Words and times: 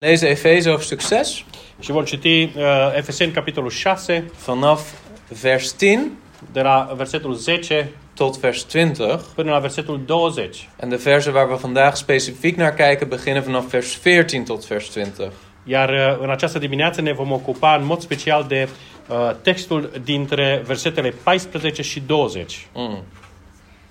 Lezen 0.00 0.30
Efeze 0.30 0.68
hoofdstuk 0.68 1.00
6 1.00 1.44
Și 1.80 1.90
vom 1.90 2.04
citi 2.04 2.42
uh, 2.42 2.52
Efeseni 2.94 3.32
capitolul 3.32 3.70
6, 3.70 4.30
vanaf 4.44 4.92
vers 5.40 5.76
10 5.76 6.10
de 6.52 6.60
la 6.60 6.92
versetul 6.96 7.34
10 7.34 7.92
tot 8.14 8.38
vers 8.38 8.64
20. 8.64 9.20
până 9.34 9.50
la 9.50 9.58
versetul 9.58 10.00
20. 10.06 10.68
En 10.80 10.88
de 10.88 10.96
versen 10.96 11.32
waar 11.32 11.48
we 11.48 11.54
vandaag 11.54 11.94
specifiek 11.96 12.56
naar 12.56 12.74
kijken 12.74 13.08
beginnen 13.08 13.42
vanaf 13.42 13.70
vers 13.70 13.96
14 13.96 14.42
tot 14.42 14.66
vers 14.66 14.94
20. 14.94 15.32
Iar 15.64 15.88
uh, 15.88 16.18
în 16.20 16.30
această 16.30 16.58
dimineață 16.58 17.00
ne 17.00 17.12
vom 17.12 17.32
ocupa 17.32 17.74
în 17.74 17.84
mod 17.84 18.00
special 18.00 18.44
de 18.48 18.68
uh, 19.08 19.30
textul 19.42 19.90
dintre 20.04 20.62
versetele 20.66 21.14
14 21.22 21.82
și 21.82 22.00
20. 22.00 22.66
Mm. 22.74 23.02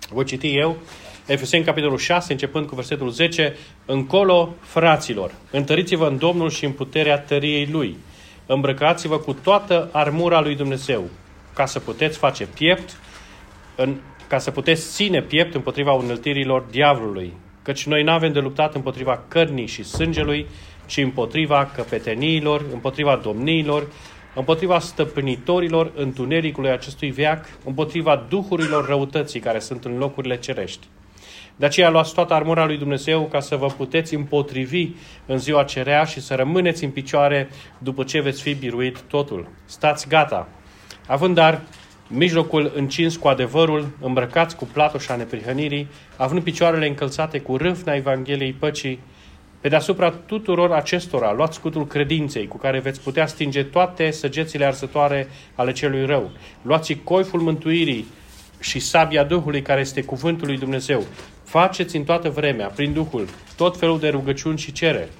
Voi 0.10 0.26
citi 0.26 0.58
eu 0.58 0.78
Efeseni 1.28 1.64
capitolul 1.64 1.98
6, 1.98 2.32
începând 2.32 2.68
cu 2.68 2.76
versetul 2.76 3.10
10. 3.10 3.56
Încolo, 3.86 4.56
fraților, 4.60 5.34
întăriți-vă 5.52 6.08
în 6.08 6.18
Domnul 6.18 6.50
și 6.50 6.66
în 6.66 6.72
puterea 6.72 7.20
tăriei 7.20 7.68
Lui. 7.72 7.98
Îmbrăcați-vă 8.46 9.18
cu 9.18 9.34
toată 9.34 9.90
armura 9.92 10.42
lui 10.42 10.56
Dumnezeu, 10.56 11.04
ca 11.54 11.66
să 11.66 11.80
puteți 11.80 12.18
face 12.18 12.46
piept, 12.46 13.00
în, 13.76 13.96
ca 14.28 14.38
să 14.38 14.52
puteți 14.52 14.94
ține 14.94 15.22
piept 15.22 15.56
împotriva 15.56 15.92
unăltirilor 15.92 16.62
diavolului. 16.72 17.34
Căci 17.62 17.86
noi 17.86 18.04
nu 18.04 18.12
avem 18.12 18.32
de 18.32 18.40
luptat 18.40 18.76
împotriva 18.76 19.24
cărnii 19.28 19.68
și 19.68 19.84
sângelui, 19.84 20.48
ci 20.86 20.98
împotriva 20.98 21.72
căpeteniilor, 21.76 22.66
împotriva 22.74 23.20
domniilor, 23.24 23.88
împotriva 24.36 24.80
stăpânitorilor 24.80 25.92
întunericului 25.96 26.70
acestui 26.70 27.12
veac, 27.12 27.46
împotriva 27.66 28.26
duhurilor 28.30 28.86
răutății 28.86 29.40
care 29.40 29.60
sunt 29.60 29.86
în 29.86 29.98
locurile 29.98 30.38
cerești. 30.38 30.88
De 31.60 31.66
aceea 31.66 31.90
luați 31.90 32.14
toată 32.14 32.34
armura 32.34 32.66
lui 32.66 32.78
Dumnezeu 32.78 33.24
ca 33.24 33.40
să 33.40 33.56
vă 33.56 33.68
puteți 33.68 34.16
împotrivi 34.16 34.88
în 35.26 35.38
ziua 35.38 35.64
cerea 35.64 36.04
și 36.04 36.22
să 36.22 36.36
rămâneți 36.36 36.84
în 36.84 36.90
picioare 36.90 37.50
după 37.78 38.04
ce 38.04 38.22
veți 38.22 38.42
fi 38.42 38.54
biruit 38.54 39.02
totul. 39.02 39.48
Stați 39.66 40.08
gata! 40.08 40.48
Având 41.08 41.36
dar 41.36 41.62
mijlocul 42.08 42.72
încins 42.76 43.16
cu 43.16 43.28
adevărul, 43.28 43.88
îmbrăcați 44.02 44.56
cu 44.56 44.66
platoșa 44.66 45.16
neprihănirii, 45.16 45.88
având 46.18 46.44
picioarele 46.44 46.88
încălțate 46.88 47.40
cu 47.40 47.58
râvna 47.58 47.94
Evangheliei 47.94 48.54
păcii, 48.54 49.00
pe 49.62 49.68
deasupra 49.68 50.10
tuturor 50.10 50.72
acestora, 50.72 51.34
luați 51.34 51.56
scutul 51.56 51.88
credinței, 51.88 52.48
cu 52.48 52.58
care 52.58 52.80
veți 52.80 53.02
putea 53.02 53.26
stinge 53.26 53.64
toate 53.64 54.12
săgețile 54.12 54.66
arsătoare 54.66 55.28
ale 55.56 55.72
celui 55.72 56.06
rău. 56.06 56.32
Luați 56.62 56.94
coiful 56.94 57.40
mântuirii 57.40 58.08
și 58.60 58.80
sabia 58.80 59.24
Duhului, 59.24 59.62
care 59.62 59.80
este 59.80 60.02
cuvântul 60.02 60.48
lui 60.48 60.58
Dumnezeu. 60.58 61.04
Faceți 61.48 61.96
în 61.96 62.04
toată 62.04 62.30
vremea, 62.30 62.68
prin 62.68 62.94
Duhul, 62.94 63.28
tot 63.56 63.78
felul 63.78 64.00
de 64.00 64.10
rugăciuni 64.10 64.58
și 64.58 64.72
cereri. 64.72 65.12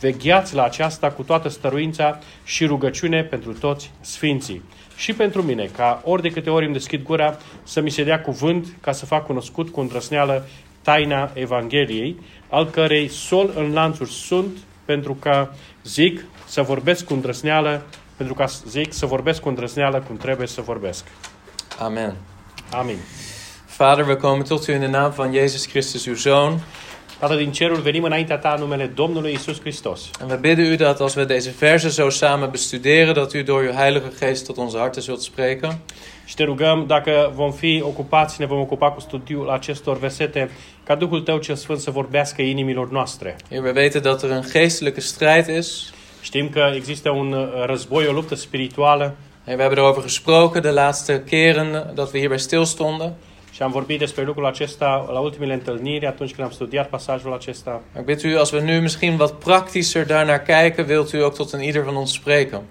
Vegheați 0.00 0.54
la 0.54 0.64
aceasta 0.64 1.10
cu 1.10 1.22
toată 1.22 1.48
stăruința 1.48 2.18
și 2.44 2.64
rugăciune 2.64 3.22
pentru 3.22 3.52
toți 3.52 3.90
sfinții. 4.00 4.62
Și 4.96 5.12
pentru 5.12 5.42
mine, 5.42 5.70
ca 5.76 6.00
ori 6.04 6.22
de 6.22 6.28
câte 6.28 6.50
ori 6.50 6.64
îmi 6.64 6.74
deschid 6.74 7.02
gura, 7.02 7.36
să 7.62 7.80
mi 7.80 7.90
se 7.90 8.04
dea 8.04 8.20
cuvânt 8.20 8.66
ca 8.80 8.92
să 8.92 9.06
fac 9.06 9.26
cunoscut 9.26 9.68
cu 9.68 9.80
îndrăsneală 9.80 10.46
taina 10.82 11.30
Evangheliei, 11.34 12.16
al 12.48 12.70
cărei 12.70 13.08
sol 13.08 13.52
în 13.56 13.72
lanțuri 13.72 14.10
sunt, 14.10 14.56
pentru 14.84 15.14
că 15.14 15.48
zic 15.84 16.24
să 16.46 16.62
vorbesc 16.62 17.04
cu 17.04 17.12
îndrăsneală, 17.12 17.86
pentru 18.16 18.34
că 18.34 18.44
zic 18.66 18.92
să 18.92 19.06
vorbesc 19.06 19.40
cu 19.40 19.48
îndrăsneală 19.48 20.00
cum 20.06 20.16
trebuie 20.16 20.46
să 20.46 20.60
vorbesc. 20.60 21.04
Amen. 21.78 22.14
Amin. 22.70 22.96
Vader, 23.78 24.06
we 24.06 24.16
komen 24.16 24.44
tot 24.44 24.66
u 24.66 24.72
in 24.72 24.80
de 24.80 24.86
naam 24.86 25.10
van 25.10 25.32
Jezus 25.32 25.66
Christus, 25.66 26.06
uw 26.06 26.14
Zoon. 26.14 26.60
Tată 27.18 27.34
din 27.34 27.52
cerul, 27.52 27.80
venim 27.80 28.04
înaintea 28.04 28.38
ta 28.38 28.52
în 28.56 28.60
numele 28.60 28.86
Domnului 28.86 29.32
Isus 29.32 29.60
Hristos. 29.60 30.10
En 30.20 30.28
we 30.28 30.36
bidden 30.36 30.72
u 30.72 30.76
dat 30.76 31.00
als 31.00 31.14
we 31.14 31.24
deze 31.24 31.54
versen 31.58 31.90
zo 31.90 32.10
samen 32.10 32.50
bestuderen, 32.50 33.12
dat 33.12 33.32
u 33.32 33.42
door 33.42 33.62
uw 33.62 33.72
Heilige 33.72 34.08
Geest 34.18 34.46
tot 34.46 34.56
onze 34.56 34.78
harten 34.78 35.02
zult 35.02 35.20
spreken. 35.20 35.78
Și 36.24 36.34
te 36.34 36.44
rugăm, 36.44 36.84
dacă 36.86 37.32
vom 37.34 37.52
fi 37.52 37.82
ocupați, 37.84 38.40
ne 38.40 38.46
vom 38.46 38.60
ocupa 38.60 38.90
cu 38.90 39.00
studiul 39.00 39.50
acestor 39.50 39.98
versete, 39.98 40.50
ca 40.84 40.94
Duhul 40.94 41.20
Tău 41.20 41.38
cel 41.38 41.54
Sfânt 41.54 41.80
să 41.80 41.90
vorbească 41.90 42.42
inimilor 42.42 42.90
noastre. 42.90 43.36
Heer, 43.50 43.62
we 43.62 43.72
weten 43.74 44.02
dat 44.02 44.22
er 44.22 44.30
een 44.30 44.44
geestelijke 44.52 45.00
strijd 45.00 45.48
is. 45.48 45.92
Știm 46.20 46.48
că 46.48 46.70
există 46.74 47.10
un 47.10 47.32
uh, 47.32 47.64
război, 47.66 48.06
o 48.06 48.12
luptă 48.12 48.34
spirituală 48.34 49.16
Heer, 49.44 49.56
we 49.56 49.62
hebben 49.62 49.78
erover 49.78 50.02
gesproken 50.02 50.62
de 50.62 50.70
laatste 50.70 51.22
keren 51.24 51.92
dat 51.94 52.12
we 52.12 52.18
hierbij 52.18 52.40
stilstonden. 52.40 53.14
Și 53.56 53.62
am 53.62 53.70
vorbit 53.70 53.98
despre 53.98 54.24
lucrul 54.24 54.46
acesta 54.46 55.08
la 55.12 55.18
ultimele 55.18 55.52
întâlniri, 55.52 56.06
atunci 56.06 56.34
când 56.34 56.46
am 56.46 56.52
studiat 56.52 56.88
pasajul 56.88 57.32
acesta. 57.32 57.82
Maar 57.94 58.08
ik 58.08 58.16
bid 58.22 58.32
u, 58.34 58.38
als 58.38 58.50
we 58.50 58.60
nu 58.60 58.80
misschien 58.80 59.18
wat 59.18 59.32
praktischer 59.32 60.06
daarnaar 60.06 60.42
kijken, 60.42 60.84
wilt 60.88 61.12
u 61.12 61.16
ook 61.24 61.34
tot 61.34 61.52
een 61.52 61.60
ieder 61.60 61.82
van 61.82 61.94
ons 61.96 62.12
spreken. 62.12 62.62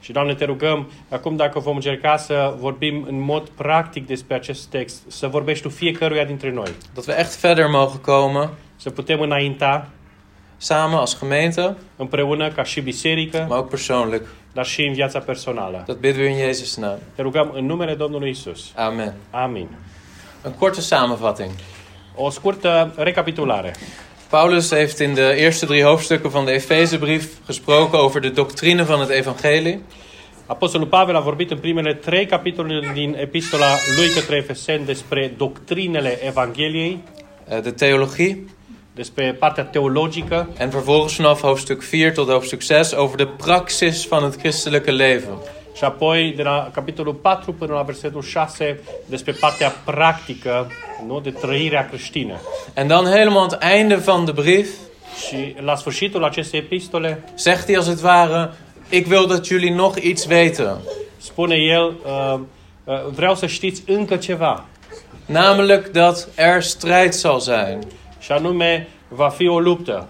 Și, 0.00 0.12
Doamne, 0.12 0.34
te 0.34 0.44
rugăm, 0.44 0.90
acum 1.08 1.36
dacă 1.36 1.58
vom 1.58 1.74
încerca 1.74 2.16
să 2.16 2.54
vorbim 2.58 3.04
în 3.08 3.20
mod 3.20 3.48
practic 3.48 4.06
despre 4.06 4.34
acest 4.34 4.64
text, 4.66 5.02
să 5.06 5.26
vorbești 5.26 5.62
Tu 5.62 5.68
fiecăruia 5.68 6.24
dintre 6.24 6.50
noi, 6.50 6.70
Dat 6.94 7.06
we 7.06 7.18
echt 7.18 7.40
verder 7.40 7.66
mogen 7.66 8.00
komen, 8.00 8.48
să 8.76 8.90
putem 8.90 9.20
înainta 9.20 9.88
samen 10.56 10.98
als 10.98 11.18
gemeente, 11.18 11.76
împreună 11.96 12.50
ca 12.50 12.62
și 12.62 12.80
biserică, 12.80 13.46
maar 13.48 13.58
ook 13.58 13.68
persoonlijk. 13.68 14.26
dar 14.52 14.64
și 14.64 14.82
în 14.82 14.92
viața 14.92 15.18
personală. 15.18 15.82
Dat 15.86 15.96
bidden 15.96 16.20
we 16.22 16.28
in 16.28 16.36
Jezus' 16.36 16.76
naam. 16.76 16.98
Te 17.14 17.22
rugăm 17.22 17.50
în 17.54 17.66
numele 17.66 17.94
Domnului 17.94 18.30
Isus. 18.30 18.72
Amen. 18.74 19.14
Amin. 19.30 19.68
Een 20.44 20.54
korte 20.58 20.80
samenvatting. 20.80 21.50
O 22.14 22.30
scurtă 22.30 22.92
recapitulare. 22.96 23.74
Paulus 24.28 24.70
heeft 24.70 24.98
in 24.98 25.14
de 25.14 25.34
eerste 25.36 25.66
drie 25.66 25.84
hoofdstukken 25.84 26.30
van 26.30 26.44
de 26.44 26.52
Efezebrief 26.52 27.28
gesproken 27.44 27.98
over 27.98 28.20
de 28.20 28.30
doctrine 28.30 28.84
van 28.84 29.00
het 29.00 29.08
evangelie. 29.08 29.80
Apostolul 30.46 30.86
Pavel 30.86 31.16
a 31.16 31.20
vorbit 31.20 31.50
în 31.50 31.58
primele 31.58 31.94
trei 31.94 32.26
capitole 32.26 32.90
din 32.94 33.16
epistola 33.18 33.76
lui 33.96 34.08
către 34.08 34.36
Efeseni 34.36 34.84
despre 34.84 35.34
doctrinele 35.36 36.26
Evangheliei, 36.26 37.02
eh, 37.48 37.62
de 37.62 37.70
theologie. 37.70 38.44
despre 38.94 39.36
partea 39.38 39.64
teologică 39.64 40.48
En 40.56 40.70
vervolgens 40.70 41.16
vanaf 41.16 41.40
hoofdstuk 41.40 41.82
4 41.82 42.12
tot 42.12 42.28
hoofdstuk 42.28 42.60
6 42.60 42.94
over 42.94 43.16
de 43.16 43.26
praxis 43.26 44.06
van 44.06 44.22
het 44.22 44.36
christelijke 44.36 44.92
leven. 44.92 45.38
Și 45.74 45.84
apoi 45.84 46.32
de 46.36 46.42
la 46.42 46.70
capitolul 46.74 47.14
4 47.14 47.52
până 47.52 47.72
la 47.74 47.82
versetul 47.82 48.22
6 48.22 48.80
despre 49.06 49.32
partea 49.32 49.68
practică, 49.84 50.66
nu, 51.06 51.20
de 51.20 51.30
trăirea 51.30 51.88
creștină. 51.88 52.40
En 52.74 52.86
dan 52.86 53.04
helemaal 53.04 53.42
aan 53.42 53.48
het 53.50 53.62
einde 53.72 53.94
van 53.94 54.24
de 54.24 54.30
brief 54.32 54.68
Și 55.26 55.54
la 55.60 55.74
sfârșitul 55.76 56.24
acestei 56.24 56.58
epistole 56.60 57.24
zegt 57.38 57.64
hij 57.66 57.76
als 57.76 57.86
het 57.88 58.02
ware: 58.02 58.50
Ik 58.88 59.06
wil 59.10 59.26
dat 59.26 59.46
jullie 59.46 59.74
nog 59.74 59.96
iets 59.98 60.26
weten. 60.26 60.76
spune 61.16 61.54
el, 61.56 61.94
uh, 62.04 62.40
uh, 62.84 62.94
vreau 63.14 63.34
să 63.34 63.46
știți 63.46 63.82
încă 63.86 64.16
ceva, 64.16 64.64
Namelijk 65.26 65.86
dat 65.92 66.28
er 66.34 66.62
strijd 66.62 67.12
zal 67.12 67.40
zijn. 67.40 67.78
și 68.18 68.32
anume 68.32 68.88
va 69.08 69.28
fi 69.28 69.48
o 69.48 69.58
luptă. 69.60 70.08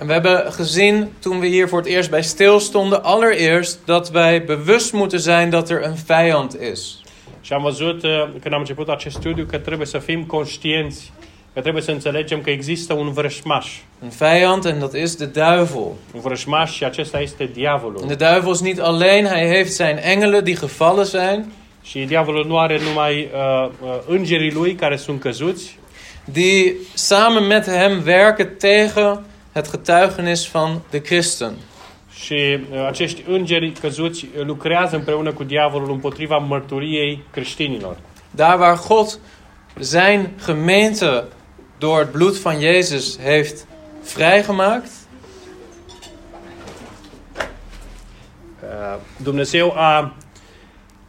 En 0.00 0.06
we 0.06 0.12
hebben 0.12 0.52
gezien 0.52 1.10
toen 1.18 1.40
we 1.40 1.46
hier 1.46 1.68
voor 1.68 1.78
het 1.78 1.88
eerst 1.88 2.10
bij 2.10 2.22
stilstonden, 2.22 3.04
allereerst 3.04 3.80
dat 3.84 4.10
wij 4.10 4.44
bewust 4.44 4.92
moeten 4.92 5.20
zijn 5.20 5.50
dat 5.50 5.70
er 5.70 5.84
een 5.84 5.96
vijand 6.06 6.60
is. 6.60 7.02
Și 7.40 7.52
am 7.52 7.62
văzut, 7.62 8.02
uh, 8.02 8.10
când 8.40 8.54
am 8.54 8.60
început 8.60 8.88
acest 8.88 9.16
studiu, 9.16 9.44
că 9.44 9.58
trebuie 9.58 9.86
să 9.86 9.98
fim 9.98 10.24
conștienți, 10.24 11.12
că 11.54 11.60
trebuie 11.60 11.82
să 11.82 11.90
înțelegem 11.90 12.40
că 12.40 12.50
există 12.50 12.94
un 12.94 13.12
vrășmaș. 13.12 13.66
Een 14.02 14.08
vijand 14.18 14.64
en 14.64 14.78
dat 14.78 14.94
is 14.94 15.16
de 15.16 15.24
duivel. 15.24 15.92
Un 16.14 16.20
vrășmaș 16.20 16.72
și 16.72 16.84
acesta 16.84 17.20
este 17.20 17.50
diavolul. 17.52 18.00
En 18.02 18.08
de 18.08 18.14
duivel 18.14 18.52
is 18.52 18.60
niet 18.60 18.80
alleen, 18.80 19.26
hij 19.26 19.48
heeft 19.48 19.72
zijn 19.72 19.98
engelen 20.02 20.44
die 20.44 20.54
gevallen 20.54 21.04
zijn, 21.04 21.52
Și 21.82 21.98
diavolul 21.98 22.46
nu 22.46 22.58
are 22.58 22.78
numai 22.88 23.30
uh, 23.34 23.70
uh, 23.82 23.98
îngerii 24.06 24.52
lui 24.52 24.74
care 24.74 24.96
sunt 24.96 25.20
căzuți, 25.20 25.78
die 26.24 26.74
samen 26.94 27.46
met 27.46 27.66
hem 27.66 28.02
werken 28.06 28.54
tegen 28.58 29.24
het 29.52 29.70
getuigenis 29.70 30.50
van 30.50 30.82
de 30.90 31.00
christen. 31.00 31.54
și 32.12 32.58
uh, 32.72 32.86
acești 32.86 33.24
îngeri 33.28 33.72
căzuți 33.80 34.24
uh, 34.24 34.44
lucrează 34.44 34.96
împreună 34.96 35.32
cu 35.32 35.44
diavolul 35.44 35.90
împotriva 35.90 36.36
mărturiei 36.36 37.22
creștinilor. 37.30 37.96
Daar 38.30 38.58
waar 38.58 38.80
God 38.88 39.18
zijn 39.80 40.30
gemeente 40.46 41.24
door 41.78 42.04
het 42.04 42.10
bloed 42.12 42.34
van 42.34 42.60
Jezus 42.60 43.18
heeft 43.18 43.66
vrijgemaakt, 44.14 44.90
Uh, 48.62 49.00
Dumnezeu 49.16 49.72
a 49.76 50.14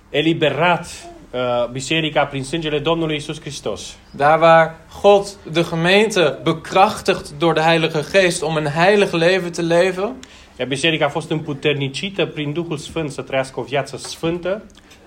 eliberat 0.10 1.11
uh, 1.34 1.68
biserica 1.72 2.26
prin 2.26 2.44
sângele 2.44 2.80
Domnului 2.80 3.16
Isus 3.16 3.40
Hristos. 3.40 3.96
Daar 4.16 4.40
waar 4.40 4.76
God 5.02 5.38
de 5.52 5.66
gemeente 5.70 6.40
bekrachtigt 6.44 7.32
door 7.38 7.54
de 7.54 7.62
Heilige 7.62 8.02
Geest 8.12 8.42
om 8.42 8.56
een 8.56 8.68
heilig 8.68 9.12
leven 9.12 9.52
te 9.52 9.62
leven, 9.62 10.16
Iar 10.60 10.68
biserica 10.68 11.06
a 11.06 11.10
fost 11.10 11.32
împuternicită 11.32 12.26
prin 12.26 12.54
Duhul 12.54 12.78
Sfânt 12.78 13.12
să 13.12 13.22
trăiască 13.22 13.60
o 13.60 13.64
viață 13.64 13.98
sfântă 13.98 14.64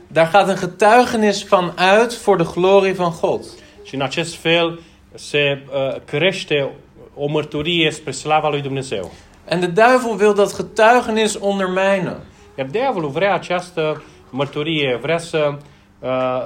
daar 0.06 0.30
gaat 0.32 0.48
een 0.48 0.56
getuigenis 0.56 1.48
van 1.48 1.74
uit 2.00 2.12
voor 2.24 2.36
de 2.36 2.44
glorie 2.54 2.92
van 2.92 3.12
God. 3.20 3.44
și 3.84 3.94
în 3.94 4.00
acest 4.00 4.34
fel 4.34 4.80
se 5.14 5.62
uh, 5.66 6.00
crește 6.04 6.70
o 7.14 7.26
mărturie 7.26 7.90
spre 7.90 8.10
slava 8.10 8.48
lui 8.48 8.60
Dumnezeu. 8.60 9.12
En 9.44 9.60
de 9.60 9.66
duivel 9.66 10.16
wil 10.18 10.34
dat 10.34 10.56
getuigenis 10.56 11.36
ondermijnen. 11.40 12.16
Iar 12.58 12.66
diavolul 12.66 13.10
vrea 13.10 13.34
această 13.34 14.02
mărturie, 14.30 14.98
vrea 15.02 15.18
să 15.18 15.48
uh, 15.48 15.58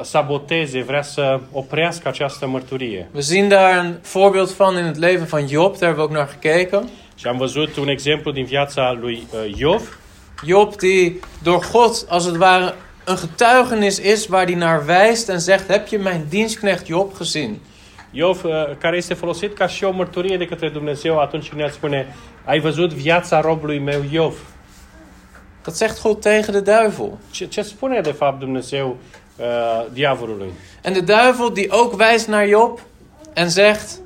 saboteze, 0.02 0.82
vrea 0.82 1.02
să 1.02 1.40
oprească 1.52 2.08
această 2.08 2.46
mărturie. 2.46 3.08
We 3.14 3.20
zien 3.20 3.48
daar 3.48 3.84
een 3.84 3.98
voorbeeld 4.12 4.50
van 4.50 4.76
in 4.76 4.84
het 4.84 4.96
leven 4.96 5.26
van 5.26 5.46
Job, 5.48 5.78
daar 5.78 5.88
hebben 5.88 5.96
we 5.96 6.02
ook 6.02 6.12
naar 6.12 6.38
gekeken. 6.40 6.88
Și 7.14 7.26
am 7.26 7.36
văzut 7.36 7.76
un 7.76 7.88
exemplu 7.88 8.30
din 8.30 8.44
viața 8.44 8.96
lui 9.00 9.26
uh, 9.34 9.58
Iov, 9.58 9.98
Job 10.44 10.76
die 10.76 11.20
door 11.42 11.68
God 11.72 12.06
als 12.08 12.24
het 12.24 12.36
ware 12.36 12.74
een 13.04 13.16
getuigenis 13.16 13.98
is 13.98 14.26
waar 14.26 14.44
hij 14.44 14.54
naar 14.54 14.84
wijst 14.86 15.28
en 15.28 15.40
zegt: 15.40 15.68
Heb 15.68 15.86
je 15.86 15.98
mijn 15.98 16.26
dienstknecht 16.28 16.86
Job 16.86 17.16
gezien? 17.16 17.60
Iov, 18.10 18.44
uh, 18.44 18.52
care 18.78 18.96
este 18.96 19.14
folosit 19.14 19.54
ca 19.54 19.66
și 19.66 19.84
o 19.84 19.90
mărturie 19.90 20.36
de 20.36 20.46
către 20.46 20.68
Dumnezeu 20.68 21.18
atunci 21.18 21.48
când 21.48 21.60
el 21.60 21.70
spune 21.70 22.14
ai 22.44 22.60
văzut 22.60 22.92
viața 22.92 23.40
robului 23.40 23.78
meu 23.78 24.02
Iov. 24.10 24.34
Dat 25.62 25.76
zegt 25.76 25.98
God 25.98 26.22
tegen 26.22 26.52
de 26.52 26.62
duivel. 26.62 27.18
Ce, 27.30 27.48
ce 27.48 27.62
spune 27.62 28.00
de 28.00 28.12
fapt 28.12 28.40
Dumnezeu 28.40 28.98
uh, 29.40 29.46
diavolului? 29.92 30.52
En 30.82 30.92
de 30.92 31.04
duivel 31.04 31.52
die 31.52 31.70
ook 31.70 31.94
wijst 32.00 32.28
naar 32.28 32.48
Job 32.48 32.80
en 33.34 33.50
zegt: 33.50 34.00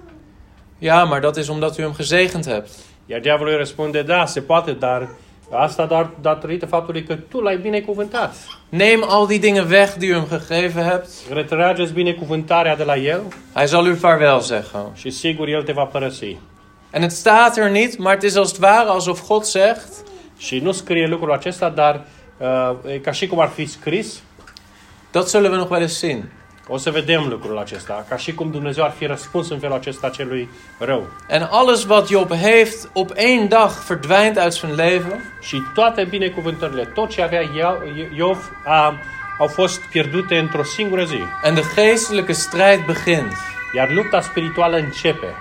Ja, 0.78 1.04
maar 1.04 1.20
dat 1.20 1.37
is 1.37 1.49
omdat 1.49 1.78
u 1.78 1.82
hem 1.82 1.94
gezegend 1.94 2.44
hebt. 2.44 2.70
Iar 3.06 3.20
diavolul 3.20 3.56
răspunde, 3.56 4.02
da, 4.02 4.26
se 4.26 4.40
poate, 4.40 4.72
dar 4.72 5.08
asta 5.50 5.87
doar 5.87 6.10
datorită 6.20 6.66
faptului 6.66 7.02
că 7.02 7.14
tu 7.14 7.40
l-ai 7.40 7.56
binecuvântat. 7.56 8.34
Neem 8.69 9.05
al 9.08 9.26
die 9.26 9.38
dingen 9.38 9.66
weg 9.70 9.93
die 9.93 10.10
u 10.10 10.14
hem 10.14 10.40
gegeven 10.48 10.84
hebt. 10.84 11.08
Retrageți 11.31 11.93
binecuvântarea 11.93 12.76
de 12.76 12.84
la 12.84 12.96
el 12.96 13.22
Hij 13.55 13.66
zal 13.66 13.87
u 13.87 13.94
vaarwel 13.94 14.40
zeggen. 14.40 14.90
și 14.94 15.10
sigur 15.10 15.48
el 15.48 15.62
te 15.62 15.72
va 15.72 15.84
părăsi. 15.84 16.37
En 16.90 17.02
het 17.02 17.12
staat 17.12 17.56
er 17.56 17.70
niet, 17.70 17.98
maar 17.98 18.14
het 18.14 18.22
is 18.22 18.37
als 18.37 18.50
het 18.50 18.60
ware 18.60 18.88
alsof 18.88 19.20
God 19.20 19.46
zegt: 19.46 19.88
Și 20.44 20.59
nu 20.59 20.73
scrie 20.73 21.06
lucrul 21.06 21.33
acesta, 21.33 21.69
dar 21.69 22.00
uh, 22.39 22.93
e 22.93 22.99
ca 22.99 23.11
și 23.12 23.27
cum 23.27 23.41
ar 23.41 23.49
fi 23.49 23.67
scris, 23.67 24.21
Dat 25.11 25.29
zullen 25.29 25.50
we 25.50 25.56
nog 25.56 25.71
wel 25.71 25.81
eens 25.81 25.99
zien. 25.99 26.31
o 26.69 26.77
să 26.77 26.91
vedem 26.91 27.27
lucrul 27.29 27.59
acesta, 27.59 28.05
ca 28.09 28.17
și 28.17 28.35
cum 28.35 28.50
Dumnezeu 28.50 28.85
ar 28.85 28.91
fi 28.91 29.06
răspuns 29.06 29.50
în 29.50 29.59
felul 29.59 29.77
acesta 29.77 30.09
celui 30.09 30.49
rău. 30.79 31.06
En 31.29 31.49
alles 31.50 31.85
wat 31.85 32.09
Job 32.09 32.33
heeft 32.35 32.89
op 32.93 33.11
één 33.17 33.49
dag 33.49 33.71
verdwijnt 33.89 34.37
uit 34.44 34.53
zijn 34.53 34.75
leven. 34.75 35.33
Și 35.41 35.62
toate 35.75 36.05
binecuvântările, 36.05 36.85
tot 36.85 37.11
ce 37.11 37.23
avea 37.23 37.41
Ia- 37.43 37.83
Iov, 38.17 38.50
a, 38.65 38.94
au 39.39 39.47
fost 39.47 39.81
pierdute 39.81 40.39
într-o 40.39 40.62
singură 40.62 41.05
zi. 41.05 41.19
En 41.44 41.55
de 41.55 41.62
geestelijke 41.75 42.33
strijd 42.33 42.85
begint. 42.87 43.33
Iar 43.77 43.91
lupta 43.91 44.21
spirituală 44.21 44.77
începe. 44.77 45.35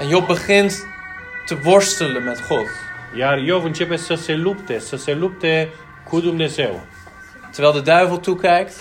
En 0.00 0.08
Job 0.08 0.26
begint 0.26 0.72
te 1.46 1.56
worstelen 1.64 2.24
met 2.24 2.48
God. 2.48 2.66
Iar 3.18 3.38
Iov 3.38 3.64
începe 3.64 3.96
să 3.96 4.14
se 4.14 4.34
lupte, 4.34 4.78
să 4.78 4.96
se 4.96 5.14
lupte 5.14 5.68
cu 6.08 6.20
Dumnezeu. 6.20 6.80
Terwijl 7.52 7.82
de 7.82 7.92
duivel 7.92 8.16
toekijkt. 8.16 8.74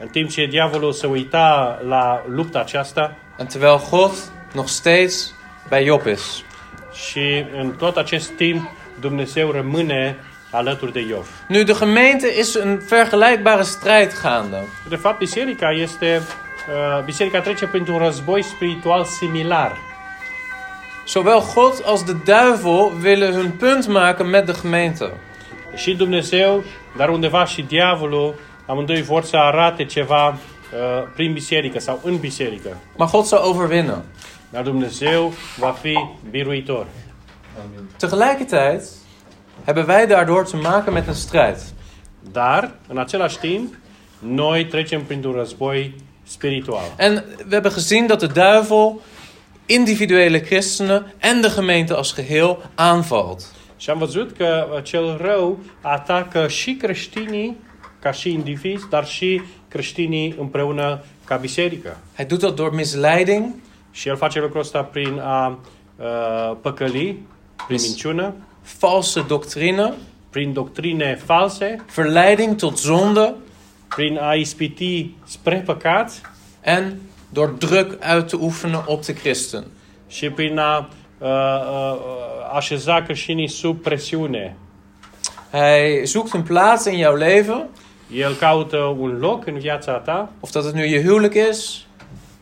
În 0.00 0.08
timp 0.08 0.30
ce 0.30 0.46
diavolul 0.46 0.92
se 0.92 1.06
uita 1.06 1.78
la 1.86 2.24
lupta 2.28 2.58
aceasta 2.58 3.16
En 3.38 3.46
terwijl 3.46 3.80
God 3.90 4.10
nog 4.52 4.68
steeds 4.68 5.34
bij 5.68 5.84
Job 5.86 6.06
is. 6.06 6.42
și 6.92 7.44
în 7.60 7.70
tot 7.78 7.96
acest 7.96 8.30
timp 8.30 8.70
Dumnezeu 9.00 9.50
rămâne 9.50 10.16
alături 10.50 10.92
de 10.92 11.00
Iov. 11.00 11.28
Nu, 11.48 11.62
de 11.62 11.72
gemeente 11.78 12.34
is 12.38 12.54
een 12.54 12.78
vergelijkbare 12.88 13.62
strijd 13.62 14.12
gaande. 14.22 14.56
De 14.88 14.96
fapt, 14.96 15.18
biserica 15.18 15.70
este 15.70 16.22
uh, 16.68 17.04
biserica 17.04 17.40
trece 17.40 17.66
printr-un 17.66 17.98
război 17.98 18.42
spiritual 18.42 19.04
similar. 19.04 19.76
Zowel 21.08 21.42
God 21.54 21.82
als 21.84 22.04
de 22.04 22.12
duivel 22.12 22.92
willen 23.02 23.34
hun 23.34 23.50
punt 23.50 23.86
maken 23.86 24.26
met 24.26 24.46
de 24.46 24.52
gemeente. 24.62 25.12
Și 25.76 25.94
Dumnezeu, 25.94 26.64
dar 26.96 27.08
undeva 27.08 27.44
și 27.44 27.62
diavolul, 27.62 28.34
amândoi 28.66 29.02
vor 29.02 29.24
să 29.24 29.36
arate 29.36 29.84
ceva 29.84 30.28
uh, 30.28 30.36
prin 31.14 31.32
biserică 31.32 31.78
sau 31.78 32.00
în 32.04 32.16
biserică. 32.16 32.76
Maar 32.96 33.08
God 33.10 33.24
zal 33.24 33.40
overwinnen. 33.42 34.04
Dar 34.50 34.62
Dumnezeu 34.62 35.32
va 35.56 35.70
fi 35.70 35.98
biruitor. 36.30 36.86
Tegelijkertijd 37.96 38.82
hebben 39.64 39.84
wij 39.88 40.06
daardoor 40.06 40.44
te 40.44 40.56
maken 40.56 40.92
met 40.92 41.06
een 41.06 41.14
strijd. 41.14 41.58
Dar, 42.32 42.74
în 42.88 42.98
același 42.98 43.38
timp, 43.38 43.74
noi 44.18 44.66
trecem 44.66 45.04
printr-un 45.04 45.32
război 45.32 45.94
spiritual. 46.26 46.94
En 46.96 47.24
we 47.38 47.50
hebben 47.50 47.72
gezien 47.72 48.06
dat 48.06 48.18
de 48.18 48.26
duivel 48.26 49.00
individuele 49.68 50.40
christenen 50.40 51.14
en 51.18 51.40
de 51.40 51.48
gemeente 51.54 51.92
als 51.92 52.14
geheel 52.14 52.70
aanvalt. 52.74 53.40
Și 53.76 53.90
am 53.90 53.98
văzut 53.98 54.36
că 54.36 54.68
uh, 54.72 54.82
cel 54.82 55.16
rău 55.20 55.58
atacă 55.80 56.48
și 56.48 56.74
creștinii 56.74 57.56
ca 58.00 58.12
și 58.12 58.32
indivizi, 58.32 58.88
dar 58.90 59.06
și 59.06 59.40
creștinii 59.68 60.34
împreună 60.38 61.04
ca 61.24 61.36
biserică. 61.36 61.96
Hij 62.16 62.26
doet 62.26 62.40
dat 62.40 62.54
door 62.54 62.74
misleiding, 62.74 63.54
Și 63.90 64.08
el 64.08 64.16
face 64.16 64.40
lucrul 64.40 64.60
ăsta 64.60 64.82
prin 64.82 65.18
a 65.18 65.58
uh, 65.96 66.56
păcăli, 66.60 67.18
prin 67.66 67.78
minciună, 67.82 68.34
valse 68.78 69.24
doctrine, 69.28 69.92
prin 70.30 70.52
doctrine 70.52 71.20
false, 71.24 71.84
verleiding 71.94 72.56
tot 72.56 72.78
zonde. 72.78 73.34
Prin 73.88 74.18
a 74.20 74.34
ispiti 74.34 75.14
spre 75.24 75.62
păcat 75.66 76.20
en 76.60 76.96
door 77.28 77.54
druk 77.58 77.98
uit 78.14 78.28
te 78.28 78.36
oefenen 78.36 78.86
op 78.86 79.04
de 79.04 79.12
christen. 79.12 79.64
și 80.08 80.30
prin 80.30 80.58
a 80.58 80.88
uh, 81.18 81.28
uh, 81.28 82.54
așeza 82.54 83.02
creștinii 83.02 83.48
sub 83.48 83.82
presiune. 83.82 84.56
Hij 85.50 86.04
zoekt 86.04 86.32
een 86.32 86.42
plaats 86.42 86.84
in 86.84 86.98
jouw 86.98 87.16
leven, 87.16 87.66
El 88.12 88.34
caută 88.34 88.76
un 88.76 89.18
loc 89.20 89.46
în 89.46 89.58
viața 89.58 89.92
ta, 89.92 90.32
of 90.40 90.50
dat 90.50 90.64
het 90.64 90.74
nu 90.74 90.84
je 90.84 91.02
huwelijk 91.02 91.34
is, 91.50 91.86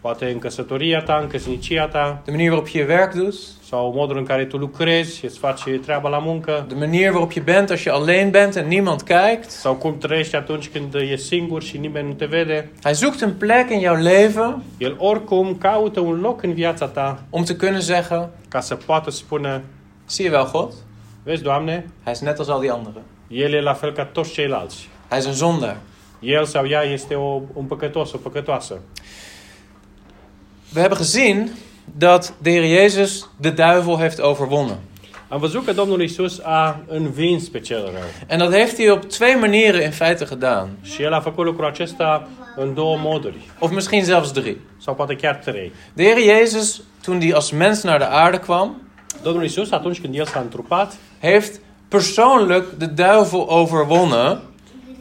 poate 0.00 0.30
în 0.30 0.38
căsătoria 0.38 1.00
ta, 1.00 1.18
în 1.22 1.28
căsnicia 1.28 1.88
ta, 1.88 2.22
de 2.24 2.30
manier 2.30 2.50
waarop 2.50 2.68
je 2.68 2.78
je 2.78 2.84
werk 2.84 3.14
doet, 3.14 3.34
sau 3.68 3.92
modul 3.94 4.16
în 4.16 4.24
care 4.24 4.44
tu 4.44 4.56
lucrezi, 4.56 5.24
îți 5.24 5.38
faci 5.38 5.62
treaba 5.84 6.08
la 6.08 6.18
muncă, 6.18 6.64
de 6.68 6.74
manier 6.74 7.10
waarop 7.10 7.32
je 7.32 7.40
bent 7.40 7.70
als 7.70 7.80
je 7.80 7.90
alleen 7.90 8.30
bent 8.30 8.56
en 8.56 8.66
niemand 8.68 9.02
kijkt. 9.02 9.50
sau 9.50 9.74
cum 9.74 9.98
trăiești 9.98 10.36
atunci 10.36 10.68
când 10.68 10.94
e 10.94 11.16
singur 11.16 11.62
și 11.62 11.78
nimeni 11.78 12.06
nu 12.08 12.12
te 12.14 12.24
vede. 12.24 12.70
Hij 12.84 12.94
zoekt 12.94 13.20
een 13.20 13.34
plek 13.34 13.70
in 13.70 13.80
jouw 13.80 13.96
leven 14.02 14.62
El 14.78 14.94
oricum 14.98 15.54
caută 15.56 16.00
un 16.00 16.20
loc 16.20 16.42
în 16.42 16.52
viața 16.52 16.86
ta 16.86 17.22
om 17.30 17.42
te 17.42 17.56
kunnen 17.56 17.80
zeggen: 17.80 18.28
ca 18.48 18.60
să 18.60 18.74
poată 18.74 19.10
spune, 19.10 19.64
Zie 20.08 20.24
je 20.24 20.30
wel, 20.30 20.48
God? 20.52 20.72
vezi, 21.22 21.42
Doamne, 21.42 21.86
Hij 22.04 22.12
is 22.12 22.20
net 22.20 22.38
als 22.38 22.48
al 22.48 22.60
die 22.60 22.70
anderen. 22.70 23.02
el 23.28 23.52
e 23.52 23.60
la 23.60 23.74
fel 23.74 23.92
ca 23.92 24.04
toți 24.04 24.32
ceilalți. 24.32 24.88
Hij 25.08 25.18
is 25.18 25.24
een 25.24 25.32
zondaar. 25.32 25.76
El 26.20 26.44
sau 26.44 26.66
ea 26.68 26.82
este 26.82 27.14
o, 27.14 27.40
un 27.52 27.64
păcătos, 27.64 28.12
o 28.12 28.16
păcătoasă. 28.18 28.80
We 30.74 30.80
hebben 30.80 30.98
gezien 30.98 31.50
dat 31.96 32.34
de 32.42 32.50
Heer 32.50 32.80
Jezus 32.80 33.28
de 33.40 33.50
duivel 33.50 33.96
heeft 33.96 34.20
overwonnen. 34.20 34.78
Am 35.28 35.38
văzut 35.40 35.64
că 35.64 35.72
Domnul 35.72 36.02
Isus 36.02 36.40
a 36.42 36.80
învins 36.86 37.48
pe 37.48 37.60
cel 37.60 37.82
rău. 37.82 38.08
En 38.26 38.38
dat 38.38 38.52
heeft 38.52 38.76
hij 38.76 38.90
op 38.90 39.04
twee 39.04 39.34
manieren 39.34 39.82
in 39.82 39.90
feite 39.90 40.24
gedaan. 40.28 40.68
Și 40.82 41.02
el 41.02 41.12
a 41.12 41.20
făcut 41.20 41.44
lucrul 41.44 41.66
acesta 41.66 42.28
în 42.56 42.74
două 42.74 42.96
moduri, 43.00 43.36
Of 43.58 43.70
misschien 43.70 44.04
zelfs 44.04 44.30
drie. 44.30 44.56
sau 44.82 44.94
poate 44.94 45.14
chiar 45.16 45.34
trei. 45.34 45.72
De 45.94 46.02
Heer 46.02 46.18
Jezus, 46.38 46.82
toen 47.02 47.20
hij 47.20 47.34
als 47.34 47.50
mens 47.50 47.82
naar 47.82 47.98
de 47.98 48.04
aarde 48.04 48.36
kwam, 48.38 48.82
Domnul 49.22 49.44
Isus, 49.44 49.70
atunci 49.70 50.00
când 50.00 50.14
el 50.14 50.26
s-a 50.26 50.40
întrupat, 50.40 50.96
heeft 51.20 51.60
persoonlijk 51.88 52.64
de 52.78 52.86
duivel 52.86 53.44
overwonnen 53.46 54.40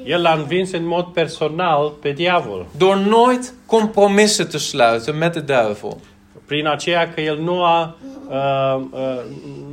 el 0.06 0.22
l-a 0.22 0.34
învins 0.34 0.72
în 0.72 0.86
mod 0.88 1.06
personal 1.06 1.94
pe 2.02 2.12
diavol. 2.12 2.66
door 2.78 2.96
nooit 2.96 3.54
compromissen 3.66 4.48
te 4.48 4.58
sluiten 4.58 5.18
met 5.18 5.34
de 5.34 5.40
duivel. 5.40 5.98
Prin 6.46 6.68
aceea 6.68 7.14
că 7.14 7.22
el 7.22 7.40
nu 7.40 7.64
a 7.64 7.96
uh, 8.28 8.82
uh, 8.92 9.22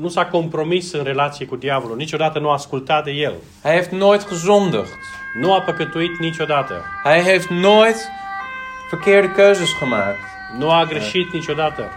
nu 0.00 0.08
s-a 0.08 0.26
compromis 0.26 0.92
în 0.92 1.02
relație 1.04 1.46
cu 1.46 1.56
diavolul, 1.56 1.96
niciodată 1.96 2.38
nu 2.38 2.48
a 2.48 2.52
ascultat 2.52 3.04
de 3.04 3.10
el. 3.10 3.34
Hij 3.62 3.72
heeft 3.72 3.90
nooit 3.90 4.28
gezondigd. 4.28 4.98
Nu 5.40 5.52
a 5.52 5.60
păcătuit 5.60 6.18
niciodată. 6.18 6.84
Hij 7.04 7.22
heeft 7.22 7.48
nooit 7.48 7.96
verkeerde 8.90 9.32
keuzes 9.36 9.68
gemaakt. 9.78 10.18
Nu 10.58 10.70
a 10.70 10.84
greșit 10.84 11.32
niciodată. 11.32 11.90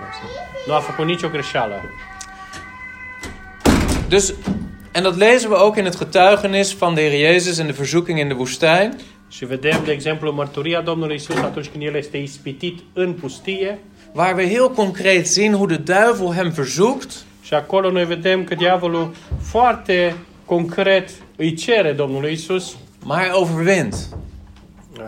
Nu 0.68 0.74
a 0.74 0.80
făcut 0.80 1.06
nicio 1.06 1.28
greșeală. 1.28 1.82
Dus, 4.10 4.34
en 4.92 5.04
dat 5.04 5.18
lezen 5.18 5.50
we 5.50 5.58
ook 5.58 5.78
in 5.78 5.84
het 5.84 5.98
getuigenis 5.98 6.78
van 6.78 6.94
de 6.94 7.02
Heer 7.02 7.32
Jezus 7.32 7.58
in 7.58 7.66
de 7.66 7.72
verzoeking 7.72 8.20
in 8.20 8.28
de 8.28 8.34
woestijn. 8.34 8.98
Și 9.30 9.46
vedem, 9.46 9.82
de 9.86 9.92
exemplu, 9.92 10.32
mărturia 10.32 10.82
Domnului 10.82 11.16
Isus 11.16 11.36
atunci 11.36 11.68
când 11.68 11.84
el 11.84 11.96
este 11.96 12.18
ispitit 12.18 12.80
în 12.94 13.14
pustie. 13.14 13.80
Waar 14.16 14.36
we 14.36 14.48
heel 14.48 14.70
concreet 14.70 15.28
zien 15.28 15.54
hoe 15.54 15.68
de 15.68 15.78
duivel 15.78 16.34
hem 16.34 16.50
verzoekt 16.50 17.26
Și 17.44 17.54
acolo 17.54 17.92
noi 17.92 18.06
vedem 18.06 18.44
că 18.44 18.56
diavolul 18.56 19.12
foarte 19.42 20.16
concret 20.46 21.10
îi 21.36 21.54
cere 21.54 21.92
Domnului 21.92 22.32
Isus, 22.32 22.76
maar 23.04 23.20
hij 23.20 23.30
overwint. 23.34 23.96
uh, 24.98 25.04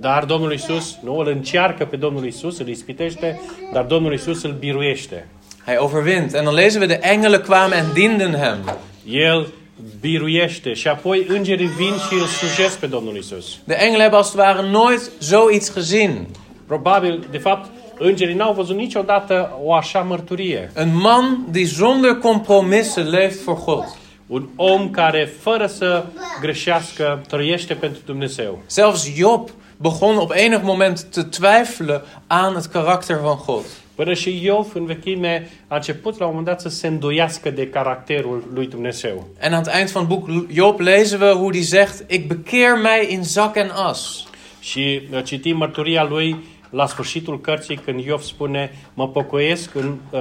dar 0.00 0.24
Domnul 0.24 0.52
Isus 0.52 0.98
nu 1.02 1.16
îl 1.16 1.28
încearcă 1.28 1.84
pe 1.84 1.96
Domnul 1.96 2.26
Isus, 2.26 2.58
îl 2.58 2.68
ispitește, 2.68 3.40
dar 3.72 3.84
Domnul 3.84 4.12
Isus 4.12 4.42
îl 4.42 4.56
biruiește. 4.58 5.28
Hij 5.64 5.76
overwint. 5.78 6.34
En 6.34 6.44
dan 6.44 6.54
lezen 6.54 6.80
we 6.80 6.86
de 6.86 6.98
engelen 7.02 7.40
kwamen 7.40 7.78
en 7.78 7.92
dienden 7.94 8.34
hem. 8.34 8.76
El 9.06 9.52
biruiește 10.00 10.72
și 10.72 10.88
apoi 10.88 11.26
îngerii 11.28 11.66
vin 11.76 11.94
și 12.08 12.14
îl 12.14 12.26
slujesc 12.26 12.78
pe 12.78 12.86
Domnul 12.86 13.16
Isus. 13.16 13.58
De 13.64 13.74
engelen 13.74 14.00
hebben 14.00 14.18
als 14.18 14.30
het 14.30 14.38
ware 14.40 14.68
nooit 14.68 15.10
zoiets 15.20 15.74
gezien. 15.74 16.26
Probabil, 16.66 17.26
de 17.30 17.38
fapt, 17.38 17.70
îngerii 17.98 18.34
n-au 18.34 18.52
văzut 18.52 18.76
niciodată 18.76 19.58
o 19.62 19.74
așa 19.74 20.00
mărturie. 20.00 20.70
Een 20.74 20.96
man 20.96 21.46
die 21.50 21.64
zonder 21.64 22.14
compromissen 22.14 23.08
leeft 23.08 23.42
voor 23.42 23.64
God. 23.64 23.84
Un 24.26 24.48
om 24.56 24.90
care, 24.90 25.32
fără 25.40 25.66
să 25.66 26.04
greșească, 26.40 27.22
trăiește 27.28 27.74
pentru 27.74 28.00
Dumnezeu. 28.04 28.58
Zelfs 28.68 29.14
Job 29.14 29.50
begon 29.76 30.16
op 30.16 30.32
enig 30.34 30.62
moment 30.62 31.02
te 31.02 31.22
twijfelen 31.22 32.02
aan 32.26 32.54
het 32.54 32.64
karakter 32.64 33.16
van 33.16 33.38
God. 33.46 33.64
Până 33.94 34.14
și 34.14 34.44
Iov, 34.44 34.66
în 34.74 34.84
vechime, 34.84 35.50
a 35.68 35.74
început 35.74 36.18
la 36.18 36.26
un 36.26 36.30
moment 36.30 36.48
dat 36.48 36.60
să 36.60 36.68
se 36.68 36.86
îndoiască 36.86 37.50
de 37.50 37.68
caracterul 37.68 38.50
lui 38.54 38.66
Dumnezeu. 38.66 39.26
En 39.40 39.52
aan 39.52 39.62
het 39.64 39.74
eind 39.74 39.90
van 39.90 40.06
het 40.06 40.16
boek 40.16 40.28
Job 40.52 40.80
lezen 40.80 41.20
we 41.20 41.30
hoe 41.30 41.50
die 41.50 41.62
zegt: 41.62 42.10
Ik 42.10 42.26
bekeer 42.26 42.74
mij 42.82 43.10
in 43.10 43.22
zak 43.22 43.56
en 43.56 43.70
as. 43.74 44.24
Și 44.60 45.00
uh, 45.12 45.22
citim 45.24 45.56
mărturia 45.56 46.04
lui 46.04 46.36
la 46.70 46.86
sfârșitul 46.86 47.40
cărții 47.40 47.76
când 47.76 48.04
Iov 48.04 48.22
spune 48.22 48.70
mă 48.94 49.08
pocăiesc 49.08 49.74
în, 49.74 49.96
uh, 50.10 50.20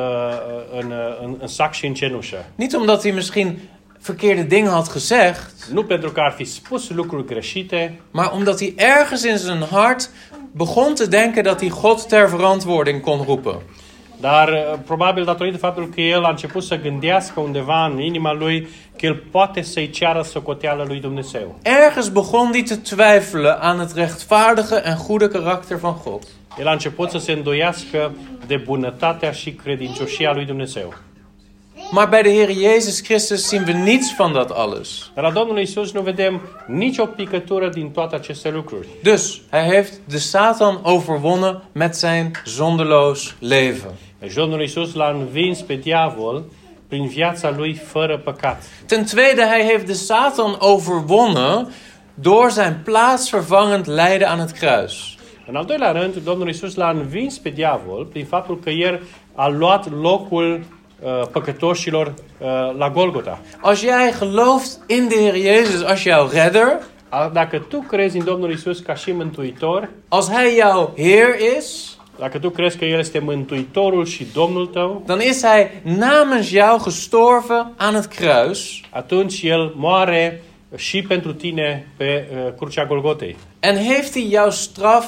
în, 0.79 0.91
uh, 0.91 1.17
în, 1.21 1.35
în 1.39 1.47
sac 1.47 1.73
și 1.73 1.85
în 1.85 1.93
cenușă. 1.93 2.45
Niet 2.55 2.73
omdat 2.73 3.01
hij 3.01 3.13
misschien 3.13 3.57
verkeerde 4.05 4.43
dingen 4.43 4.71
had 4.71 4.91
gezegd, 4.93 5.53
Nu 5.71 5.83
pentru 5.83 6.11
că 6.11 6.19
ar 6.19 6.31
fi 6.31 6.43
spus 6.43 6.89
lucruri 6.89 7.25
greșite, 7.25 7.99
maar 8.11 8.31
omdat 8.33 8.59
hij 8.59 8.73
ergens 8.75 9.23
in 9.23 9.37
zijn 9.37 9.63
hart 9.71 10.09
begon 10.51 10.95
te 10.95 11.07
denken 11.07 11.43
dat 11.43 11.59
hij 11.59 11.69
God 11.69 12.07
ter 12.07 12.29
verantwoording 12.29 13.01
kon 13.01 13.21
roepen. 13.21 13.61
Dar 14.19 14.49
uh, 14.49 14.79
probabil 14.85 15.23
datorită 15.23 15.57
faptului 15.57 15.89
că 15.89 16.01
el 16.01 16.23
a 16.23 16.29
început 16.29 16.63
să 16.63 16.75
gândească 16.75 17.39
undeva 17.39 17.85
în 17.85 17.99
inima 17.99 18.33
lui 18.33 18.67
că 18.97 19.05
el 19.05 19.23
poate 19.31 19.61
să-i 19.61 19.89
ceară 19.89 20.21
socoteală 20.21 20.83
lui 20.87 20.99
Dumnezeu. 20.99 21.59
Ergens 21.63 22.07
begon 22.07 22.51
hij 22.53 22.67
te 22.67 22.75
twijfelen 22.75 23.57
aan 23.59 23.77
het 23.77 23.95
rechtvaardige 23.95 24.81
en 24.83 24.97
goede 25.07 25.27
karakter 25.27 25.77
van 25.77 25.95
God. 26.03 26.21
El 26.59 26.67
a 26.67 26.71
început 26.71 27.09
să 27.09 27.17
se 27.17 27.31
îndoiască 27.31 28.11
de 28.47 28.55
bunătatea 28.55 29.31
și 29.31 29.51
credincioșia 29.51 30.33
lui 30.33 30.45
Dumnezeu. 30.45 30.93
Maar 31.91 32.09
bij 32.09 32.21
de 32.21 32.29
Heer 32.29 32.51
Jezus 32.51 32.99
Christus 32.99 33.47
zien 33.47 33.65
we 33.65 33.71
niets 33.71 34.13
van 34.13 34.33
dat 34.33 34.51
alles. 34.51 35.11
La 35.15 35.31
Domnul 35.31 35.57
Isus 35.57 35.91
nu 35.91 36.01
vedem 36.01 36.41
nicio 36.67 37.05
picătură 37.05 37.69
din 37.69 37.91
toate 37.91 38.15
aceste 38.15 38.51
lucruri. 38.51 38.87
Dus 39.03 39.41
hij 39.49 39.63
heeft 39.63 39.99
de 40.07 40.17
Satan 40.17 40.79
overwonnen 40.83 41.61
met 41.71 41.95
zijn 41.95 42.31
zonderloos 42.45 43.35
leven. 43.39 43.91
Deci 44.19 44.33
Domnul 44.33 44.61
Isus 44.61 44.93
l-a 44.93 45.09
învins 45.09 45.61
pe 45.61 45.75
diavol 45.75 46.45
prin 46.87 47.07
viața 47.07 47.53
lui 47.57 47.73
fără 47.73 48.17
păcat. 48.17 48.63
Ten 48.85 49.05
tweede, 49.05 49.41
hij 49.41 49.63
heeft 49.63 49.85
de 49.85 49.93
Satan 49.93 50.55
overwonnen 50.59 51.67
door 52.13 52.51
zijn 52.51 52.81
plaatsvervangend 52.83 53.87
lijden 53.87 54.27
aan 54.27 54.39
het 54.39 54.51
kruis. 54.51 55.15
În 55.47 55.55
al 55.55 55.65
doilea 55.65 55.91
rând, 55.91 56.23
Domnul 56.23 56.49
Isus 56.49 56.75
l-a 56.75 56.89
învins 56.89 57.37
pe 57.37 57.49
diavol 57.49 58.05
prin 58.05 58.25
faptul 58.25 58.59
că 58.59 58.69
el 58.69 59.01
a 59.35 59.47
luat 59.47 59.91
locul 60.01 60.63
uh, 60.99 61.27
păcătoșilor 61.31 62.07
uh, 62.07 62.47
la 62.77 62.89
Golgota. 62.89 63.39
Als 63.61 63.79
jij 63.79 64.17
gelooft 64.19 64.79
in 64.87 65.07
de 65.07 65.15
Heer 65.15 65.35
Jezus 65.35 65.81
als 65.81 66.01
jouw 66.01 66.29
redder, 66.33 66.79
Dacă 67.33 67.59
tu 67.59 67.79
crezi 67.79 68.17
în 68.17 68.23
Domnul 68.23 68.51
Isus 68.51 68.79
ca 68.79 68.95
și 68.95 69.11
mântuitor, 69.11 69.89
als 70.07 70.29
hij 70.29 70.53
jouw 70.59 70.93
Heer 70.97 71.27
is, 71.57 71.97
dacă 72.19 72.37
tu 72.37 72.49
crezi 72.49 72.77
că 72.77 72.85
El 72.85 72.99
este 72.99 73.19
mântuitorul 73.19 74.05
și 74.05 74.27
Domnul 74.33 74.65
tău, 74.65 75.03
dan 75.05 75.21
is 75.21 75.43
hij 75.43 75.67
namens 75.83 76.47
jou 76.47 76.81
gestorven 76.83 77.73
aan 77.77 77.93
het 77.93 78.05
kruis. 78.05 78.59
atunci 78.89 79.41
El 79.41 79.73
moare 79.75 80.41
și 80.75 81.01
pentru 81.01 81.33
tine 81.33 81.87
pe 81.97 82.27
uh, 82.31 82.53
crucea 82.57 82.85
Golgotei. 82.85 83.35
En 83.59 83.75
heeft 83.75 84.13
hij 84.13 84.27
jouw 84.31 84.49
straf 84.49 85.05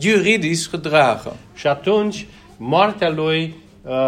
juridisch 0.00 0.70
gedragen. 0.70 1.32
Și 1.54 1.66
atunci 1.66 2.26
moartea 2.56 3.10
lui 3.10 3.54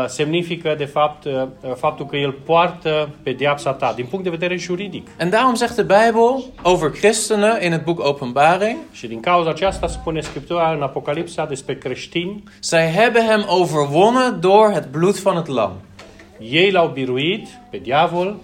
semnifică 0.06 0.74
de 0.78 0.84
fapt 0.84 1.24
uh, 1.24 1.32
uh, 1.32 1.74
faptul 1.76 2.06
că 2.06 2.16
el 2.16 2.32
poartă 2.32 3.08
pedeapsa 3.22 3.72
ta 3.72 3.92
din 3.96 4.06
punct 4.10 4.24
de 4.24 4.30
vedere 4.30 4.56
juridic. 4.56 5.06
En 5.16 5.30
daarom 5.30 5.54
zegt 5.54 5.74
de 5.74 5.82
Bijbel 5.82 6.44
over 6.62 6.90
christenen 6.90 7.62
in 7.62 7.70
het 7.70 7.84
boek 7.84 8.04
Openbaring: 8.06 8.76
Și 8.92 9.06
din 9.06 9.20
cauza 9.20 9.50
aceasta 9.50 9.86
spune 9.86 10.20
Scriptura 10.20 10.72
în 10.72 10.82
Apocalipsa 10.82 11.44
despre 11.44 11.74
creștini, 11.76 12.42
Zij 12.60 12.92
hebben 12.94 13.26
hem 13.26 13.44
overwonnen 13.46 14.40
door 14.40 14.70
het 14.72 14.90
bloed 14.90 15.14
van 15.14 15.34
het 15.34 15.46
lam. 15.46 15.72
ei 16.38 16.70
l-au 16.70 16.88
biruit 16.88 17.48
pe 17.70 17.76
diavol 17.76 18.36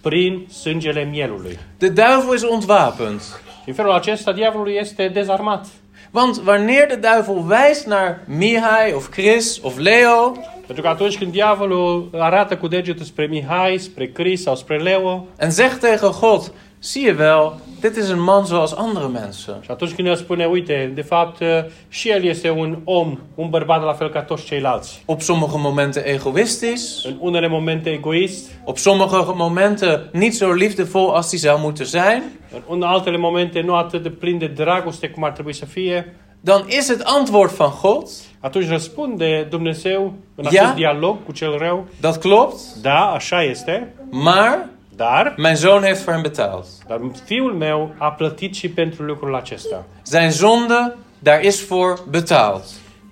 prin 0.00 0.46
sângele 0.62 1.04
mielului. 1.04 1.58
De 1.78 1.88
duivel 1.88 2.34
is 2.34 2.42
ontwapend. 2.42 3.20
Și 3.62 3.68
în 3.68 3.74
felul 3.74 3.92
acesta 3.92 4.32
diavolul 4.32 4.76
este 4.78 5.08
dezarmat. 5.08 5.66
Want 6.10 6.40
wanneer 6.46 6.86
de 6.86 6.94
duivel 6.94 7.44
wijst 7.48 7.86
naar 7.86 8.20
Mihai 8.26 8.92
of 8.92 9.08
Chris 9.08 9.58
of 9.62 9.78
Leo, 9.78 10.36
Pentru 10.66 10.82
că 10.82 10.90
atunci 10.90 11.18
când 11.18 11.32
diavolul 11.32 12.08
arată 12.12 12.56
cu 12.56 12.68
degetul 12.68 13.04
spre 13.04 13.26
Mihai, 13.26 13.78
spre 13.78 14.06
Chris 14.06 14.42
sau 14.42 14.54
spre 14.54 14.78
Leo, 14.78 15.26
en 15.38 15.50
zegt 15.50 15.80
tegen 15.80 16.10
God: 16.20 16.52
Zie 16.82 17.02
je 17.02 17.16
wel, 17.18 17.60
dit 17.80 17.96
is 17.96 18.08
een 18.08 18.22
man 18.22 18.44
zoals 18.44 18.72
andere 18.72 19.06
mensen. 19.06 19.54
și 19.62 19.70
atunci 19.70 19.92
când 19.92 20.08
el 20.08 20.16
spune, 20.16 20.44
uite, 20.44 20.92
de 20.94 21.00
fapt 21.02 21.42
și 21.88 22.08
el 22.10 22.24
este 22.24 22.50
un 22.50 22.78
om, 22.84 23.18
un 23.34 23.48
bărbat 23.48 23.84
la 23.84 23.92
fel 23.92 24.10
ca 24.10 24.22
toți 24.22 24.44
ceilalți. 24.44 25.02
Op 25.06 25.20
sommige 25.20 25.56
momenten 25.56 26.02
egoïstisch, 26.02 27.04
În 27.04 27.16
unele 27.18 27.48
momente 27.48 27.90
egoist, 27.90 28.50
op 28.64 28.78
sommige 28.78 29.16
momenten 29.34 30.08
niet 30.12 30.34
zo 30.34 30.52
liefdevol 30.52 31.10
als 31.14 31.30
hij 31.30 31.38
zou 31.38 31.58
moeten 31.60 31.86
zijn, 31.86 32.22
în 32.68 32.82
altele 32.82 33.16
momente 33.16 33.60
nu 33.60 33.72
atât 33.74 34.02
de 34.02 34.10
plin 34.10 34.38
de 34.38 34.46
dragoste 34.46 35.08
cum 35.08 35.24
ar 35.24 35.30
trebui 35.30 35.52
să 35.52 35.66
fie, 35.66 36.16
dan 36.44 36.64
is 36.68 36.88
het 36.88 37.02
antwoord 37.04 37.52
van 37.56 37.70
God: 37.80 38.08
atunci 38.40 38.68
răspunde 38.68 39.46
Dumnezeu 39.50 40.12
în 40.34 40.44
Ja? 40.50 40.60
acest 40.62 40.74
dialog 40.74 41.16
cu 41.26 41.32
cel 41.32 41.58
rău, 41.58 41.86
Dat 42.00 42.18
klopt, 42.18 42.58
da, 42.82 42.98
așa 43.12 43.42
este, 43.42 43.94
maar 44.10 44.68
dar, 44.96 45.34
mijn 45.36 45.56
zoon 45.56 45.82
heeft 45.82 46.02
voor 46.02 46.12
hem 46.12 46.22
betaald. 46.22 46.64
dar 46.88 47.00
fiul 47.24 47.52
meu 47.52 47.94
a 47.98 48.08
plătit 48.10 48.54
și 48.54 48.68
pentru 48.68 49.02
lucrul 49.02 49.34
acesta. 49.34 49.84
Zijn 50.02 50.30
zonde, 50.30 50.94
daar 51.18 51.42
is 51.44 51.66
voor 51.66 52.04
betaald. 52.10 52.62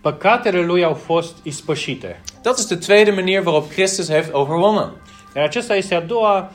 Păcatele 0.00 0.60
lui 0.60 0.84
au 0.84 0.94
fost 0.94 1.34
ispășite. 1.42 2.20
Dat 2.42 2.58
is 2.58 2.66
de 2.66 2.76
tweede 2.76 3.10
manier 3.10 3.42
waarop 3.44 3.70
Christus 3.70 4.08
heeft 4.08 4.32
overwonnen. 4.32 4.90
Iar 5.36 5.44
acesta 5.44 5.74
este 5.76 5.94
a 5.94 6.00
doua 6.00 6.50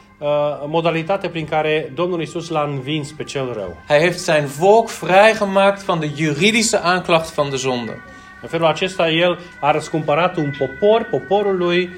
modalitate 0.67 1.27
prin 1.27 1.45
care 1.45 1.91
Domnul 1.95 2.21
Isus 2.21 2.50
l-a 2.50 2.63
învins 2.63 3.12
pe 3.12 3.24
cel 3.24 3.53
rău. 3.53 3.77
Hij 3.88 4.00
heeft 4.00 4.19
zijn 4.19 4.47
volk 4.47 4.89
vrijgemaakt 4.89 5.83
van 5.83 6.00
de 6.00 6.09
juridische 6.15 6.79
aanklacht 6.79 7.33
van 7.33 7.50
de 7.50 7.55
zonde. 7.55 8.01
În 8.41 8.47
felul 8.47 8.65
acesta, 8.67 9.09
el 9.09 9.39
a 9.59 9.71
răscumpărat 9.71 10.38
un 10.38 10.53
popor, 10.57 11.07
poporul 11.12 11.57
lui, 11.57 11.83
uh, 11.83 11.89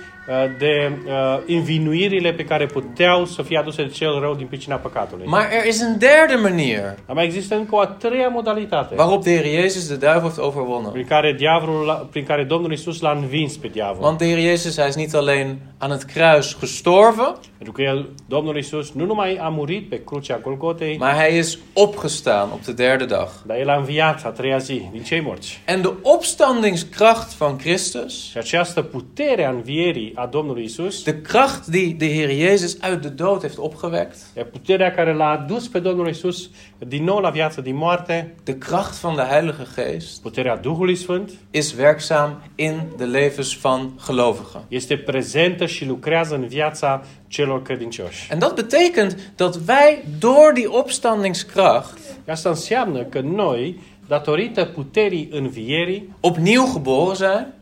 de 0.58 0.92
uh, 1.08 1.40
învinuirile 1.48 2.32
pe 2.34 2.44
care 2.44 2.66
puteau 2.66 3.26
să 3.26 3.42
fie 3.42 3.58
aduse 3.58 3.84
de 3.84 3.90
cel 3.90 4.20
rău 4.20 4.36
din 4.36 4.46
pricina 4.48 4.76
păcatului. 4.76 5.26
Maar 5.28 5.48
er 5.52 5.66
is 5.68 5.82
een 5.82 5.98
derde 5.98 6.36
manier 6.42 6.96
Dar 7.08 7.24
există 7.24 7.56
încă 7.56 7.76
o 7.76 7.80
a 7.80 7.86
treia 7.86 8.28
modalitate 8.28 8.96
waarop 8.98 9.24
de 9.24 9.30
Heer 9.42 9.62
Jezus 9.62 9.88
de 9.88 9.96
duivel 9.96 10.22
heeft 10.22 10.38
overwonnen. 10.38 10.92
prin 10.92 11.06
care, 11.06 11.34
diavolul, 11.38 12.08
prin 12.12 12.26
care 12.26 12.44
Domnul 12.44 12.72
Isus 12.72 13.00
l-a 13.02 13.12
învins 13.12 13.58
pe 13.58 13.68
diavol. 13.68 14.04
Want 14.04 14.18
de 14.18 14.26
Heer 14.26 14.40
Jezus, 14.40 14.76
hij 14.78 14.88
is 14.88 14.96
niet 14.96 15.14
alleen 15.16 15.58
aan 15.78 15.92
het 15.92 16.04
kruis 16.04 16.58
gestorven, 16.60 17.36
Pentru 17.58 17.72
că 17.74 17.82
el, 17.82 18.10
Domnul 18.28 18.58
Isus 18.58 18.92
nu 18.92 19.06
numai 19.06 19.38
a 19.42 19.48
murit 19.48 19.90
pe 19.90 20.04
crucea 20.04 20.38
Golgotei, 20.44 20.98
maar 20.98 21.16
hij 21.16 21.38
is 21.38 21.58
opgestaan 21.74 22.50
op 22.54 22.66
de 22.66 22.74
derde 22.74 23.06
dag. 23.06 23.28
dar 23.46 23.58
el 23.58 23.70
a 23.70 23.76
înviat 23.78 24.26
a 24.26 24.30
treia 24.30 24.58
zi 24.58 24.82
din 24.92 25.04
cei 25.04 25.22
morți. 25.22 25.62
En 25.66 25.82
de 25.82 25.90
opstandingskracht 26.02 27.38
van 27.38 27.56
Christus, 27.56 28.30
Și 28.30 28.38
această 28.38 28.82
putere 28.82 29.46
a 29.46 29.50
învierii 29.50 30.14
a 30.20 30.26
Domnului 30.26 30.64
Isus 30.64 31.04
de 31.04 31.22
kracht 31.22 31.66
die 31.66 31.94
de 31.94 32.06
Heer 32.06 32.30
Jezus 32.30 32.78
uit 32.90 33.02
de 33.02 33.08
dood 33.08 33.42
heeft 33.42 33.58
opgewekt, 33.58 34.18
E 34.34 34.44
puterea 34.44 34.92
care 34.92 35.14
l-a 35.14 35.30
adus 35.30 35.68
pe 35.68 35.80
Domnul 35.80 36.08
Isus 36.08 36.50
din 36.88 37.04
nou 37.04 37.20
la 37.20 37.30
viață 37.30 37.62
din 37.62 37.76
moarte, 37.76 38.36
de 38.44 38.58
kracht 38.58 39.00
van 39.00 39.16
de 39.16 39.22
Heilige 39.22 39.66
Geest, 39.76 40.22
puterea 40.22 40.58
Duhului 40.58 40.96
Sfânt, 40.96 41.32
is 41.52 41.74
werkzaam 41.74 42.44
in 42.56 42.82
de 42.98 43.04
levens 43.04 43.58
van 43.62 44.00
gelovigen. 44.06 44.62
este 44.68 44.98
prezentă 44.98 45.66
și 45.66 45.86
lucrează 45.86 46.36
în 46.36 46.48
viața 46.48 47.04
celor 47.28 47.62
credincioși. 47.62 48.28
En 48.32 48.40
dat 48.40 48.56
betekent 48.56 49.32
dat 49.36 49.56
wij 49.68 50.04
door 50.20 50.54
die 50.54 50.68
opstandingskracht 50.68 51.98
Asta 52.28 52.50
înseamnă 52.50 53.04
că 53.04 53.20
noi, 53.20 53.80
datorită 54.08 54.66
puterii 54.66 55.30
învierii, 55.32 56.10
opnieuw 56.20 56.72
geboren 56.74 57.16
zijn. 57.16 57.59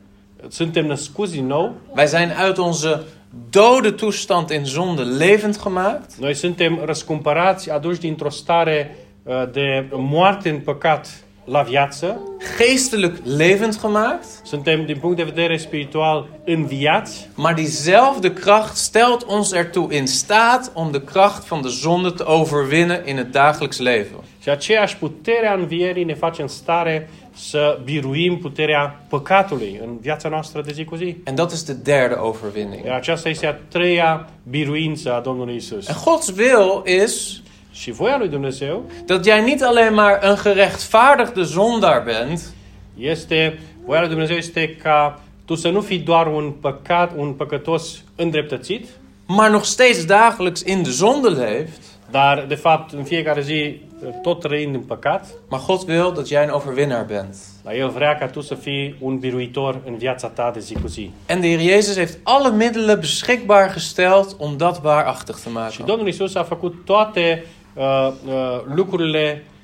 Suntem 0.50 0.86
născuți 0.86 1.32
din 1.32 1.48
nou, 1.48 1.74
Wij 1.96 2.08
zijn 2.08 2.36
uit 2.46 2.58
onze 2.58 3.01
dode 3.50 3.91
toestand 3.91 4.50
in 4.50 4.65
zonde 4.65 5.01
levend 5.01 5.62
gemaakt. 5.63 6.15
noi 6.20 6.34
suntem 6.34 6.79
răscumpărați, 6.86 7.72
aduși 7.72 8.00
dintr-o 8.00 8.29
stare 8.29 8.98
uh, 9.24 9.34
de 9.51 9.86
moarte 9.91 10.50
în 10.50 10.60
păcat 10.60 11.22
la 11.44 11.62
viață, 11.62 12.20
geestelijk 12.58 13.17
levend 13.38 13.79
gemaakt. 13.82 14.25
suntem 14.44 14.86
din 14.86 14.98
punct 14.98 15.17
de 15.17 15.24
vedere 15.24 15.58
spiritual 15.58 16.29
înviați, 16.46 17.29
Maar 17.36 17.53
diezelfde 17.53 18.34
kracht 18.34 18.75
stelt 18.75 19.24
ons 19.27 19.51
ertoe 19.51 19.96
in 19.96 20.06
staat 20.06 20.72
om 20.74 20.91
de 20.91 21.01
kracht 21.01 21.48
van 21.48 21.62
de 21.62 21.67
zonde 21.67 22.10
te 22.10 22.24
overwinnen 22.24 23.01
in 23.06 23.15
het 23.15 23.32
dagelijks 23.32 23.79
leven. 23.79 24.24
și 24.41 24.50
aceeași 24.50 24.98
putere 24.98 25.48
a 25.48 25.53
învierii 25.53 26.03
ne 26.03 26.13
face 26.13 26.41
în 26.41 26.48
stare 26.48 27.10
să 27.38 27.79
biruim 27.84 28.38
puterea 28.38 29.06
păcatului 29.10 29.79
în 29.84 29.98
viața 30.01 30.29
noastră 30.29 30.62
de 30.62 30.72
zi 30.72 30.84
cu 30.84 30.96
zi. 30.96 31.15
En 31.24 31.36
dat 31.36 31.51
is 31.51 31.63
de 31.63 31.74
derde 31.74 32.15
overwinning. 32.20 32.86
Iar 32.86 32.96
aceasta 32.96 33.29
este 33.29 33.46
a 33.46 33.53
treia 33.53 34.29
biruință 34.50 35.13
a 35.13 35.20
Domnului 35.20 35.56
Isus. 35.56 35.88
En 35.88 35.96
Gods 36.03 36.34
wil 36.38 36.84
is 37.03 37.41
Și 37.72 37.91
voia 37.91 38.17
lui 38.17 38.27
Dumnezeu 38.27 38.86
dat 39.06 39.25
jij 39.25 39.44
niet 39.44 39.63
alleen 39.63 39.94
maar 39.94 40.20
een 40.22 40.36
gerechtvaardigde 40.44 41.41
zondaar 41.41 42.03
bent, 42.03 42.53
este, 42.98 43.60
voia 43.86 44.00
lui 44.00 44.10
Dumnezeu 44.10 44.36
este 44.36 44.75
ca 44.82 45.22
tu 45.46 45.56
să 45.56 45.70
nu 45.70 45.82
fii 45.82 46.00
doar 46.00 46.27
un 46.27 46.51
păcat, 46.62 47.12
un 47.15 47.34
păcătos 47.34 48.03
îndreptățit, 48.15 48.88
maar 49.27 49.50
nog 49.50 49.63
steeds 49.63 50.06
dagelijks 50.06 50.62
in 50.62 50.84
de 50.84 50.89
zonde 50.89 51.27
leeft. 51.27 51.82
dar 52.12 52.46
de 52.48 52.56
fapt 52.56 52.94
în 52.94 53.03
fiecare 53.03 53.41
zi 53.41 53.82
tot 54.22 54.39
trăind 54.39 54.75
în 54.75 54.82
păcat, 54.82 55.27
Maar 55.50 55.62
God 55.68 55.88
wil 55.88 56.12
dat 56.13 56.27
jij 56.27 56.44
een 56.44 56.50
overwinnaar 56.50 57.06
bent. 57.06 57.36
dar 57.63 57.74
El 57.74 57.89
vrea 57.89 58.18
ca 58.18 58.27
tu 58.27 58.42
să 58.42 58.56
fii 58.56 58.96
un 59.00 59.18
biruitor 59.18 59.82
în 59.86 59.98
viața 59.98 60.27
ta 60.27 60.51
de 60.54 60.60
zi 60.60 60.74
cu 60.74 60.88
zi. 60.88 61.12
En 61.25 61.42
de 61.42 61.48
Heer 61.48 61.60
Jezus 61.60 61.96
heeft 61.96 62.18
alle 62.24 62.51
middelen 62.51 63.00
beschikbaar 63.00 63.74
gesteld 63.74 64.36
om 64.38 64.58
dat 64.58 64.82
waarachtig 64.84 65.36
te 65.36 65.42
Și 65.42 65.51
maken. 65.54 65.86
Domnul 65.86 66.08
Isus 66.08 66.36
a 66.36 66.44
făcut 66.44 66.75
toate 66.86 67.46
uh, 67.74 67.84
uh, 68.27 68.62
lucrurile 68.75 69.44
uh, 69.46 69.57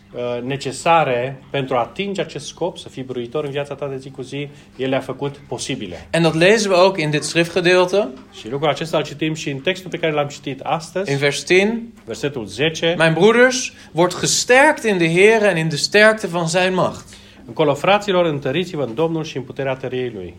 necesare 0.43 1.43
pentru 1.50 1.75
a 1.75 1.79
atinge 1.79 2.22
acest 2.22 2.46
scop, 2.46 2.77
să 2.77 2.89
fii 2.89 3.03
biruitor 3.03 3.43
în 3.43 3.51
viața 3.51 3.75
ta 3.75 3.88
de 3.88 3.98
zi 3.98 4.10
cu 4.10 4.22
zi, 4.22 4.50
El 4.75 4.89
le-a 4.89 5.00
făcut 5.00 5.36
posibile. 5.48 6.08
En 6.12 6.22
dat 6.22 6.36
lezen 6.36 6.72
we 6.72 6.77
ook 6.77 6.98
in 6.98 7.10
dit 7.10 7.24
schriftgedeelte, 7.24 8.08
Și 8.39 8.50
lucrul 8.50 8.70
acesta 8.70 8.98
îl 8.98 9.03
citim 9.03 9.34
și 9.34 9.50
în 9.50 9.58
textul 9.58 9.89
pe 9.89 9.98
care 9.98 10.13
l-am 10.13 10.27
citit 10.27 10.60
astăzi, 10.60 11.12
in 11.12 11.17
vers 11.17 11.46
10. 11.46 11.82
versetul 12.05 12.46
10. 12.46 12.96
Mijn 12.98 13.13
broeders, 13.13 13.72
wordt 13.91 14.20
gesterkt 14.20 14.84
in 14.84 14.98
de 14.98 15.13
Heer 15.13 15.43
en 15.43 15.58
in 15.58 15.70
de 15.70 15.75
sterkte 15.75 16.27
van 16.27 16.48
zijn 16.48 16.74
macht. 16.74 17.05
Încolo, 17.48 17.74
fraților, 17.74 18.25
întăriți-vă 18.25 18.84
în 18.84 18.93
Domnul 18.93 19.24
și 19.24 19.38
în 19.38 19.43
puterea 19.43 19.75
tăriei 19.75 20.12
Lui. 20.15 20.34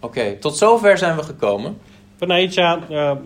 Oké, 0.00 0.36
tot 0.40 0.56
zover 0.56 0.96
zijn 0.96 1.16
we 1.16 1.22
gekomen. 1.26 1.74
Până 2.18 2.32
aici 2.32 2.56
uh, 2.56 2.64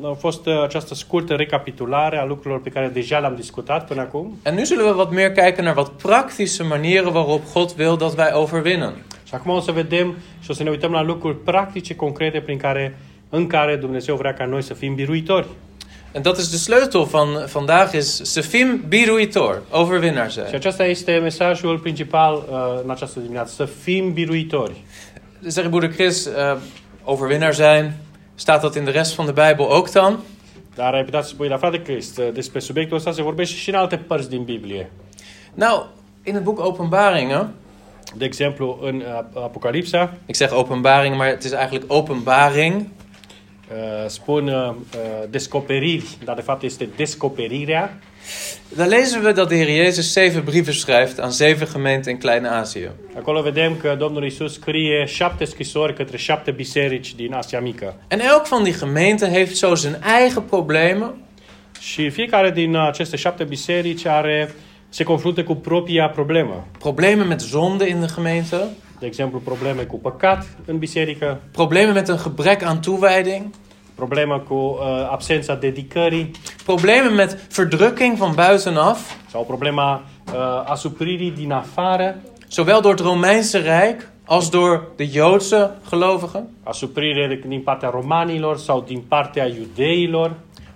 a 0.02 0.16
fost 0.18 0.46
uh, 0.46 0.62
această 0.62 0.94
scurtă 0.94 1.34
recapitulare 1.34 2.18
a 2.18 2.24
lucrurilor 2.24 2.60
pe 2.60 2.68
care 2.68 2.88
deja 2.88 3.18
le-am 3.18 3.34
discutat 3.34 3.86
până 3.86 4.00
acum. 4.00 4.38
En 4.42 4.54
nu 4.54 4.64
zullen 4.64 4.84
we 4.84 4.90
wat 4.92 5.10
meer 5.10 5.32
kijken 5.32 5.64
naar 5.64 5.76
wat 5.76 5.88
praktische 5.88 6.62
manieren 6.62 7.14
waarop 7.14 7.52
God 7.52 7.74
wil 7.78 7.96
dat 7.96 8.18
wij 8.18 8.30
overwinnen. 8.32 8.92
Și 9.26 9.34
acum 9.34 9.54
o 9.54 9.60
să 9.60 9.72
vedem 9.72 10.14
și 10.40 10.50
o 10.50 10.52
să 10.52 10.62
ne 10.62 10.70
uităm 10.70 10.92
la 10.92 11.02
lucruri 11.02 11.36
practice, 11.36 11.94
concrete, 11.94 12.40
prin 12.40 12.58
care, 12.58 12.98
în 13.28 13.46
care 13.46 13.76
Dumnezeu 13.76 14.16
vrea 14.16 14.34
ca 14.34 14.44
noi 14.44 14.62
să 14.62 14.74
fim 14.74 14.94
biruitori. 14.94 15.46
En 16.12 16.22
dat 16.22 16.38
is 16.38 16.50
de 16.50 16.56
sleutel 16.56 17.02
van 17.02 17.28
vandaag 17.52 17.92
is 17.92 18.22
să 18.22 18.40
fim 18.40 18.84
biruitor, 18.88 19.62
overwinnaar 19.70 20.30
Și 20.30 20.32
zijn. 20.32 20.54
acesta 20.54 20.84
este 20.84 21.18
mesajul 21.22 21.78
principal 21.78 22.34
uh, 22.34 22.80
în 22.84 22.90
această 22.90 23.20
dimineață, 23.20 23.54
să 23.54 23.64
fim 23.64 24.12
biruitori. 24.12 24.84
Zeg 25.42 25.68
broeder 25.68 25.92
Chris, 25.92 26.26
uh, 26.26 26.58
overwinnaar 27.04 27.54
zijn. 27.54 27.92
Staat 28.34 28.60
dat 28.60 28.76
in 28.76 28.84
de 28.84 28.90
rest 28.90 29.14
van 29.14 29.26
de 29.26 29.32
Bijbel 29.32 29.70
ook 29.70 29.90
dan? 29.90 30.18
Dar 30.74 30.94
ai 30.94 31.04
putea 31.04 31.22
să 31.22 31.28
spui, 31.28 31.48
la 31.48 31.56
frate 31.56 31.82
uh, 31.88 32.28
despre 32.32 32.60
subiectul 32.60 32.96
ăsta 32.96 33.12
se 33.12 33.22
vorbește 33.22 33.56
și 33.56 33.68
în 33.68 33.74
alte 33.74 33.96
părți 33.96 34.28
din 34.28 34.42
Biblie. 34.42 34.90
Nou, 35.54 35.88
in 36.22 36.34
het 36.34 36.42
boek 36.42 36.64
Openbaringen. 36.64 37.50
De 38.16 38.24
exemplu, 38.24 38.78
în 38.82 38.96
uh, 38.96 39.42
Apocalipsa, 39.42 40.14
Ik 40.26 40.34
zeg 40.34 40.52
openbaring, 40.52 41.16
maar 41.16 41.28
het 41.28 41.44
is 41.44 41.52
eigenlijk 41.52 41.92
openbaring. 41.92 42.86
uh, 43.72 44.08
spun 44.08 44.48
uh, 44.48 44.54
uh, 44.54 44.74
descoperiri, 45.30 46.04
dar 46.24 46.34
de 46.34 46.42
fapt 46.42 46.62
este 46.62 46.88
descoperirea. 46.96 47.98
Daar 48.76 48.88
lezen 48.88 49.22
we 49.22 49.32
dat 49.32 49.48
de 49.48 49.54
Heer 49.54 49.70
Jezus 49.70 50.12
zeven 50.12 50.44
brieven 50.44 50.74
schrijft 50.74 51.20
aan 51.20 51.32
zeven 51.32 51.66
gemeenten 51.66 52.12
in 52.12 52.18
Klein-Azië. 52.18 52.90
Acolo 53.16 53.42
vedem 53.42 53.76
că 53.76 53.94
Domnul 53.98 54.24
Isus 54.24 54.52
scrie 54.52 55.04
șapte 55.06 55.44
scrisori 55.44 55.94
către 55.94 56.16
șapte 56.16 56.50
biserici 56.50 57.14
din 57.14 57.34
Asia 57.34 57.60
Mică. 57.60 57.96
En 58.08 58.20
elk 58.20 58.46
van 58.46 58.62
die 58.62 58.74
gemeenten 58.78 59.30
heeft 59.30 59.56
zo 59.56 59.74
zijn 59.74 60.02
eigen 60.20 60.42
problemen. 60.42 61.14
Și 61.80 62.10
fiecare 62.10 62.50
din 62.50 62.76
aceste 62.76 63.16
șapte 63.16 63.44
biserici 63.44 64.06
are, 64.06 64.54
se 64.88 65.04
confruntă 65.04 65.42
cu 65.42 65.54
propria 65.54 66.08
problemă. 66.08 66.66
Problemen 66.78 67.26
met 67.26 67.40
zonde 67.40 67.88
in 67.88 68.00
de 68.00 68.06
gemeente. 68.14 68.56
De 68.98 69.06
exemplu, 69.06 69.38
probleme 69.38 69.82
cu 69.82 69.98
păcat 69.98 70.46
în 70.64 70.78
biserică, 70.78 71.40
Problemen 71.52 71.94
met 71.94 72.08
een 72.08 72.18
gebrek 72.22 72.62
aan 72.62 72.80
toewijding. 72.80 73.44
Problemă 73.94 74.38
cu 74.38 74.54
uh, 74.54 75.08
absența 75.10 75.54
dedicării 75.54 76.30
Problemen 76.64 77.14
met 77.14 77.30
verdrukking 77.54 78.16
van 78.16 78.32
buitenaf. 78.34 78.98
sau 79.30 79.44
problema 79.44 80.02
uh, 80.26 80.34
asupririi 80.64 81.30
din 81.30 81.52
afară, 81.52 82.16
Zowel 82.50 82.80
door 82.80 82.92
het 82.94 83.00
Romeinse 83.00 83.58
Rijk 83.58 84.08
als 84.24 84.48
door 84.50 84.88
de 84.96 85.04
Joodse 85.04 85.70
gelovigen. 85.88 86.48
asuprire 86.62 87.40
din 87.46 87.62
partea 87.62 87.88
romanilor 87.90 88.58
sau 88.58 88.84
din 88.86 89.02
partea 89.08 89.46
iudeilor, 89.46 90.32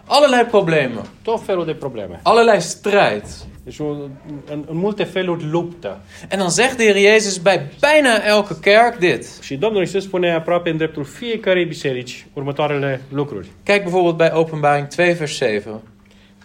Allerlei 0.07 0.45
problemen. 0.45 1.05
tot 1.23 1.41
felul 1.45 1.65
de 1.65 1.73
probleme. 1.75 2.21
Allerlei 2.23 2.61
strijd. 2.61 3.25
Un- 3.79 4.11
în, 4.51 4.65
în 4.69 4.77
multe 4.77 5.05
feluri 5.05 5.45
luptă. 5.51 6.01
En 6.29 6.39
dan 6.39 6.49
zegt 6.49 6.77
de 6.77 6.85
Heer 6.85 7.13
Jezus 7.13 7.39
bij 7.39 7.61
bijna 7.81 8.15
elke 8.27 8.55
kerk 8.61 8.99
dit. 8.99 9.39
Și 9.43 9.57
Domnul 9.57 9.83
Isus 9.83 10.03
spune 10.03 10.33
aproape 10.35 10.71
în 10.71 10.77
dreptul 10.77 11.05
fiecarei 11.05 11.65
biserici 11.65 12.27
următoarele 12.33 13.01
lucruri. 13.09 13.49
Kijk 13.63 13.83
bijvoorbeeld 13.83 14.17
bij 14.17 14.31
Openbaring 14.33 14.87
2, 14.89 15.13
vers 15.13 15.33
7. 15.33 15.71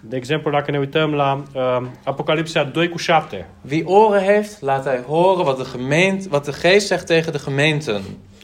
De 0.01 0.15
exemplu, 0.15 0.51
dacă 0.51 0.71
ne 0.71 0.77
uităm 0.77 1.13
la 1.13 1.43
uh, 1.55 1.88
Apocalipsa 2.03 2.63
2 2.63 2.89
cu 2.89 2.97
7. 2.97 3.47
Wie 3.62 3.86
oren 3.86 4.21
heeft, 4.21 4.62
laat 4.62 4.86
hij 4.86 5.03
horen 5.07 5.45
wat 5.45 5.57
de, 5.57 5.63
gemeente, 5.63 6.27
wat 6.29 6.45
de 6.45 6.51
geest 6.51 6.88
zegt 6.88 7.05
tegen 7.05 7.31
de 7.31 7.39
gemeenten. 7.39 8.01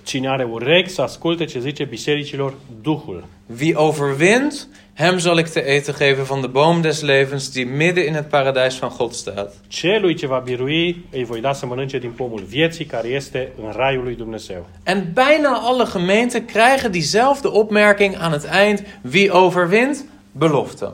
Cine 0.07 0.29
are 0.29 0.43
urechi 0.43 0.89
să 0.89 1.01
asculte 1.01 1.45
ce 1.45 1.59
zice 1.59 1.83
bisericilor 1.83 2.53
Duhul. 2.81 3.27
Wie 3.59 3.75
overwint, 3.75 4.67
hem 4.93 5.17
zal 5.17 5.37
ik 5.37 5.47
te 5.47 5.65
eten 5.65 5.93
geven 5.97 6.23
van 6.23 6.41
de 6.41 6.47
boom 6.47 6.81
des 6.81 7.01
levens 7.01 7.49
die 7.49 7.65
midden 7.65 8.05
in 8.05 8.13
het 8.13 8.29
paradijs 8.29 8.79
van 8.79 8.91
God 8.97 9.13
staat. 9.13 9.53
Celui 9.67 10.13
ce 10.13 10.27
va 10.27 10.37
birui, 10.37 11.05
îi 11.11 11.23
voi 11.23 11.41
da 11.41 11.53
să 11.53 11.65
mănânce 11.65 11.99
din 11.99 12.11
pomul 12.11 12.43
vieții 12.47 12.85
care 12.85 13.07
este 13.07 13.51
în 13.63 13.71
raiul 13.75 14.03
lui 14.03 14.15
Dumnezeu. 14.15 14.65
En 14.83 15.13
bijna 15.13 15.59
alle 15.63 15.83
gemeenten 15.91 16.45
krijgen 16.45 16.91
diezelfde 16.91 17.47
opmerking 17.47 18.15
aan 18.19 18.31
het 18.31 18.47
eind. 18.63 19.01
Wie 19.13 19.31
overwint, 19.31 20.05
belofte. 20.31 20.93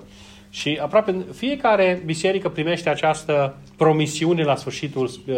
Și 0.49 0.79
aproape 0.81 1.25
fiecare 1.33 2.01
biserică 2.05 2.49
primește 2.49 2.89
această 2.89 3.57
promisiune 3.77 4.43
la 4.43 4.55
sfârșitul 4.55 5.03
uh, 5.27 5.35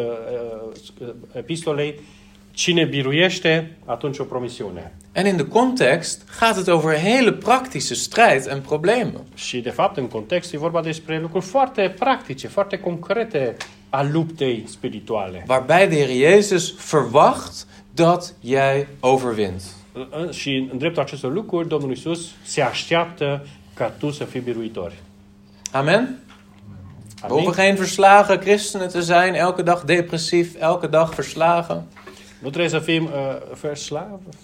uh, 1.02 1.08
epistolei. 1.32 2.00
Cine 2.56 2.86
biruiește, 2.86 3.78
atunci 3.86 4.18
o 4.18 4.24
promisiune. 4.24 4.92
En 5.12 5.26
in 5.26 5.36
de 5.36 5.48
context 5.48 6.26
gaat 6.40 6.56
het 6.56 6.68
over 6.68 6.98
hele 6.98 7.32
praktische 7.32 7.94
strijd 7.94 8.48
en 8.48 8.62
problemen. 8.62 9.22
Și, 9.34 9.60
de 9.60 9.70
fapt, 9.70 9.98
în 9.98 10.08
context 10.08 10.54
e 10.54 10.58
vorba 10.58 10.82
despre 10.82 11.20
lucruri 11.20 11.46
foarte 11.46 11.96
practice, 12.00 12.48
foarte 12.48 12.78
concrete 12.78 13.56
a 13.90 14.04
luptei 14.12 14.64
spirituale. 14.68 15.46
Waarbij 15.48 15.88
de 15.88 15.96
Heer 15.96 16.32
Jezus 16.34 16.74
verwacht 16.92 17.68
dat 17.94 18.34
jij 18.44 18.88
overwint. 19.00 19.62
Și 20.32 20.68
în 20.72 20.78
dreptul 20.78 21.02
acestor 21.02 21.34
lucruri, 21.34 21.68
Domnul 21.68 21.92
Isus 21.92 22.32
se 22.44 22.62
așteaptă 22.62 23.48
ca 23.74 23.90
tu 23.90 24.12
să 24.12 24.24
fii 24.24 24.40
biruitor. 24.40 24.94
Amen? 25.72 26.20
We 27.22 27.30
hoeven 27.30 27.52
geen 27.52 27.76
verslagen 27.76 28.38
christenen 28.38 28.90
te 28.90 29.00
zijn, 29.00 29.34
elke 29.34 29.62
dag 29.62 29.82
depressief, 29.82 30.62
elke 30.62 30.88
dag 30.88 31.14
verslagen. 31.14 31.84
Nu 32.46 32.52
trebuie 32.52 32.72
să 32.72 32.80
fim 32.80 33.04
uh? 33.04 33.58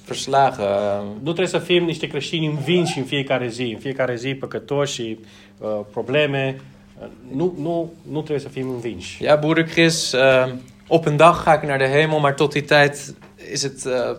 Verslagen. 0.05 0.65
uh, 0.65 1.05
Nu 1.15 1.21
trebuie 1.21 1.47
să 1.47 1.57
fim 1.57 1.83
niște 1.83 2.07
creștini 2.07 2.45
învinși 2.45 2.97
în 2.97 3.03
fiecare 3.03 3.47
zi, 3.47 3.61
în 3.73 3.79
fiecare 3.79 4.15
zi 4.15 4.33
păcătoși 4.33 4.93
și 4.93 5.17
uh, 5.57 5.79
probleme. 5.91 6.61
Uh, 7.01 7.07
nu, 7.35 7.55
nu, 7.59 7.91
nu 8.11 8.17
trebuie 8.19 8.39
să 8.39 8.47
fim 8.47 8.69
învinși. 8.69 9.23
Ja, 9.23 9.35
broeder 9.35 9.63
Chris, 9.63 10.11
uh, 10.11 10.53
op 10.87 11.05
een 11.05 11.15
dag 11.17 11.43
ga 11.43 11.53
ik 11.53 11.61
naar 11.61 11.77
de 11.77 11.87
hemel, 11.87 12.17
maar 12.19 12.33
tot 12.33 12.51
die 12.51 12.61
tijd 12.61 13.15
is 13.53 13.61
het. 13.63 13.83
uh, 13.85 14.17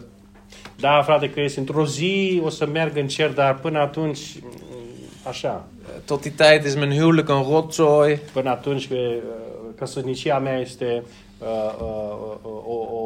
Da, 0.81 1.03
frate 1.03 1.31
Chris, 1.31 1.57
într-o 1.57 1.87
zi 1.87 2.41
o 2.45 2.49
să 2.49 2.67
merg 2.67 2.97
în 2.97 3.07
cer, 3.07 3.31
dar 3.31 3.55
până 3.59 3.79
atunci, 3.79 4.19
mm, 4.43 4.49
așa, 5.29 5.67
tot 6.05 6.21
die 6.21 6.33
tijd 6.37 6.65
is 6.65 6.75
mijn 6.75 6.93
huwelijk 6.93 7.29
een 7.29 7.43
rotzooi. 7.51 8.21
până 8.33 8.51
atunci 8.51 8.89
căsătoria 9.79 10.39
mea 10.39 10.59
este 10.59 11.03
uh, 11.39 11.47
uh, 11.81 12.39
o, 12.43 12.49
o, 12.49 12.75
o, 12.75 13.02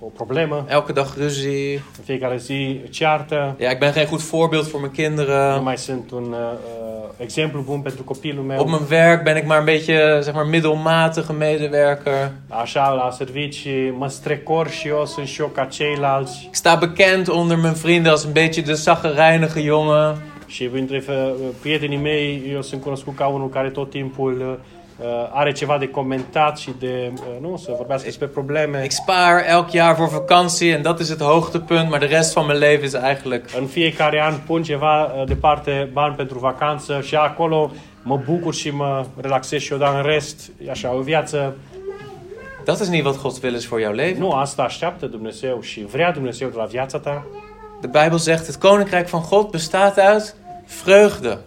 o 0.00 0.06
problemă. 0.06 0.64
Elke 0.68 0.92
dag 0.92 1.06
ruzie. 1.16 1.82
Fiecare 2.04 2.36
zi 2.36 2.80
ceartă. 2.90 3.56
Ja, 3.60 3.70
ik 3.70 3.78
ben 3.78 3.92
geen 3.92 4.06
goed 4.06 4.20
voorbeeld 4.20 4.66
voor 4.66 4.80
mijn 4.80 4.92
kinderen. 4.92 5.54
Nu 5.54 5.62
mai 5.62 5.76
sunt 5.76 6.10
un 6.10 6.26
uh, 6.30 6.38
exemplu 7.16 7.60
bun 7.60 7.80
pentru 7.80 8.02
copilul 8.02 8.44
meu. 8.44 8.60
Op 8.60 8.68
mijn 8.68 8.82
werk 8.90 9.22
ben 9.22 9.36
ik 9.36 9.46
maar 9.46 9.58
een 9.58 9.64
beetje, 9.64 10.18
zeg 10.22 10.34
maar, 10.34 10.46
middelmatige 10.46 11.32
medewerker. 11.32 12.30
Așa, 12.48 12.88
la 12.88 13.10
servicii 13.10 13.90
mă 13.90 14.08
strecor 14.08 14.68
și 14.68 14.88
eu, 14.88 15.06
sunt 15.06 15.26
și 15.26 15.40
eu 15.40 15.46
ca 15.46 15.64
ceilalți. 15.64 16.44
Ik 16.46 16.54
sta 16.54 16.74
bekend 16.74 17.28
onder 17.28 17.56
mijn 17.56 17.74
vrienden 17.74 18.10
als 18.10 18.24
een 18.24 18.32
beetje 18.32 18.62
de 18.62 18.72
zaggerijnige 18.72 19.60
jongen. 19.60 20.22
Și 20.46 20.70
între 20.72 21.02
uh, 21.08 21.32
prietenii 21.60 21.98
mei, 21.98 22.42
eu 22.52 22.62
sunt 22.62 22.82
cunoscut 22.82 23.16
ca 23.16 23.26
unul 23.26 23.48
care 23.48 23.68
tot 23.68 23.90
timpul 23.90 24.60
are 25.32 25.52
ceva 25.52 25.78
de 25.78 25.88
comentat 25.88 26.58
și 26.58 26.70
de, 26.78 27.12
uh, 27.12 27.40
nu, 27.40 27.56
să 27.56 27.72
vorbească 27.76 28.06
despre 28.06 28.26
probleme. 28.26 28.84
Ik 28.84 28.90
spaar 28.90 29.44
elk 29.46 29.70
jaar 29.70 29.94
voor 29.94 30.08
vakantie 30.08 30.74
en 30.74 30.82
dat 30.82 31.00
is 31.00 31.08
het 31.08 31.20
hoogtepunt, 31.20 31.90
maar 31.90 32.00
de 32.00 32.06
rest 32.06 32.32
van 32.32 32.46
mijn 32.46 32.58
leven 32.58 32.84
is 32.84 32.92
eigenlijk 32.92 33.50
În 33.58 33.66
fiecare 33.66 34.20
an 34.22 34.34
pun 34.46 34.62
ceva 34.62 35.04
uh, 35.04 35.26
departe 35.26 35.90
bani 35.92 36.14
pentru 36.14 36.38
vacanță 36.38 37.00
și 37.00 37.14
acolo 37.14 37.70
mă 38.02 38.20
bucur 38.24 38.54
și 38.54 38.70
mă 38.70 39.06
relaxez 39.20 39.60
și 39.60 39.72
eu, 39.72 39.78
dar 39.78 39.94
în 39.94 40.02
rest, 40.02 40.50
e 40.66 40.70
așa, 40.70 40.94
o 40.94 41.00
viață, 41.00 41.56
Dat 42.64 42.80
is 42.80 42.88
niet 42.88 43.04
wat 43.04 43.20
Gods 43.22 43.42
wil 43.42 43.54
is 43.54 43.66
voor 43.66 43.80
jouw 43.80 43.92
leven. 43.92 44.18
nu 44.18 44.30
asta 44.30 44.62
așteaptă 44.62 45.06
Dumnezeu 45.06 45.60
și 45.60 45.80
vrea 45.80 46.12
Dumnezeu 46.12 46.48
de 46.48 46.56
la 46.56 46.64
viața 46.64 46.98
ta, 46.98 47.26
De 47.80 47.86
Bijbel 47.86 48.18
zegt: 48.18 48.46
het 48.46 48.56
koninkrijk 48.56 49.08
van 49.08 49.22
God 49.30 49.50
bestaat 49.50 49.96
uit 49.96 50.34
vreugde. 50.84 51.38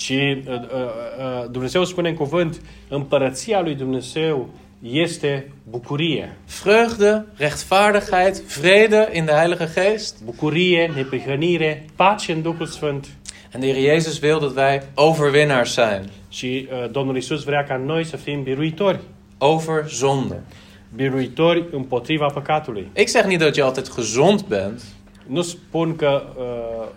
Ci 0.00 0.10
uh, 0.10 0.44
uh, 0.46 0.54
uh, 0.54 1.50
Dumnezeu 1.50 1.84
spune 1.84 2.08
în 2.08 2.14
cuvânt, 2.14 2.60
împărăția 2.88 3.60
lui 3.60 3.74
Dumnezeu 3.74 4.48
este 4.82 5.52
bucurie. 5.70 6.36
Vreugde, 6.62 7.26
rechtvaardigheid, 7.36 8.40
vrede 8.40 9.08
in 9.12 9.24
de 9.24 9.32
Heilige 9.32 9.68
Geest. 9.74 10.22
Bucurie, 10.24 10.92
neprihănire, 10.94 11.84
pace 11.96 12.32
în 12.32 12.42
Duhul 12.42 12.66
Sfânt. 12.66 13.06
En 13.54 13.60
de 13.60 13.72
Heer 13.72 13.92
Jezus 13.92 14.20
wil 14.20 14.38
dat 14.38 14.56
wij 14.56 14.82
overwinnaars 14.94 15.72
zijn. 15.72 16.10
Și 16.28 16.68
uh, 16.72 16.90
Domnul 16.90 17.16
Isus 17.16 17.44
vrea 17.44 17.64
ca 17.64 17.76
noi 17.76 18.04
să 18.04 18.16
fim 18.16 18.42
biruitori. 18.42 19.00
Over 19.38 19.84
zonde. 19.88 20.42
Biruitori 20.94 21.64
împotriva 21.70 22.26
păcatului. 22.26 22.90
Ik 22.96 23.08
zeg 23.08 23.24
niet 23.24 23.38
dat 23.38 23.54
je 23.54 23.62
altijd 23.62 23.94
gezond 23.94 24.44
bent, 24.48 24.82
Nu 25.30 25.42
spun 25.42 25.96
că 25.96 26.22
uh, 26.36 26.44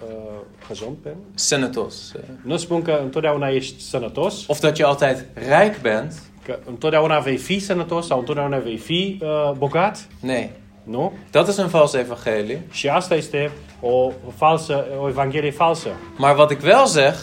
uh, 0.07 0.39
gezond 0.67 0.95
ben. 1.03 1.15
senatos. 1.35 2.13
eh, 2.15 2.21
Nu 2.43 2.57
spun 2.57 2.81
că 2.81 2.99
întotdeauna 3.03 3.47
ești 3.49 3.81
sănătos, 3.81 4.47
Of 4.47 4.59
dat 4.59 4.75
je 4.75 4.83
altijd 4.83 5.25
rijk 5.33 5.81
bent. 5.81 6.13
că 6.45 6.59
întotdeauna 6.65 7.19
vei 7.19 7.37
fi 7.37 7.59
sănătos 7.59 8.05
sau 8.07 8.19
întotdeauna 8.19 8.57
vei 8.57 8.77
fi 8.77 9.19
uh, 9.21 9.51
bogat. 9.57 10.07
Nee, 10.19 10.51
Nu? 10.83 11.13
dat 11.31 11.47
is 11.47 11.57
een 11.57 11.67
vals 11.67 11.93
evangelie. 11.93 12.61
Și 12.71 12.87
asta 12.89 13.15
este 13.15 13.51
o 13.81 14.11
falsă, 14.35 14.85
o 15.01 15.07
evanghelie 15.07 15.51
falsă. 15.51 15.87
Maar 16.17 16.37
wat 16.37 16.51
ik 16.51 16.61
wel 16.63 16.85
zeg, 16.87 17.13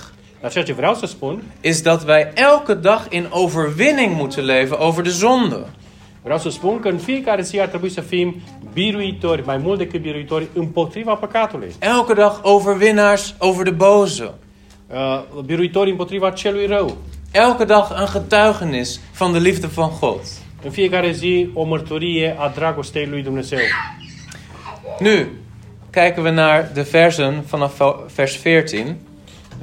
Dar 0.40 0.50
ceea 0.50 0.64
ce 0.64 0.72
vreau 0.72 0.94
să 0.94 1.06
spun, 1.06 1.42
is 1.60 1.82
dat 1.82 2.04
wij 2.08 2.32
elke 2.34 2.74
dag 2.74 3.00
in 3.08 3.26
overwinning 3.30 4.16
moeten 4.16 4.44
leven 4.44 4.78
over 4.80 5.02
de 5.02 5.10
zonde. 5.10 5.66
Vreau 6.22 6.38
să 6.38 6.50
spun 6.50 6.80
că 6.80 6.88
în 6.88 6.98
fiecare 6.98 7.42
zi 7.42 7.60
ar 7.60 7.68
trebui 7.68 7.88
să 7.88 8.00
fim 8.00 8.34
biruitori, 8.72 9.42
mai 9.44 9.56
mult 9.56 9.78
decât 9.78 10.00
biruitori, 10.00 10.48
împotriva 10.54 11.14
păcatului. 11.14 11.72
Elke 11.78 12.12
dag 12.12 12.38
overwinnaars 12.42 13.34
over 13.38 13.64
de 13.64 13.70
boze. 13.70 14.30
Uh, 14.86 15.42
biruitori 15.44 15.90
împotriva 15.90 16.30
celui 16.30 16.66
rău. 16.66 16.96
Elke 17.30 17.64
dag 17.64 17.86
een 17.90 18.06
getuigenis 18.12 19.00
van 19.18 19.32
de 19.32 19.38
liefde 19.38 19.66
van 19.66 19.90
God. 20.00 20.20
În 20.64 20.70
fiecare 20.70 21.12
zi 21.12 21.48
o 21.54 21.64
mărturie 21.64 22.36
a 22.38 22.48
dragostei 22.48 23.06
lui 23.06 23.22
Dumnezeu. 23.22 23.58
Nu 24.98 25.26
kijken 25.90 26.24
we 26.24 26.30
naar 26.30 26.70
de 26.74 26.82
versen 26.82 27.44
vanaf 27.50 27.80
vers 28.14 28.36
14. 28.36 28.96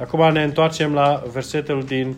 Acum 0.00 0.32
ne 0.32 0.42
întoarcem 0.42 0.94
la 0.94 1.22
versetul 1.32 1.82
din 1.82 2.16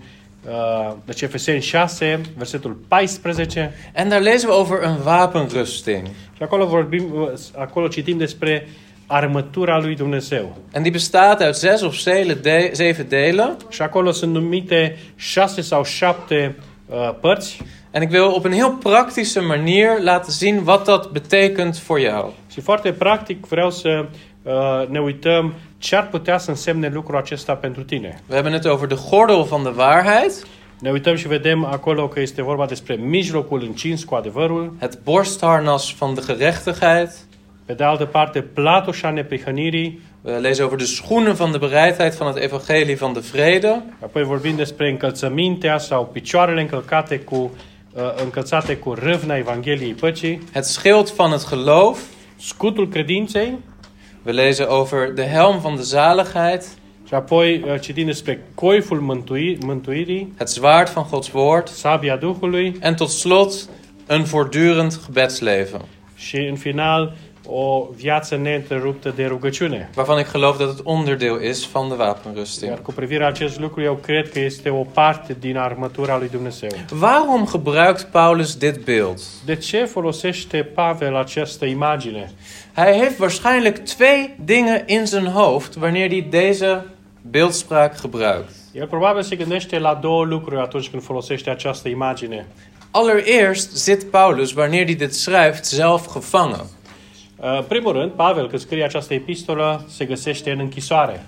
uh, 0.48 0.92
deci 1.04 1.20
Efeseni 1.20 1.60
6, 1.60 2.20
versetul 2.36 2.76
14. 2.88 3.72
En 3.94 4.08
daar 4.08 4.20
lezen 4.20 4.48
we 4.48 4.54
over 4.54 4.82
een 4.82 4.96
wapenrusting. 5.04 6.06
Și 6.36 6.42
acolo 6.42 6.66
vorbim, 6.66 7.28
acolo 7.56 7.88
citim 7.88 8.18
despre 8.18 8.68
armătura 9.06 9.78
lui 9.78 9.94
Dumnezeu. 9.96 10.56
En 10.72 10.82
die 10.82 10.90
bestaat 10.90 11.40
uit 11.42 11.54
zes 11.54 11.80
of 11.80 11.98
zele 11.98 12.34
de- 12.34 12.70
zeven 12.74 13.06
delen. 13.08 13.56
Și 13.68 13.82
acolo 13.82 14.10
sunt 14.10 14.32
numite 14.32 14.96
șase 15.16 15.60
sau 15.60 15.84
șapte 15.84 16.56
uh, 16.86 17.10
părți. 17.20 17.58
En 17.90 18.02
ik 18.02 18.10
wil 18.10 18.32
op 18.34 18.44
een 18.44 18.52
heel 18.52 18.70
praktische 18.82 19.40
manier 19.40 20.00
laten 20.00 20.32
zien 20.32 20.62
wat 20.64 20.84
dat 20.84 21.10
betekent 21.10 21.78
voor 21.78 22.00
jou. 22.00 22.34
Și 22.52 22.60
foarte 22.60 22.92
practic 22.92 23.46
vreau 23.46 23.70
să 23.70 24.06
uh, 24.42 24.88
ne 24.88 25.00
uităm 25.00 25.54
ce 25.80 25.96
ar 25.96 26.08
putea 26.08 26.38
să 26.38 26.50
însemne 26.50 26.90
lucrul 26.92 27.18
acesta 27.18 27.54
pentru 27.54 27.82
tine. 27.82 28.20
We 28.28 28.34
hebben 28.34 28.52
het 28.52 28.64
over 28.64 28.86
de 28.86 28.96
gordel 29.10 29.42
van 29.42 29.62
de 29.62 29.72
waarheid, 29.76 30.32
Ne 30.80 30.90
uităm 30.90 31.16
și 31.16 31.28
vedem 31.28 31.64
acolo 31.64 32.08
că 32.08 32.20
este 32.20 32.42
vorba 32.42 32.66
despre 32.66 32.94
mijlocul 32.94 33.62
încins 33.62 34.04
cu 34.04 34.14
adevărul, 34.14 34.74
het 34.78 34.98
borstharnas 35.02 35.94
van 35.98 36.14
de 36.14 36.20
gerechtigheid. 36.26 37.10
pe 37.66 37.72
de 37.72 37.84
altă 37.84 38.04
parte 38.04 38.40
platoșa 38.40 39.10
neprihănirii, 39.10 40.00
We 40.22 40.38
lezen 40.38 40.64
over 40.64 40.78
de 40.78 40.84
schoenen 40.84 41.34
van 41.34 41.50
de 41.50 41.58
bereidheid 41.58 42.14
van 42.14 42.32
het 42.32 42.42
evangelie 42.42 42.94
van 42.94 43.12
de 43.12 43.20
vrede. 43.32 43.82
apoi 44.02 44.22
vorbim 44.22 44.56
despre 44.56 44.90
încălțămintea 44.90 45.78
sau 45.78 46.06
picioarele 46.12 46.60
încălcate 46.60 47.18
cu, 47.18 47.50
uh, 47.94 48.02
încălțate 48.22 48.76
cu 48.76 48.94
râvna 48.94 49.36
Evangheliei 49.36 49.92
Păcii, 49.92 50.42
Het 50.52 50.64
schild 50.64 51.12
van 51.12 51.30
het 51.30 51.48
geloof. 51.48 51.98
scutul 52.36 52.88
credinței 52.88 53.58
We 54.22 54.32
lezen 54.32 54.68
over 54.68 55.14
de 55.14 55.22
helm 55.22 55.60
van 55.60 55.76
de 55.76 55.82
zaligheid. 55.82 56.62
și 57.08 57.14
apoi 57.14 57.62
uh, 57.66 57.80
citim 57.80 58.06
despre 58.06 58.44
coiful 58.54 59.00
mântui, 59.00 59.58
mântuirii, 59.64 60.32
Het 60.36 60.48
zwaard 60.48 60.92
van 60.92 61.06
Gods 61.10 61.32
woord. 61.32 61.68
sabia 61.68 62.16
Duhului 62.16 62.76
En 62.80 62.94
tot 62.94 63.08
slot 63.08 63.52
een 64.06 64.22
voortdurend 64.22 65.00
gebedsleven. 65.06 65.80
și 66.16 66.36
în 66.36 66.56
final 66.56 67.16
o 67.50 67.88
viață 67.96 68.36
neîntreruptă 68.36 69.12
de 69.16 69.26
rugăciune. 69.26 69.90
Waarvan 69.96 70.18
ik 70.18 70.30
geloof 70.30 70.58
dat 70.58 70.68
het 70.68 70.80
onderdeel 70.82 71.40
is 71.40 71.66
van 71.66 71.88
de 71.88 71.94
wapenrusting. 71.98 72.70
Iar 72.70 72.80
cu 72.82 72.92
privire 72.92 73.20
la 73.20 73.26
acest 73.26 73.60
lucru, 73.60 73.82
eu 73.82 73.94
cred 73.94 74.30
că 74.30 74.38
este 74.38 74.68
o 74.68 74.82
parte 74.82 75.36
din 75.40 75.56
armătura 75.56 76.18
lui 76.18 76.28
Dumnezeu. 76.28 76.68
Waarom 77.00 77.48
gebruikt 77.52 78.02
Paulus 78.02 78.56
dit 78.56 78.84
beeld? 78.84 79.20
De 79.44 79.56
ce 79.56 79.84
folosește 79.84 80.62
Pavel 80.74 81.16
această 81.16 81.64
imagine? 81.64 82.32
Hij 82.74 82.92
heeft 82.92 83.18
waarschijnlijk 83.18 83.78
twee 83.78 84.34
dingen 84.44 84.82
in 84.86 85.06
zijn 85.06 85.26
hoofd 85.26 85.74
wanneer 85.74 86.08
hij 86.08 86.26
deze 86.30 86.84
beeldspraak 87.22 88.00
gebruikt. 88.00 88.52
El 88.72 88.86
probabil 88.86 89.22
se 89.22 89.36
gândește 89.36 89.78
la 89.78 89.94
două 89.94 90.24
lucruri 90.24 90.60
atunci 90.60 90.88
când 90.88 91.02
folosește 91.02 91.50
această 91.50 91.88
imagine. 91.88 92.46
Allereerst 92.90 93.76
zit 93.76 94.04
Paulus, 94.04 94.52
wanneer 94.52 94.84
hij 94.84 94.96
dit 94.96 95.14
schrijft, 95.14 95.64
zelf 95.64 96.12
gevangen. 96.12 96.66
Uh, 97.40 97.56
În 97.56 97.64
primul 97.68 97.92
rând, 97.92 98.10
Pavel, 98.10 98.48
când 98.48 98.60
scrie 98.60 98.84
această 98.84 99.14
epistolă, 99.14 99.84
se 99.88 100.04
găsește 100.04 100.50
în 100.50 100.58
închisoare. 100.58 101.26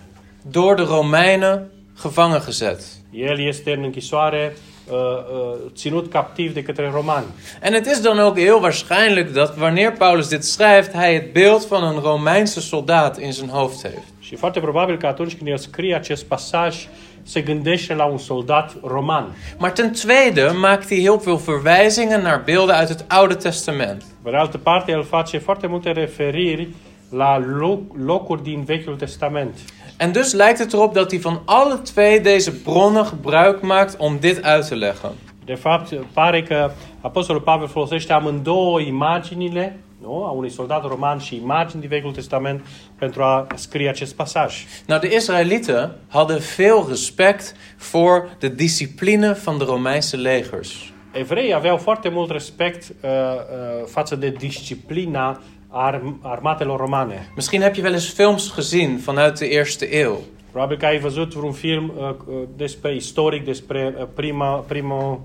Door 0.50 0.74
de 0.74 0.82
Romeinen 0.82 1.70
gevangen 2.02 2.40
gezet. 2.44 2.80
El 3.10 3.46
este 3.46 3.72
în 3.72 3.82
închisoare 3.82 4.56
uh, 4.90 4.96
uh, 4.96 5.70
ținut 5.74 6.10
captiv 6.10 6.54
de 6.54 6.62
către 6.62 6.90
romani. 6.92 7.26
En 7.62 7.72
het 7.72 7.86
is 7.86 8.00
dan 8.00 8.18
ook 8.18 8.38
heel 8.38 8.60
waarschijnlijk 8.60 9.32
dat 9.32 9.56
wanneer 9.58 9.92
Paulus 9.92 10.28
dit 10.28 10.44
schrijft, 10.44 10.92
hij 10.92 11.14
het 11.14 11.32
beeld 11.32 11.66
van 11.66 11.82
een 11.82 12.00
Romeinse 12.02 12.60
soldaat 12.60 13.18
in 13.18 13.32
zijn 13.32 13.48
hoofd 13.48 13.82
heeft. 13.82 14.06
Și 14.20 14.36
foarte 14.36 14.60
probabil 14.60 14.96
că 14.96 15.06
atunci 15.06 15.34
când 15.36 15.48
el 15.48 15.58
scrie 15.58 15.94
acest 15.94 16.24
pasaj, 16.24 16.86
se 17.22 17.40
gândește 17.42 17.94
la 17.94 18.04
un 18.04 18.18
soldat 18.18 18.76
roman. 18.82 19.24
Maar 19.58 19.74
ten 19.74 19.92
tweede 19.92 20.50
maakt 20.50 20.88
hij 20.88 20.98
heel 20.98 21.20
veel 21.20 21.38
verwijzingen 21.38 22.22
naar 22.22 22.42
beelden 22.44 22.74
uit 22.74 22.88
het 22.88 23.04
Oude 23.08 23.36
Testament. 23.36 24.04
Pe 24.22 24.30
de 24.30 24.36
altă 24.36 24.58
parte, 24.58 24.92
el 24.92 25.04
face 25.04 25.40
foarte 25.40 25.66
multe 25.66 25.90
referiri 25.90 26.74
la 27.10 27.38
loc- 27.38 27.96
locuri 27.96 28.42
din 28.42 28.64
Vechiul 28.66 28.96
Testament. 28.96 29.58
En 29.96 30.12
dus 30.12 30.32
lijkt 30.32 30.58
het 30.58 30.72
erop 30.72 30.94
dat 30.94 31.10
hij 31.10 31.20
van 31.20 31.42
alle 31.44 31.82
twee 31.82 32.20
deze 32.20 32.52
bronnen 32.52 33.06
gebruik 33.06 33.60
maakt 33.60 33.96
om 33.96 34.18
dit 34.18 34.42
uit 34.42 34.68
te 34.68 34.76
leggen. 34.76 35.10
De 35.44 35.56
fapt, 35.56 35.94
pare 36.12 36.42
că 36.42 36.70
Apostolul 37.00 37.42
Pavel 37.42 37.68
folosește 37.68 38.12
amândouă 38.12 38.80
imaginile 38.80 39.76
nu? 40.02 40.24
a 40.24 40.30
unui 40.30 40.50
soldat 40.50 40.86
roman 40.88 41.18
și 41.18 41.36
imagini 41.36 41.80
din 41.80 41.90
Vechiul 41.90 42.12
Testament 42.12 42.66
pentru 42.98 43.22
a 43.22 43.46
scrie 43.54 43.88
acest 43.88 44.14
pasaj. 44.14 44.64
Nou, 44.86 44.98
de 44.98 45.14
Israëlieten 45.14 45.96
hadden 46.08 46.38
veel 46.56 46.84
respect 46.88 47.54
voor 47.76 48.36
de 48.38 48.48
discipline 48.48 49.32
van 49.32 49.58
de 49.58 49.64
Romeinse 49.64 50.16
legers. 50.16 50.92
Evreii 51.12 51.54
aveau 51.54 51.76
foarte 51.76 52.08
mult 52.08 52.30
respect 52.30 52.88
uh, 53.04 53.10
uh, 53.10 53.86
față 53.86 54.16
de 54.16 54.30
disciplina 54.30 55.40
arm- 55.68 56.18
armatelor 56.22 56.78
romane. 56.78 57.28
Misschien 57.34 57.60
heb 57.62 57.74
je 57.74 57.82
wel 57.82 57.92
eens 57.92 58.12
films 58.12 58.52
gezien 58.54 58.98
vanuit 59.04 59.38
de 59.38 59.46
eerste 59.48 59.96
eeuw. 59.98 60.20
Probabil 60.50 60.76
că 60.76 60.86
ai 60.86 60.98
văzut 60.98 61.34
vreun 61.34 61.52
film 61.52 61.92
uh, 61.96 62.08
uh, 62.26 62.42
despre 62.56 62.94
istoric, 62.94 63.44
despre 63.44 63.94
uh, 63.98 64.06
prima, 64.14 64.54
primul, 64.56 65.20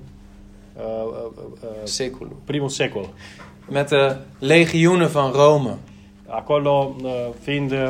uh, 0.75 0.83
uh, 0.83 1.43
uh, 1.61 1.69
Seculul. 1.83 2.35
primul 2.45 2.69
secol. 2.69 3.09
Met 3.69 3.89
de 3.89 4.15
legioenen 4.39 5.12
van 5.12 5.32
Rome. 5.32 5.77
Acolo 6.27 6.95
uh, 7.03 7.12
fiind 7.41 7.71
uh, 7.71 7.89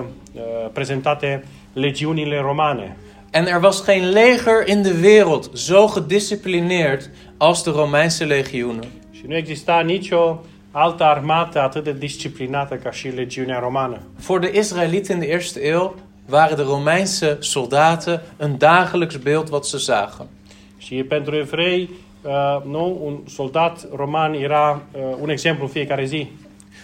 prezentate 0.73 1.43
legiunile 1.73 2.39
romane. 2.39 2.95
En 3.31 3.47
er 3.47 3.61
was 3.61 3.81
geen 3.81 4.09
leger 4.09 4.67
in 4.67 4.81
de 4.81 4.99
wereld 5.01 5.49
zo 5.53 5.87
gedisciplineerd 5.87 7.09
als 7.37 7.63
de 7.63 7.69
Romeinse 7.69 8.25
legioenen. 8.25 8.89
Și 9.11 9.23
nu 9.27 9.35
exista 9.35 9.79
nicio 9.79 10.43
altă 10.71 11.03
armată 11.03 11.61
atât 11.61 11.83
de 11.83 11.93
disciplinată 11.93 12.75
ca 12.75 12.91
și 12.91 13.07
legiunea 13.07 13.59
romană. 13.59 13.99
Voor 14.15 14.39
de 14.39 14.51
Israëlieten 14.53 15.15
in 15.15 15.21
de 15.21 15.27
eerste 15.27 15.59
eeuw 15.65 15.95
waren 16.29 16.55
de 16.55 16.61
Romeinse 16.61 17.37
soldaten 17.39 18.21
een 18.37 18.57
dagelijks 18.57 19.15
beeld 19.15 19.49
wat 19.49 19.65
ze 19.65 19.77
zagen. 19.77 20.27
Și 20.77 20.95
pentru 20.95 21.35
evrei, 21.35 21.89
uh, 22.27 22.71
nu, 22.71 22.99
un 23.03 23.17
soldat 23.27 23.87
roman 23.95 24.33
era 24.33 24.81
uh, 24.91 25.01
un 25.21 25.29
exemplu 25.29 25.63
în 25.63 25.69
fiecare 25.69 26.05
zi. 26.05 26.27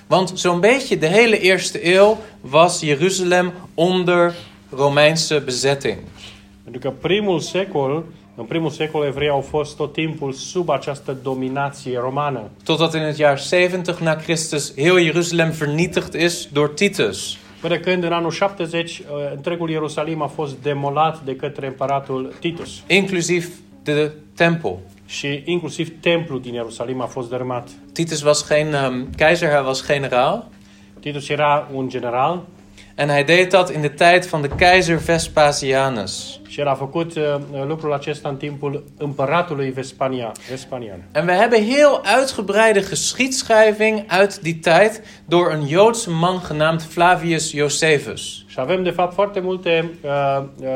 Want 0.08 0.34
zo'n 0.38 0.60
beetje 0.60 0.96
de 0.96 1.08
hele 1.08 1.42
eerste 1.42 1.88
eeuw 1.88 2.18
was 2.52 2.84
Jeruzalem 2.84 3.54
onder 3.76 4.34
Romeinse 4.70 5.38
bezetting. 5.38 5.98
Pentru 6.64 6.82
că 6.82 6.96
primul 7.02 7.40
secol, 7.40 8.04
în 8.36 8.44
primul 8.44 8.70
secol 8.70 9.06
evrei 9.06 9.30
au 9.30 9.42
fost 9.42 9.76
tot 9.76 9.94
timpul 9.94 10.32
sub 10.32 10.70
această 10.70 11.18
dominație 11.24 12.00
romană. 12.00 12.42
Totdat 12.64 12.94
in 12.94 13.02
het 13.02 13.16
jaar 13.16 13.40
70 13.40 13.96
na 13.96 14.16
Christus 14.16 14.74
heel 14.76 15.04
Jeruzalem 15.04 15.50
vernietigd 15.50 16.14
is 16.14 16.48
door 16.52 16.70
Titus. 16.70 17.38
Până 17.62 17.78
când 17.78 18.04
în 18.04 18.12
anul 18.12 18.32
70 18.32 19.00
uh, 19.00 19.06
întregul 19.36 19.70
Ierusalim 19.70 20.22
a 20.22 20.28
fost 20.28 20.56
demolat 20.62 21.22
de 21.24 21.36
către 21.36 21.68
împăratul 21.68 22.34
Titus. 22.40 22.84
Inclusief 22.88 23.48
de 23.84 24.12
tempel. 24.36 24.78
Și 25.14 25.42
inclusiv 25.46 25.92
templul 26.00 26.42
din 26.42 26.54
Ierusalim 26.54 27.02
a 27.02 27.06
fost 27.06 27.30
dărâmat. 27.30 27.70
Titus 27.94 28.24
was 28.24 28.48
geen 28.48 28.74
um, 28.74 29.10
keizer, 29.18 29.50
hij 29.50 29.64
was 29.66 29.86
generaal. 29.86 30.50
Titus 31.00 31.30
era 31.30 31.70
un 31.74 31.90
general 31.90 32.46
En 32.96 33.10
hij 33.10 33.24
deed 33.24 33.52
dat 33.52 33.72
in 33.72 33.82
de 33.82 33.90
tijd 33.90 34.28
van 34.28 34.42
de 34.42 34.48
keizer 34.48 34.98
Vespasianus. 34.98 36.40
și 36.48 36.60
el 36.60 36.68
a 36.68 36.74
făcut 36.74 37.16
uh, 37.16 37.24
lucrul 37.68 37.94
acesta 37.94 38.30
în 38.30 38.36
timpul 38.36 38.84
împăratului 38.98 39.70
Vespania, 39.70 40.32
Vespanian. 40.50 41.04
En 41.12 41.26
we 41.28 41.34
hebben 41.34 41.64
heel 41.64 42.02
uitgebreide 42.20 42.80
geschiedschrijving 42.80 44.06
uit 44.20 44.40
die 44.42 44.56
tijd 44.56 45.02
door 45.26 45.52
een 45.52 45.68
Joodse 45.68 46.10
man 46.10 46.42
genaamd 46.48 46.82
Flavius 46.82 47.52
Josephus. 47.52 48.46
Și 48.48 48.60
avem, 48.60 48.84
de 48.84 48.90
fapt, 48.90 49.14
foarte 49.14 49.40
multe 49.40 49.92
uh, 50.04 50.44
uh, 50.60 50.68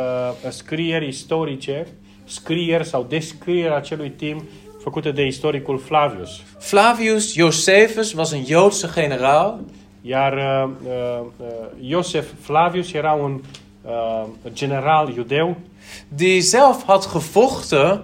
scrieri 0.49 1.07
istorice, 1.07 1.87
scrieri 2.27 2.85
sau 2.85 3.05
descrieri 3.09 3.73
acelui 3.73 4.09
timp 4.09 4.41
făcute 4.81 5.11
de 5.11 5.25
istoricul 5.25 5.77
Flavius. 5.77 6.41
Flavius 6.59 7.33
Josephus 7.35 8.13
was 8.13 8.31
een 8.31 8.43
Joodse 8.45 8.89
generaal 8.93 9.59
Iar 10.01 10.33
uh, 10.33 10.69
uh, 10.85 11.25
uh, 11.37 11.89
Iosef 11.89 12.25
Flavius 12.41 12.93
era 12.93 13.13
un 13.13 13.41
uh, 13.85 14.25
general 14.53 15.09
iudeu 15.09 15.55
die 16.07 16.41
zelf 16.41 16.83
had 16.85 17.05
gevochten 17.05 18.01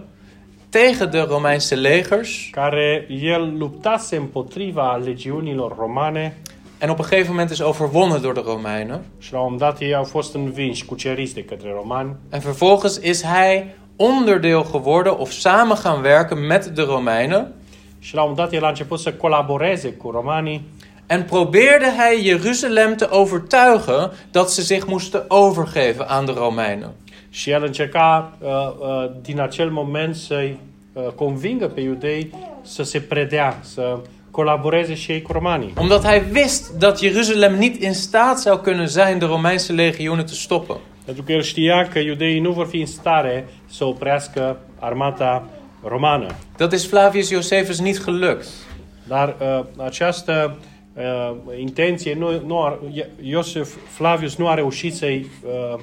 tegen 0.69 1.12
de 1.12 1.19
Romeinse 1.19 1.75
legers. 1.75 2.47
care 2.51 3.05
el 3.09 3.57
luptase 3.57 4.15
împotriva 4.15 4.95
legiunilor 4.95 5.75
romane 5.77 6.33
En 6.77 6.89
op 6.89 6.99
een 6.99 7.05
gegeven 7.05 7.31
moment 7.31 7.49
is 7.49 7.62
overwonnen 7.62 8.21
door 8.21 8.33
de 8.33 8.41
Romeinen. 8.45 9.05
și 9.19 9.33
la 9.33 9.39
un 9.39 9.57
dat 9.57 9.79
ei 9.79 9.93
au 9.95 10.03
fost 10.03 10.33
învinși, 10.33 10.86
cuceriți 10.86 11.33
de 11.33 11.43
către 11.43 11.71
romani 11.71 12.15
En 12.29 12.39
vervolgens 12.39 12.97
is 12.97 13.23
hij 13.23 13.65
onderdeel 13.95 14.63
geworden 14.63 15.17
of 15.17 15.32
samen 15.32 15.77
gaan 15.77 16.01
werken 16.01 16.45
met 16.45 16.65
de 16.65 16.82
Romeinen. 16.82 17.53
și 17.99 18.15
la 18.15 18.23
un 18.23 18.36
dat 18.36 18.53
el 18.53 18.63
a 18.63 18.67
început 18.67 18.99
să 18.99 19.13
colaboreze 19.13 19.89
cu 19.89 20.10
romanii 20.10 20.62
En 21.06 21.23
probeerde 21.23 21.93
hij 21.97 22.23
Jeruzalem 22.23 22.95
te 22.95 23.08
overtuigen 23.10 24.12
dat 24.32 24.51
ze 24.51 24.62
zich 24.62 24.86
moesten 24.86 25.23
overgeven 25.27 26.06
aan 26.08 26.25
de 26.25 26.32
Romeinen. 26.32 26.91
și 27.29 27.49
el 27.49 27.63
încerca 27.63 28.38
uh, 28.39 28.49
uh, 28.49 29.12
din 29.21 29.39
acel 29.39 29.69
moment 29.69 30.15
să-i 30.15 30.58
uh, 30.93 31.03
convingă 31.15 31.67
pe 31.67 31.82
iudei 31.82 32.34
să 32.62 32.84
se 32.84 32.99
predea, 32.99 33.60
să 33.62 33.97
colaboreze 34.32 34.93
și 34.93 35.12
ei 35.12 35.21
cu 35.21 35.32
romanii. 35.32 35.73
Omdat 35.77 36.06
hij 36.06 36.21
wist 36.34 36.71
dat 36.77 36.99
Jeruzalem 36.99 37.56
niet 37.56 37.82
in 37.82 37.93
staat 37.93 38.39
zou 38.39 38.58
kunnen 38.58 38.88
zijn 38.88 39.19
de 39.19 39.25
Romeinse 39.25 39.73
legioenen 39.73 40.25
te 40.25 40.34
stoppen. 40.34 40.77
Pentru 41.06 41.24
că 41.24 41.32
el 41.32 41.42
știa 41.42 41.88
că 41.88 42.00
iudeii 42.00 42.39
nu 42.39 42.52
vor 42.52 42.68
fi 42.68 42.80
în 42.80 42.86
stare 42.86 43.48
să 43.70 43.86
oprească 43.86 44.60
armata 44.80 45.50
romană. 45.84 46.36
Dat 46.58 46.74
is 46.74 46.88
Flavius 46.88 47.30
Josephus 47.30 47.80
niet 47.80 48.04
gelukt. 48.04 48.48
Dar 49.08 49.36
uh, 49.39 49.66
această 49.86 50.58
uh, 50.94 51.36
intenție, 51.60 52.13
nu, 52.13 52.42
nu 52.46 52.60
a, 52.60 52.80
Iosef 53.22 53.76
Flavius 53.89 54.36
nu 54.36 54.48
a 54.48 54.54
reușit 54.54 54.94
să-i 54.94 55.28
uh, 55.46 55.80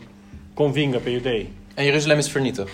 convingă 0.55 0.99
pe 0.99 1.11
iudei. 1.11 1.49
En 1.75 1.85
Jeruzalem 1.85 2.19
is 2.19 2.33
vernietigd. 2.33 2.69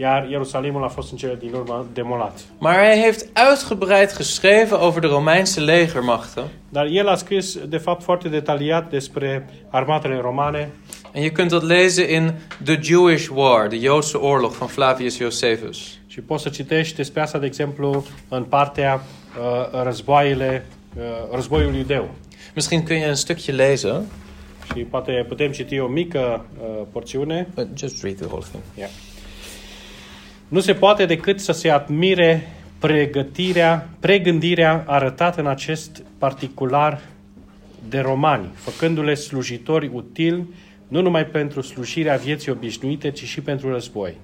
Iar 0.00 0.28
Ierusalimul 0.30 0.84
a 0.84 0.88
fost 0.88 1.10
în 1.10 1.16
cele 1.16 1.36
din 1.40 1.52
urmă 1.54 1.86
demolat. 1.92 2.40
Maar 2.58 2.74
hij 2.74 3.00
heeft 3.00 3.28
uitgebreid 3.50 4.16
geschreven 4.16 4.78
over 4.80 5.00
de 5.00 5.06
Romeinse 5.06 5.60
legermachten. 5.60 6.44
Dar 6.68 6.86
el 6.86 7.08
a 7.08 7.14
scris, 7.16 7.58
de 7.68 7.76
fapt, 7.76 8.02
foarte 8.02 8.28
detaliat 8.28 8.90
despre 8.90 9.48
armatele 9.70 10.18
romane 10.20 10.70
En 11.12 11.22
je 11.22 11.30
kunt 11.30 11.50
dat 11.50 11.62
lezen 11.62 12.08
in 12.08 12.34
The 12.64 12.78
Jewish 12.82 13.28
War, 13.34 13.68
de 13.68 13.76
Joodse 13.76 14.16
oorlog 14.16 14.52
van 14.52 14.68
Flavius 14.68 15.16
Josephus. 15.16 15.98
și 16.06 16.20
poți 16.20 16.42
să 16.42 16.48
citești 16.48 16.96
despre 16.96 17.20
asta, 17.20 17.38
de 17.38 17.46
exemplu, 17.46 18.04
în 18.28 18.44
partea 18.44 18.94
uh, 18.94 19.82
războaiele, 19.82 20.66
uh, 20.96 21.02
războiul 21.34 21.74
iudeu. 21.74 22.10
Misschien 22.54 22.84
kun 22.84 22.96
je 22.96 23.04
een 23.04 23.14
stukje 23.14 23.52
lezen. 23.52 24.02
Și 24.74 24.80
poate 24.80 25.24
putem 25.28 25.52
citi 25.52 25.78
o 25.78 25.86
mică 25.86 26.44
uh, 26.60 26.86
porțiune. 26.92 27.48
Uh, 27.54 27.64
Just 27.74 28.02
read 28.02 28.16
the 28.16 28.26
whole 28.26 28.44
thing. 28.50 28.62
Yeah. 28.76 28.90
Nu 30.48 30.60
se 30.60 30.74
poate 30.74 31.04
decât 31.04 31.40
să 31.40 31.52
se 31.52 31.70
admire 31.70 32.52
pregătirea, 32.78 33.88
pregândirea 34.00 34.84
arătată 34.86 35.40
în 35.40 35.46
acest 35.46 36.02
particular 36.18 37.00
de 37.88 37.98
romani, 37.98 38.48
făcându-le 38.54 39.14
slujitori 39.14 39.90
utili 39.92 40.46
nu 40.88 41.00
numai 41.00 41.26
pentru 41.26 41.60
slujirea 41.60 42.16
vieții 42.16 42.50
obișnuite, 42.50 43.10
ci 43.10 43.24
și 43.24 43.40
pentru 43.40 43.72
război. 43.72 44.14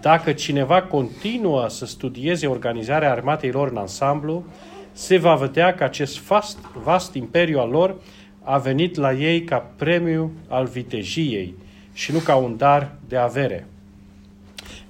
Dacă 0.00 0.32
cineva 0.32 0.82
continuă 0.82 1.68
să 1.68 1.86
studieze 1.86 2.46
organizarea 2.46 3.10
armatei 3.10 3.50
lor 3.50 3.70
în 3.70 3.76
ansamblu, 3.76 4.44
se 4.92 5.16
va 5.16 5.34
vedea 5.34 5.74
că 5.74 5.84
acest 5.84 6.22
vast, 6.22 6.58
vast 6.82 7.14
imperiu 7.14 7.58
al 7.58 7.70
lor 7.70 7.96
a 8.42 8.58
venit 8.58 8.96
la 8.96 9.12
ei 9.12 9.42
ca 9.42 9.56
premiu 9.76 10.32
al 10.48 10.66
vitejiei 10.66 11.54
și 11.92 12.12
nu 12.12 12.18
ca 12.18 12.34
un 12.34 12.56
dar 12.56 12.92
de 13.08 13.16
avere. 13.16 13.66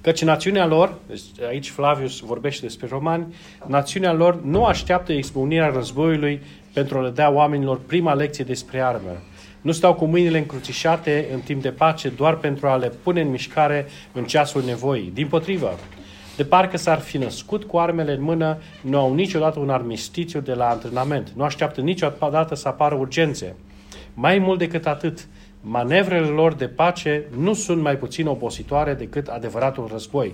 Căci 0.09 0.25
națiunea 0.25 0.67
lor, 0.67 0.95
deci 1.07 1.21
aici 1.49 1.71
Flavius 1.71 2.19
vorbește 2.19 2.67
despre 2.67 2.87
romani, 2.91 3.35
națiunea 3.67 4.13
lor 4.13 4.43
nu 4.43 4.65
așteaptă 4.65 5.13
expunerea 5.13 5.69
războiului 5.69 6.43
pentru 6.73 6.99
a 6.99 7.01
le 7.01 7.11
da 7.11 7.31
oamenilor 7.31 7.81
prima 7.87 8.15
lecție 8.15 8.45
despre 8.45 8.81
armă. 8.81 9.23
Nu 9.61 9.73
stau 9.73 9.95
cu 9.95 10.05
mâinile 10.05 10.39
încrucișate 10.39 11.29
în 11.33 11.41
timp 11.41 11.63
de 11.63 11.71
pace 11.71 12.09
doar 12.09 12.37
pentru 12.37 12.67
a 12.67 12.77
le 12.77 12.93
pune 13.03 13.21
în 13.21 13.31
mișcare 13.31 13.87
în 14.13 14.25
ceasul 14.25 14.63
nevoii. 14.65 15.11
Din 15.15 15.29
potrivă, 15.29 15.79
de 16.37 16.45
parcă 16.45 16.77
s-ar 16.77 16.99
fi 16.99 17.19
născut 17.19 17.65
cu 17.65 17.79
armele 17.79 18.13
în 18.13 18.23
mână, 18.23 18.59
nu 18.81 18.99
au 18.99 19.15
niciodată 19.15 19.59
un 19.59 19.71
armistițiu 19.71 20.41
de 20.41 20.55
la 20.55 20.69
antrenament. 20.69 21.33
Nu 21.37 21.45
așteaptă 21.45 21.81
niciodată 21.81 22.55
să 22.55 22.69
apară 22.69 22.95
urgențe. 22.95 23.55
Mai 24.15 24.39
mult 24.39 24.59
decât 24.59 24.87
atât, 24.87 25.27
manevrele 25.69 26.27
lor 26.27 26.55
de 26.55 26.69
pace 26.69 27.25
nu 27.37 27.55
sunt 27.55 27.83
mai 27.83 27.97
puțin 27.97 28.27
obositoare 28.27 28.95
decât 28.95 29.27
adevăratul 29.27 29.89
război. 29.93 30.33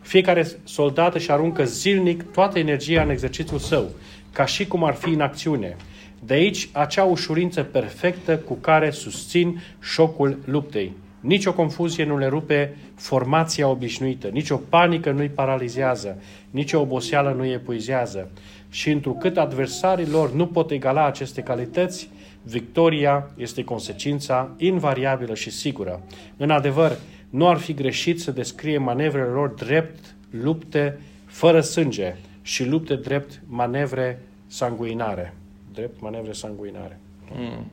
Fiecare 0.00 0.46
soldat 0.64 1.14
își 1.14 1.30
aruncă 1.30 1.64
zilnic 1.64 2.22
toată 2.22 2.58
energia 2.58 3.02
în 3.02 3.10
exercițiul 3.10 3.58
său, 3.58 3.90
ca 4.32 4.44
și 4.44 4.66
cum 4.66 4.84
ar 4.84 4.94
fi 4.94 5.08
în 5.08 5.20
acțiune. 5.20 5.76
De 6.24 6.34
aici 6.34 6.68
acea 6.72 7.04
ușurință 7.04 7.62
perfectă 7.62 8.38
cu 8.38 8.54
care 8.54 8.90
susțin 8.90 9.60
șocul 9.80 10.38
luptei. 10.44 10.92
Nici 11.20 11.46
o 11.46 11.52
confuzie 11.52 12.04
nu 12.04 12.18
le 12.18 12.26
rupe 12.26 12.76
formația 12.94 13.68
obișnuită, 13.68 14.28
nici 14.28 14.50
o 14.50 14.56
panică 14.56 15.10
nu-i 15.10 15.28
paralizează, 15.28 16.22
nici 16.50 16.72
o 16.72 16.80
oboseală 16.80 17.34
nu-i 17.36 17.52
epuizează. 17.52 18.30
Și 18.70 18.90
întrucât 18.90 19.36
adversarii 19.36 20.08
lor 20.08 20.32
nu 20.32 20.46
pot 20.46 20.70
egala 20.70 21.06
aceste 21.06 21.40
calități, 21.40 22.10
victoria 22.42 23.30
este 23.36 23.64
consecința 23.64 24.50
invariabilă 24.58 25.34
și 25.34 25.50
sigură. 25.50 26.02
În 26.36 26.50
adevăr, 26.50 26.96
nu 27.30 27.48
ar 27.48 27.56
fi 27.56 27.74
greșit 27.74 28.20
să 28.20 28.30
descrie 28.30 28.78
manevrele 28.78 29.28
lor 29.28 29.48
drept 29.48 30.14
lupte 30.30 31.00
fără 31.26 31.60
sânge 31.60 32.16
și 32.42 32.64
lupte 32.64 32.94
drept 32.94 33.40
manevre 33.46 34.22
sanguinare. 34.46 35.34
Drept 35.72 36.00
manevre 36.00 36.32
sanguinare. 36.32 36.98
Mm. 37.32 37.70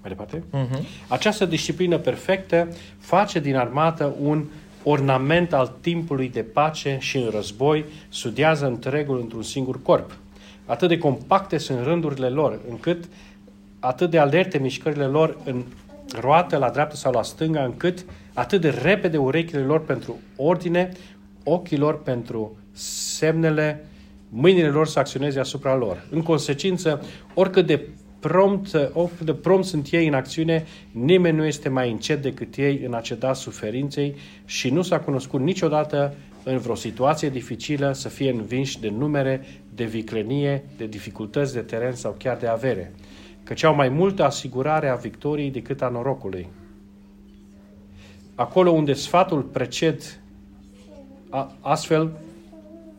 Mai 0.00 0.10
departe? 0.16 0.42
Mhm. 0.50 0.86
Această 1.08 1.44
disciplină 1.44 1.98
perfectă 1.98 2.68
face 2.98 3.40
din 3.40 3.56
armată 3.56 4.14
un 4.20 4.44
ornament 4.82 5.52
al 5.52 5.76
timpului 5.80 6.28
de 6.28 6.42
pace 6.42 6.96
și 7.00 7.16
în 7.16 7.30
război, 7.30 7.84
studiază 8.08 8.66
întregul 8.66 9.20
într-un 9.20 9.42
singur 9.42 9.82
corp. 9.82 10.16
Atât 10.68 10.88
de 10.88 10.98
compacte 10.98 11.58
sunt 11.58 11.84
rândurile 11.84 12.28
lor, 12.28 12.58
încât 12.68 13.04
atât 13.78 14.10
de 14.10 14.18
alerte 14.18 14.58
mișcările 14.58 15.04
lor 15.04 15.36
în 15.44 15.64
roată 16.20 16.56
la 16.56 16.70
dreapta 16.70 16.94
sau 16.94 17.12
la 17.12 17.22
stânga, 17.22 17.62
încât 17.64 18.04
atât 18.34 18.60
de 18.60 18.68
repede 18.82 19.16
urechile 19.16 19.60
lor 19.60 19.84
pentru 19.84 20.16
ordine, 20.36 20.92
ochii 21.44 21.76
lor 21.76 22.02
pentru 22.02 22.56
semnele, 23.16 23.86
mâinile 24.28 24.68
lor 24.68 24.86
să 24.86 24.98
acționeze 24.98 25.40
asupra 25.40 25.74
lor. 25.76 26.06
În 26.10 26.22
consecință, 26.22 27.02
oricât 27.34 27.66
de 27.66 27.88
prompt, 28.20 28.90
oricât 28.92 29.26
de 29.26 29.34
prompt 29.34 29.66
sunt 29.66 29.88
ei 29.90 30.06
în 30.06 30.14
acțiune, 30.14 30.66
nimeni 30.90 31.36
nu 31.36 31.44
este 31.44 31.68
mai 31.68 31.90
încet 31.90 32.22
decât 32.22 32.56
ei 32.56 32.82
în 32.86 32.94
a 32.94 33.00
ceda 33.00 33.32
suferinței 33.32 34.14
și 34.44 34.70
nu 34.70 34.82
s-a 34.82 35.00
cunoscut 35.00 35.40
niciodată 35.40 36.14
în 36.44 36.58
vreo 36.58 36.74
situație 36.74 37.28
dificilă 37.28 37.92
să 37.92 38.08
fie 38.08 38.30
învinși 38.30 38.80
de 38.80 38.88
numere, 38.88 39.46
de 39.74 39.84
viclenie, 39.84 40.64
de 40.76 40.86
dificultăți 40.86 41.54
de 41.54 41.60
teren 41.60 41.94
sau 41.94 42.14
chiar 42.18 42.36
de 42.36 42.46
avere, 42.46 42.92
căci 43.44 43.62
au 43.62 43.74
mai 43.74 43.88
multă 43.88 44.24
asigurare 44.24 44.88
a 44.88 44.94
victoriei 44.94 45.50
decât 45.50 45.82
a 45.82 45.88
norocului. 45.88 46.48
Acolo 48.34 48.70
unde 48.70 48.92
sfatul 48.92 49.42
preced 49.42 50.20
a, 51.28 51.56
astfel 51.60 52.10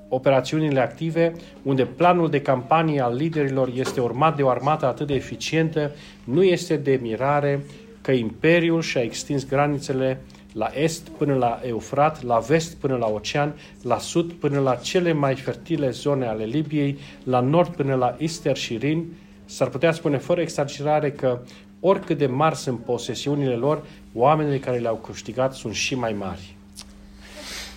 operațiunile 0.10 0.80
active, 0.80 1.34
unde 1.63 1.86
planul 1.86 2.30
de 2.30 2.41
campanie 2.41 3.02
al 3.02 3.15
liderilor 3.15 3.72
este 3.76 4.02
urmat 4.02 4.36
de 4.36 4.41
o 4.41 4.50
armată 4.50 4.86
atât 4.86 5.08
de 5.08 5.13
eficientă, 5.13 5.91
nu 6.24 6.43
este 6.43 6.76
de 6.76 7.00
mirare 7.02 7.63
că 8.02 8.12
Imperiul 8.12 8.82
și-a 8.82 9.02
extins 9.02 9.48
granițele 9.48 10.22
la 10.54 10.69
est 10.74 11.10
până 11.10 11.34
la 11.34 11.60
Eufrat, 11.65 12.24
la 12.24 12.38
vest 12.38 12.76
până 12.76 12.95
la 12.95 13.08
ocean, 13.08 13.54
la 13.84 13.98
sud 13.98 14.32
până 14.32 14.60
la 14.60 14.76
cele 14.76 15.13
mai 15.13 15.36
fertile 15.36 15.89
zone 15.89 16.26
ale 16.26 16.43
Libiei, 16.43 16.98
la 17.24 17.39
nord 17.39 17.76
până 17.76 17.95
la 17.95 18.15
Ister 18.17 18.58
și 18.58 18.78
Rin, 18.78 19.06
s-ar 19.45 19.67
putea 19.67 19.91
spune 19.91 20.17
fără 20.17 20.41
exagerare 20.41 21.12
că 21.12 21.39
oricât 21.80 22.17
de 22.17 22.26
mari 22.26 22.56
sunt 22.56 22.80
posesiunile 22.80 23.56
lor, 23.56 23.84
oamenii 24.13 24.60
care 24.60 24.78
le-au 24.78 24.95
câștigat 24.95 25.54
sunt 25.54 25.74
și 25.74 25.95
mai 25.95 26.13
mari. 26.13 26.58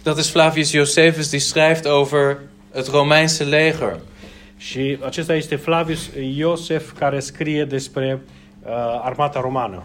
Dat 0.03 0.19
is 0.19 0.29
Flavius 0.29 0.71
Josephus 0.71 1.29
die 1.29 1.41
schrijft 1.41 1.87
over 1.87 2.41
het 2.73 2.89
Romeinse 2.89 3.45
leger. 3.45 4.01
Și 4.57 4.99
acesta 5.05 5.35
este 5.35 5.57
Flavius 5.57 6.11
Iosef 6.37 6.93
care 6.99 7.21
scrie 7.21 7.65
despre 7.65 8.21
uh, 8.63 8.71
armata 9.03 9.41
romană. 9.41 9.83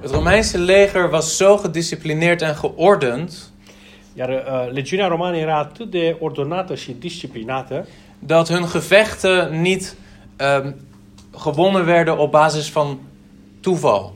Het 0.00 0.10
Romeinse 0.10 0.58
leger 0.58 1.08
was 1.12 1.36
zo 1.36 1.58
gedisciplineerd 1.62 2.42
en 2.42 2.54
geordend 2.60 3.32
Iar 4.14 4.28
uh, 4.28 4.72
legiunea 4.72 5.06
romană 5.06 5.36
era 5.36 5.58
atât 5.58 5.90
de 5.90 6.16
ordonată 6.20 6.74
și 6.74 6.96
disciplinată 6.98 7.86
dat 8.18 8.48
hun 8.48 8.66
gevechten 8.72 9.60
niet 9.60 9.96
ehm, 10.36 10.74
gewonnen 11.44 11.86
werden 11.86 12.18
op 12.18 12.30
basis 12.30 12.70
van 12.70 12.98
toeval. 13.60 14.12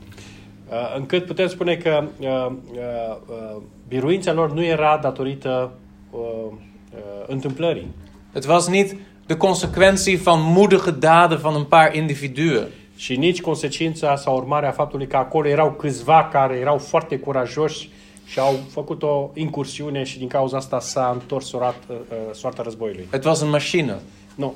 uh, 0.69 0.95
încât 0.97 1.25
putem 1.25 1.47
spune 1.47 1.75
că 1.75 2.03
uh, 2.19 2.27
uh, 2.27 3.15
uh, 3.27 3.61
biruința 3.89 4.33
lor 4.33 4.53
nu 4.53 4.63
era 4.63 4.99
datorită 5.01 5.71
uh, 6.11 6.19
uh, 6.19 6.99
întâmplării. 7.27 7.87
Het 8.33 8.45
was 8.45 8.67
niet 8.67 8.95
de 9.25 9.37
consequentie 9.37 10.17
van 10.17 10.39
moedige 10.41 10.91
daden 10.91 11.37
van 11.37 11.55
een 11.55 11.63
paar 11.63 11.95
individuen. 11.95 12.67
Și 12.95 13.15
nici 13.15 13.41
consecința 13.41 14.15
sau 14.15 14.35
urmarea 14.35 14.71
faptului 14.71 15.07
că 15.07 15.17
acolo 15.17 15.47
erau 15.47 15.71
câțiva 15.71 16.29
care 16.31 16.55
erau 16.55 16.77
foarte 16.77 17.17
curajoși 17.17 17.89
și 18.25 18.39
au 18.39 18.59
făcut 18.69 19.03
o 19.03 19.29
incursiune 19.33 20.03
și 20.03 20.17
din 20.17 20.27
cauza 20.27 20.57
asta 20.57 20.79
s-a 20.79 21.09
întors 21.13 21.45
sorat, 21.45 21.75
uh, 21.87 21.95
uh, 21.95 22.17
soarta 22.33 22.63
războiului. 22.63 23.07
Het 23.11 23.23
was 23.25 23.41
een 23.41 23.49
machine. 23.49 23.99
Nu. 24.35 24.53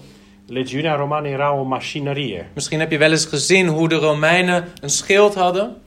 Legiunea 0.48 0.96
romană 0.96 1.28
era 1.28 1.56
o 1.56 1.64
mașinărie. 1.64 2.52
Misschien 2.54 2.80
heb 2.80 2.92
je 2.92 2.98
wel 2.98 3.12
eens 3.12 3.30
gezien 3.30 3.68
hoe 3.68 3.88
de 3.88 3.96
Romeinen 3.96 4.74
een 4.82 4.90
schild 4.90 5.36
hadden. 5.36 5.78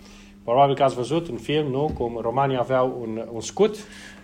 Probabil 0.46 0.74
că 0.74 0.82
ați 0.82 0.94
văzut 0.94 1.28
în 1.28 1.36
film, 1.36 1.70
nu? 1.70 1.90
Cum 1.98 2.18
romanii 2.22 2.56
aveau 2.58 2.98
un, 3.00 3.24
un 3.32 3.40
scut, 3.40 3.76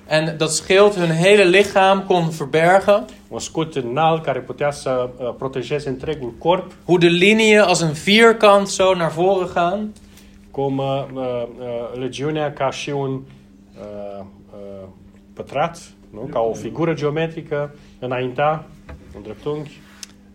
En 0.09 0.35
dat 0.37 0.49
schild 0.51 0.95
hun 0.95 1.11
hele 1.11 1.45
lichaam 1.45 2.03
kon 2.07 2.29
verbergen. 2.29 3.05
un 3.29 3.39
scut 3.39 3.75
înalt 3.75 4.23
care 4.23 4.41
putea 4.41 4.71
să 4.71 5.11
uh, 5.17 5.35
protejeze 5.39 5.89
întregul 5.89 6.33
corp, 6.39 6.73
Hoe 6.85 6.99
de 6.99 7.09
linieën 7.09 7.61
als 7.61 7.81
een 7.81 7.93
vierkant 7.93 8.69
zo 8.69 8.95
naar 8.95 9.11
voren 9.11 9.49
gaan. 9.55 9.93
cum 10.51 10.79
uh, 10.79 11.05
uh, 11.15 11.23
uh, 11.23 11.99
legiunea 11.99 12.53
ca 12.53 12.71
și 12.71 12.91
un 12.91 13.11
uh, 13.11 14.25
uh, 14.53 14.89
pătrat, 15.33 15.79
nu? 16.11 16.21
ca 16.21 16.41
o 16.41 16.53
figură 16.55 16.95
geometrică, 16.95 17.75
înainta, 17.99 18.65
un 19.17 19.23
dreptunghi, 19.23 19.81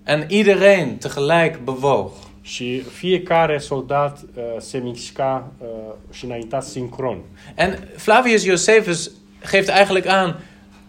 En 0.04 0.26
iedereen 0.30 0.98
tegelijk 0.98 1.60
bewoog. 1.64 2.12
Și 2.48 2.80
fiecare 2.82 3.58
soldat 3.58 4.20
uh, 4.22 4.44
se 4.58 4.78
mișca 4.78 5.52
uh, 5.58 5.68
și 6.12 6.26
înainta 6.26 6.62
sincron. 6.62 7.18
En 7.56 7.90
Flavius 7.96 8.44
Josephus 8.44 9.12
geeft 9.52 9.70
eigenlijk 9.70 10.08
aan, 10.08 10.40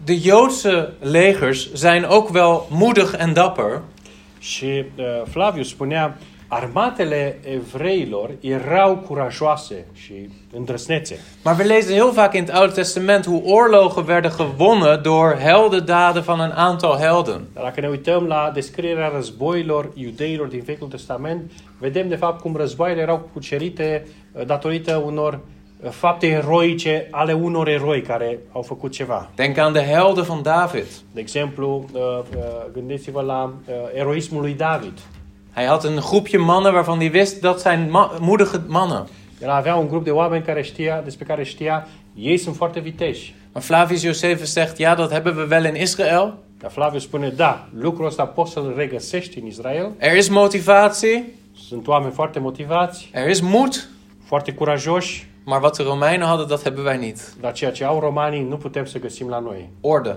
de 0.04 0.14
Joodse 0.14 0.92
legers 1.00 1.72
zijn 1.72 2.04
ook 2.04 2.30
wel 2.34 2.66
moedig 2.70 3.14
en 3.16 3.32
dapper. 3.32 3.82
Și 4.38 4.64
uh, 4.64 5.04
Flavius 5.30 5.68
spunea, 5.68 6.18
armatele 6.48 7.38
evreilor 7.44 8.30
erau 8.40 8.96
curajoase 8.96 9.84
și 9.92 10.28
îndrăsnețe. 10.52 11.18
Maar 11.44 11.56
we 11.58 11.64
lezen 11.64 11.94
heel 11.94 12.10
vaak 12.10 12.34
in 12.34 12.44
het 12.44 12.54
Oude 12.54 12.72
Testament 12.72 13.26
hoe 13.26 13.42
oorlogen 13.44 14.04
werden 14.04 14.30
gewonnen 14.30 15.02
door 15.02 15.36
heldendaden 15.38 16.22
van 16.22 16.40
een 16.40 16.52
aantal 16.52 16.96
helden. 16.98 17.46
Dar 17.54 17.64
dacă 17.64 17.80
ne 17.80 17.88
uităm 17.88 18.24
la 18.24 18.50
descrierea 18.54 19.08
războiilor 19.08 19.90
iudeilor 19.94 20.46
din 20.46 20.62
Vechiul 20.64 20.88
Testament, 20.88 21.50
vedem 21.78 22.08
de 22.08 22.16
fapt 22.16 22.40
cum 22.40 22.56
războaiele 22.56 23.00
erau 23.00 23.28
cucerite 23.32 24.06
uh, 24.32 24.46
datorită 24.46 25.02
unor 25.04 25.40
uh, 25.82 25.90
fapte 25.90 26.26
eroice 26.26 27.08
ale 27.10 27.32
unor 27.32 27.68
eroi 27.68 28.02
care 28.02 28.38
au 28.52 28.62
făcut 28.62 28.92
ceva. 28.92 29.30
Denk 29.34 29.58
aan 29.58 29.72
de 29.72 29.82
helden 29.82 30.24
van 30.24 30.42
David. 30.42 30.86
De 31.12 31.20
exemplu, 31.20 31.84
uh, 31.92 32.00
uh, 32.00 32.44
gândiți-vă 32.72 33.20
la 33.20 33.44
uh, 33.44 33.74
eroismul 33.94 34.40
lui 34.40 34.52
David. 34.54 34.98
Hij 35.58 35.66
had 35.66 35.84
een 35.84 36.00
groepje 36.02 36.38
mannen 36.38 36.72
waarvan 36.72 36.98
hij 36.98 37.10
wist 37.10 37.40
dat 37.42 37.60
zijn 37.60 37.90
ma- 37.90 38.10
moedige 38.20 38.60
mannen. 38.66 39.06
El 39.40 39.50
avea 39.50 39.76
un 39.76 39.88
grup 39.88 40.04
de 40.04 40.14
oameni 40.14 40.44
care 40.44 40.62
știa, 40.62 41.00
despre 41.00 41.24
care 41.24 41.42
știa, 41.44 41.86
ei 42.14 42.36
sunt 42.38 42.56
foarte 42.56 42.80
viteși. 42.80 43.34
Maar 43.52 43.62
Flavius 43.62 44.02
Josephus 44.02 44.52
zegt, 44.52 44.78
ja, 44.78 44.94
dat 44.94 45.10
hebben 45.10 45.36
we 45.36 45.46
wel 45.50 45.64
in 45.64 45.74
Israël. 45.74 46.34
Dar 46.58 46.70
Flavius 46.70 47.02
spune, 47.02 47.28
da, 47.28 47.68
lucrul 47.78 48.06
ăsta 48.06 48.24
poți 48.26 48.52
să-l 48.52 48.72
regăsești 48.76 49.38
în 49.38 49.46
Israel. 49.46 49.90
Er 49.98 50.16
is 50.16 50.28
motivatie, 50.28 51.24
Sunt 51.68 51.86
oameni 51.86 52.12
foarte 52.12 52.38
motivați, 52.38 53.10
er 53.12 53.28
is 53.28 53.40
moed. 53.40 53.88
foarte 54.24 54.52
curajoși, 54.52 55.26
Maar 55.44 55.62
wat 55.62 55.76
de 55.76 55.82
Romeinen 55.82 56.26
hadden, 56.26 56.46
dat 56.46 56.62
hebben 56.62 56.84
wij 56.84 56.98
niet. 56.98 57.34
dar 57.40 57.52
ceea 57.52 57.70
ce 57.70 57.84
au 57.84 58.00
romanii 58.00 58.42
nu 58.42 58.56
putem 58.56 58.84
să 58.84 58.98
găsim 58.98 59.28
la 59.28 59.38
noi. 59.38 59.68
Orde, 59.80 60.16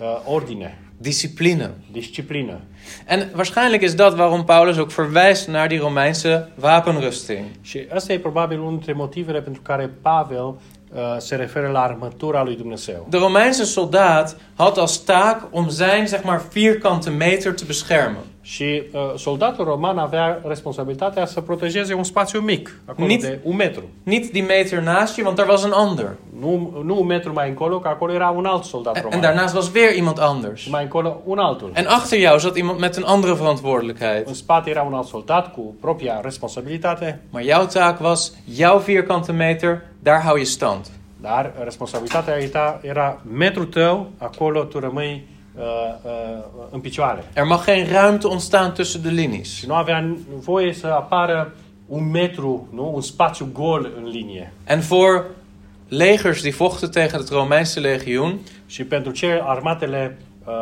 Uh, 0.00 0.06
ordine, 0.34 0.78
discipline. 0.96 1.74
disciplină. 1.92 2.60
En 3.06 3.30
waarschijnlijk 3.34 3.82
is 3.82 3.94
dat 3.94 4.14
waarom 4.14 4.44
Paulus 4.44 4.78
ook 4.78 4.90
verwijst 4.90 5.48
naar 5.48 5.68
die 5.68 5.78
Romeinse 5.78 6.48
wapenrusting. 6.54 7.44
Și 7.60 7.86
ăsta 7.94 8.12
e 8.12 8.18
probabil 8.18 8.58
unul 8.58 8.70
dintre 8.70 8.92
motivele 8.92 9.40
pentru 9.40 9.62
care 9.62 9.90
Pavel 10.02 10.54
uh, 10.96 11.02
se 11.18 11.34
referă 11.36 11.68
la 11.68 11.82
armătura 11.82 12.42
lui 12.44 12.56
Dumnezeu. 12.56 13.06
De 13.10 13.16
Romeinse 13.18 13.64
soldaat 13.64 14.36
had 14.56 14.78
als 14.78 14.96
taak 14.96 15.46
om 15.50 15.68
zijn, 15.68 16.06
zeg 16.06 16.24
maar, 16.24 16.42
vierkante 16.52 17.10
meter 17.10 17.52
te 17.54 17.64
beschermen. 17.66 18.22
Și 18.40 18.82
uh, 18.92 19.00
soldatul 19.16 19.64
roman 19.64 19.98
avea 19.98 20.40
responsabilitatea 20.44 21.26
să 21.26 21.40
protejeze 21.40 21.94
un 21.94 22.04
spațiu 22.04 22.40
mic, 22.40 22.80
acolo 22.84 23.06
Niet- 23.08 23.20
de 23.20 23.38
un 23.42 23.56
metru. 23.56 23.82
Niet 24.02 24.32
die 24.32 24.42
meter 24.42 24.78
naast 24.82 25.16
je, 25.16 25.22
want 25.22 25.36
daar 25.36 25.48
was 25.48 25.64
een 25.64 25.70
ander. 25.72 26.14
Nu, 26.40 26.82
nu 26.84 27.00
un 27.00 27.06
metru 27.06 27.32
mai 27.32 27.48
încolo, 27.48 27.78
că 27.78 27.88
acolo 27.88 28.12
era 28.12 28.28
un 28.36 28.44
alt 28.44 28.64
soldat 28.64 28.96
En, 28.96 29.02
roman. 29.02 29.16
en 29.18 29.22
daarnaast 29.24 29.54
was 29.54 29.70
weer 29.74 29.94
iemand 29.96 30.20
anders. 30.20 30.60
Și 30.60 30.70
mai 30.70 30.82
încolo 30.82 31.22
un 31.24 31.38
altul. 31.38 31.70
En 31.74 31.86
achter 31.86 32.18
jou 32.18 32.38
zat 32.38 32.56
iemand 32.56 32.78
met 32.80 32.96
een 32.96 33.02
andere 33.06 33.32
verantwoordelijkheid. 33.32 34.26
În 34.26 34.34
spate 34.34 34.70
era 34.70 34.82
un 34.82 34.94
alt 34.94 35.06
soldat 35.06 35.52
cu 35.52 35.74
propria 35.80 36.20
responsabilitate, 36.22 37.20
Maar 37.30 37.42
jouw 37.42 37.66
taak 37.66 38.00
was, 38.00 38.32
jouw 38.56 38.78
vierkante 38.78 39.32
meter, 39.32 39.82
daar 40.06 40.22
hou 40.22 40.36
je 40.38 40.44
stand. 40.44 40.86
dar 41.20 41.52
responsabilitatea 41.64 42.36
era, 42.42 42.80
era 42.82 43.20
metrul 43.32 43.64
tău, 43.64 44.10
acolo 44.18 44.64
tu 44.64 44.78
rămâi 44.78 45.26
uh, 45.54 45.62
uh, 46.02 46.10
în 46.70 46.80
picioare. 46.80 47.24
Er 47.34 47.44
mag 47.44 47.64
geen 47.64 47.86
ruimte 47.86 48.26
ontstaan 48.26 48.72
tussen 48.72 49.02
de 49.02 49.08
linies. 49.08 49.54
Și 49.54 49.66
nu 49.66 49.74
avea 49.74 50.16
voie 50.38 50.72
să 50.72 50.86
apară 50.86 51.52
un 51.86 52.10
metru, 52.10 52.68
nu? 52.72 52.92
un 52.94 53.00
spațiu 53.00 53.48
gol 53.52 53.92
în 53.96 54.08
linie. 54.08 54.52
En 54.66 54.80
voor 54.80 55.24
legers 55.88 56.42
die 56.42 56.50
vochten 56.50 56.90
tegen 56.90 57.18
het 57.20 57.28
Romeinse 57.28 57.80
legioen, 57.80 58.38
Și 58.66 58.84
pentru 58.84 59.12
ce 59.12 59.40
armatele 59.44 60.18
uh, 60.44 60.52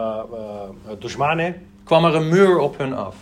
uh, 0.91 0.99
dușmane, 0.99 1.63
kwam 1.85 2.05
er 2.05 2.15
een 2.15 2.29
muur 2.29 2.57
op 2.57 2.77
hun 2.77 2.93
af. 2.93 3.15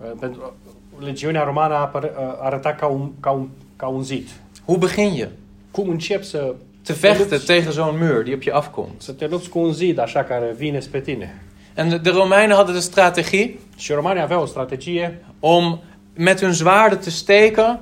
uh, 0.00 0.10
pentru 0.20 0.54
legiunea 0.98 1.44
romană 1.44 1.90
uh, 1.94 2.02
arăta 2.40 2.72
ca 2.72 2.86
un, 2.86 3.10
ca, 3.20 3.30
un, 3.30 3.48
ca 3.76 3.86
un 3.86 4.02
zid. 4.02 4.28
Hoe 4.66 4.76
begin 4.76 5.14
je? 5.14 5.28
Cum 5.76 5.88
încep 5.88 6.22
să 6.24 6.54
Te 6.84 6.92
vechten 6.92 7.38
tegen 7.46 7.72
zo'n 7.72 7.98
muur 8.00 8.22
die 8.22 8.34
op 8.34 8.42
je 8.42 8.50
afkomt. 8.52 9.02
să 9.02 9.12
te 9.12 9.26
lupți 9.26 9.48
cu 9.48 9.58
un 9.58 9.72
zid 9.72 9.98
așa 9.98 10.24
care 10.24 10.54
vine 10.58 10.80
spre 10.80 11.00
tine. 11.00 11.42
En 11.74 12.00
de- 12.02 12.10
Romeinen 12.10 12.56
hadden 12.56 12.74
de 12.74 12.80
strategie 12.80 13.58
Și 13.76 13.92
romanii 13.92 14.22
aveau 14.22 14.42
o 14.42 14.46
strategie 14.46 15.24
om 15.40 15.78
met 16.14 16.40
hun 16.40 16.52
zwaarden 16.52 16.98
te 16.98 17.10
steken 17.10 17.80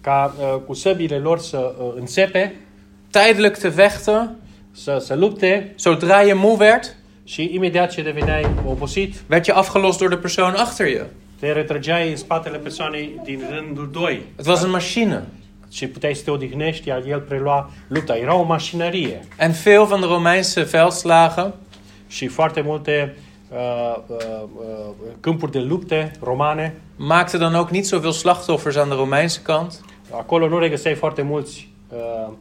ca 0.00 0.34
uh, 0.38 0.60
cu 0.66 0.74
săbile 0.74 1.16
lor 1.18 1.38
să 1.38 1.74
uh, 1.78 1.92
înțepe, 1.96 2.54
tijdelijk 3.10 3.56
te 3.58 3.68
vechten. 3.68 4.36
să 4.72 4.98
se 5.04 5.14
lupte 5.14 5.74
Zodra 5.78 6.22
je 6.22 6.32
moe 6.32 6.56
werd, 6.58 6.96
și 7.24 7.50
imediat 7.52 7.90
ce 7.90 8.02
deveneai 8.02 8.46
obosit, 8.66 9.14
werd 9.30 9.44
je 9.44 9.52
afgelost 9.52 9.98
door 9.98 10.08
de 10.08 10.16
persoon 10.16 10.54
achter 10.54 10.86
je. 10.86 11.04
te 11.40 11.52
retrăgeai 11.52 12.10
în 12.10 12.16
spatele 12.16 12.58
persoanei 12.58 13.20
din 13.24 13.40
rândul 13.50 13.88
2 13.92 14.22
Het 14.36 14.46
was 14.46 14.62
een 14.62 14.70
machine. 14.70 15.22
Și 15.72 15.86
puteai 15.86 16.14
să 16.14 16.22
te 16.24 16.30
odihnești, 16.30 16.88
iar 16.88 17.02
el 17.06 17.20
prelua 17.20 17.70
lupta. 17.88 18.16
Era 18.16 18.34
o 18.34 18.42
mașinărie 18.42 19.20
En 19.38 19.50
veel 19.64 19.84
van 19.84 20.00
de 20.00 20.06
Romeinse 20.06 20.62
veldslagen 20.62 21.54
și 22.08 22.26
foarte 22.26 22.60
multe 22.60 23.16
uh, 23.48 23.58
uh, 24.06 24.16
uh, 24.42 24.94
câmpuri 25.20 25.52
de 25.52 25.58
lupte 25.58 26.12
romane. 26.20 26.74
maakten 26.96 27.40
dan 27.40 27.54
ook 27.54 27.70
niet 27.70 27.86
zoveel 27.86 28.12
slachtoffers 28.12 28.76
aan 28.76 28.88
de 28.88 28.94
Romeinse 28.94 29.40
kant. 29.42 29.80
Acolo 30.10 30.48
nu 30.48 30.58
regăseai 30.58 30.94
foarte 30.94 31.22
mulți 31.22 31.68
uh, 31.88 32.32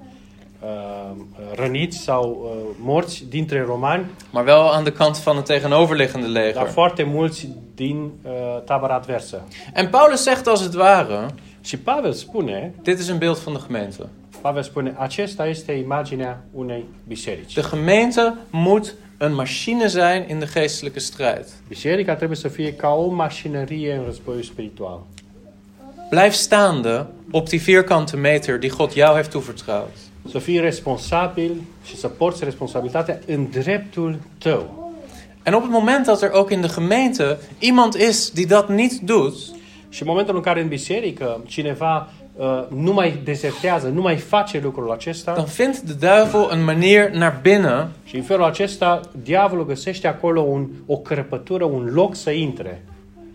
uh, 0.62 1.18
răniți 1.56 1.98
sau 1.98 2.24
uh, 2.44 2.76
morți 2.80 3.26
dintre 3.30 3.64
romani, 3.68 4.06
Maar 4.32 4.46
wel 4.46 4.68
aan 4.72 4.84
de 4.84 4.92
kant 4.92 5.24
van 5.24 5.36
het 5.36 5.46
tegenoverliggende 5.46 6.28
leger. 6.28 6.68
foarte 6.68 7.04
mulți 7.04 7.50
din 7.76 8.12
uh, 8.24 8.32
tabăra 8.66 8.96
adversă. 8.96 9.42
En 9.74 9.88
Paulus 9.88 10.24
zegt 10.24 10.48
als 10.48 10.62
het 10.62 10.76
ware: 10.76 11.26
Și 11.62 11.78
Pavel 11.78 12.14
spune, 12.14 12.74
Dit 12.82 13.00
is 13.00 13.08
een 13.08 13.18
beeld 13.18 13.38
van 13.38 13.54
de 13.54 13.60
gemeente. 13.66 14.08
Pavel 14.42 14.64
spune, 14.64 14.96
acesta 14.98 15.48
este 15.48 15.72
imaginea 15.72 16.44
unei 16.52 16.86
biserici. 17.08 17.54
De 17.54 17.62
gemeente 17.62 18.34
moet 18.50 18.96
een 19.18 19.34
machine 19.34 19.88
zijn 19.88 20.30
in 20.30 20.40
de 20.40 20.48
geestelijke 20.54 21.00
strijd. 21.00 21.46
Biserica 21.68 22.16
trebuie 22.16 22.38
să 22.38 22.48
fie 22.48 22.74
ca 22.74 22.88
o 22.88 23.08
mașinărie 23.08 23.94
în 23.94 24.04
războiul 24.06 24.44
spiritual. 24.44 25.00
Blijf 26.10 26.34
staande 26.34 27.06
op 27.32 27.50
die 27.50 27.58
vierkante 27.60 28.16
meter 28.16 28.58
die 28.58 28.70
God 28.70 28.94
jou 28.94 29.14
heeft 29.14 29.30
toevertrouwd. 29.30 29.92
Să 30.30 30.40
fii 30.40 30.60
responsabil 30.60 31.62
și 31.84 31.98
să 31.98 32.08
porți 32.08 32.44
responsabilitatea 32.44 33.20
în 33.28 33.50
dreptul 33.50 34.20
tău. 34.38 34.94
En 35.44 35.54
op 35.54 35.62
het 35.62 35.72
moment 35.72 36.06
dat 36.06 36.22
er 36.22 36.30
ook 36.34 36.52
in 36.52 36.62
de 36.62 36.68
gemeente 36.68 37.38
iemand 37.60 37.94
is 37.94 38.30
die 38.30 38.46
dat 38.46 38.70
niet 38.70 39.00
doet, 39.00 39.34
Și 39.92 40.02
în 40.02 40.08
momentul 40.08 40.36
în 40.36 40.42
care 40.42 40.62
în 40.62 40.68
biserică 40.68 41.44
cineva 41.48 42.10
uh, 42.36 42.64
nu 42.70 42.94
mai 42.94 43.20
desertează, 43.24 43.88
nu 43.88 44.02
mai 44.02 44.18
face 44.18 44.60
lucrul 44.64 44.92
acesta, 44.92 45.34
dan 45.34 45.46
vindt 45.46 45.80
de 45.80 45.94
duivel 45.94 46.50
een 46.52 46.64
manier 46.64 47.10
naar 47.10 47.40
binnen 47.42 47.90
și 48.04 48.16
în 48.16 48.22
felul 48.22 48.44
acesta 48.44 49.00
diavolul 49.24 49.66
găsește 49.66 50.08
acolo 50.08 50.42
un, 50.42 50.68
o 50.86 50.98
crăpătură, 50.98 51.64
un 51.64 51.90
loc 51.94 52.16
să 52.16 52.32
intre. 52.32 52.84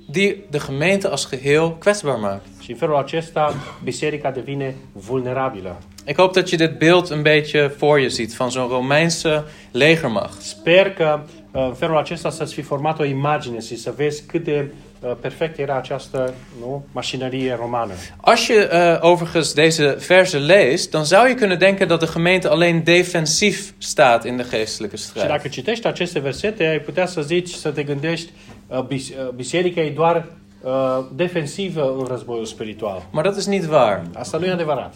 die 0.09 0.37
de 0.51 0.59
gemeente 0.67 1.09
als 1.09 1.29
geheel 1.29 1.77
kwetsbaar 1.79 2.17
maakt. 2.17 2.47
Și 2.61 2.71
în 2.71 2.77
felul 2.77 2.97
acesta 2.97 3.55
biserica 3.85 4.31
devine 4.31 4.75
vulnerabilă. 4.93 5.77
Ik 6.09 6.17
hoop 6.17 6.33
dat 6.33 6.49
je 6.49 6.57
dit 6.57 6.79
beeld 6.79 7.11
een 7.11 7.23
beetje 7.23 7.75
voor 7.79 7.99
je 7.99 8.09
ziet 8.09 8.37
van 8.37 8.49
zo'n 8.49 8.69
Romeinse 8.71 9.45
legermacht. 9.71 10.41
Sper 10.41 10.91
că 10.91 11.21
uh, 11.53 11.67
în 11.67 11.75
felul 11.75 11.97
acesta 11.97 12.31
să-ți 12.31 12.55
fi 12.55 12.63
format 12.63 12.99
o 12.99 13.05
imagine 13.05 13.61
și 13.61 13.77
să 13.77 13.93
vezi 13.97 14.27
cât 14.27 14.45
de 14.45 14.71
uh, 14.71 14.86
perfect 15.21 15.59
era 15.59 15.77
această 15.77 16.35
nu, 16.61 16.85
mașinărie 16.93 17.57
romană. 17.61 17.93
Als 18.21 18.45
je 18.45 18.69
uh, 18.73 18.97
overigens 19.01 19.53
deze 19.53 19.97
verse 20.09 20.39
leest, 20.39 20.91
dan 20.91 21.05
zou 21.05 21.27
je 21.27 21.35
kunnen 21.35 21.59
denken 21.59 21.89
dat 21.89 22.01
de 22.01 22.09
gemeente 22.13 22.49
alleen 22.49 22.83
defensief 22.85 23.71
staat 23.79 24.25
in 24.25 24.37
de 24.37 24.45
geestelijke 24.51 24.97
Și 24.97 25.03
strijd. 25.03 25.27
dacă 25.27 25.49
citești 25.49 25.87
aceste 25.87 26.19
versete, 26.19 26.67
ai 26.67 26.79
putea 26.79 27.07
să 27.07 27.21
zici, 27.21 27.51
să 27.51 27.71
te 27.71 27.83
gândești, 27.83 28.31
uh, 28.67 28.81
bis, 28.83 29.13
biserica 29.35 29.81
e 29.81 29.91
doar 29.91 30.27
uh, 30.63 30.73
defensivă 31.15 31.95
în 31.99 32.05
războiul 32.05 32.45
spiritual. 32.45 33.07
Maar 33.11 33.25
dat 33.25 33.37
is 33.37 33.47
niet 33.47 33.71
waar. 33.71 34.03
Asta 34.15 34.39
nu 34.39 34.45
e 34.45 34.51
adevărat. 34.51 34.95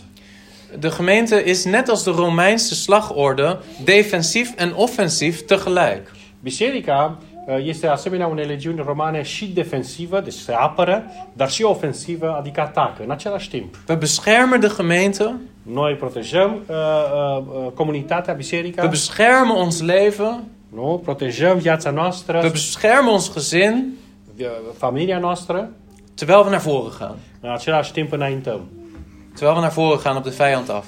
De 0.78 0.88
gemeente 0.96 1.42
is 1.46 1.64
net 1.64 1.88
als 1.88 2.04
de 2.04 2.11
Romeinse 2.11 2.74
slagorde 2.74 3.58
defensief 3.84 4.50
en 4.56 4.72
offensief 4.76 5.40
tegelijk. 5.40 6.11
Biserica 6.42 7.18
este 7.59 7.86
asemenea 7.86 8.26
unei 8.26 8.44
legiuni 8.46 8.82
romane 8.86 9.22
și 9.22 9.46
defensivă, 9.46 10.20
deci 10.20 10.32
se 10.32 10.53
apără, 10.53 11.05
dar 11.32 11.51
și 11.51 11.62
ofensivă, 11.62 12.36
adică 12.38 12.61
atacă 12.61 13.03
în 13.03 13.11
același 13.11 13.51
timp. 13.51 13.74
We 13.88 13.94
beschermen 13.94 14.61
de 14.61 14.72
gemeente, 14.76 15.34
Noi 15.62 15.94
protejăm 15.94 16.61
uh, 16.66 16.76
uh, 16.76 17.72
comunitatea, 17.74 18.34
biserica, 18.34 18.82
we 18.82 18.88
beschermen 18.88 19.57
ons 19.57 19.80
leven, 19.80 20.44
nu? 20.74 21.01
protejăm 21.05 21.59
viața 21.59 21.90
noastră, 21.90 22.40
we 22.42 22.48
beschermen 22.48 23.12
ons 23.12 23.32
gezin, 23.32 23.94
familia 24.76 25.18
noastră, 25.18 25.70
terwijl 26.14 26.42
we 26.42 26.51
naar 26.51 26.61
voren 26.61 26.92
gaan. 26.98 27.16
în 27.40 27.51
același 27.51 27.92
timp 27.92 28.12
înaintăm. 28.12 28.61
Terwijl 29.34 29.55
we 29.55 29.61
naar 29.61 29.72
voren 29.72 30.01
gaan 30.03 30.16
op 30.16 30.22
de 30.22 30.30
vijand 30.30 30.70
af. 30.70 30.84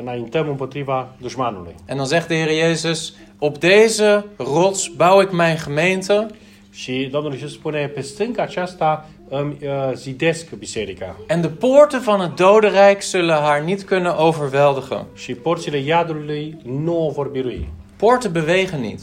Înaintăm 0.00 0.48
împotriva 0.48 1.14
dușmanului. 1.20 1.74
En 1.86 1.96
dan 1.96 2.06
zegt 2.06 2.28
de 2.28 2.34
Heer 2.34 2.68
Jezus: 2.68 3.14
Op 3.38 3.58
deze 3.58 4.24
rots 4.36 4.86
bouw 4.86 5.20
ik 5.20 5.30
mijn 5.30 5.58
gemeente. 5.64 6.26
Și 6.70 7.08
Domnul 7.10 7.32
Iisus 7.32 7.52
spune, 7.52 7.86
pe 7.86 8.00
stânca 8.00 8.42
aceasta 8.42 9.08
îmi 9.28 9.56
uh, 9.62 9.70
zidesc 9.94 10.52
biserica. 10.52 11.16
En 11.26 11.40
de 11.40 11.48
poorten 11.48 12.00
van 12.00 12.20
het 12.20 12.36
dodenrijk 12.36 13.02
zullen 13.02 13.36
haar 13.36 13.62
niet 13.62 13.82
kunnen 13.82 14.12
overweldigen. 14.16 15.06
Și 15.14 15.34
porțile 15.34 15.78
iadului 15.78 16.56
nu 16.62 17.06
o 17.06 17.10
vor 17.10 17.28
birui. 17.28 17.68
Poorten 17.96 18.32
bewegen 18.32 18.80
niet. 18.80 19.00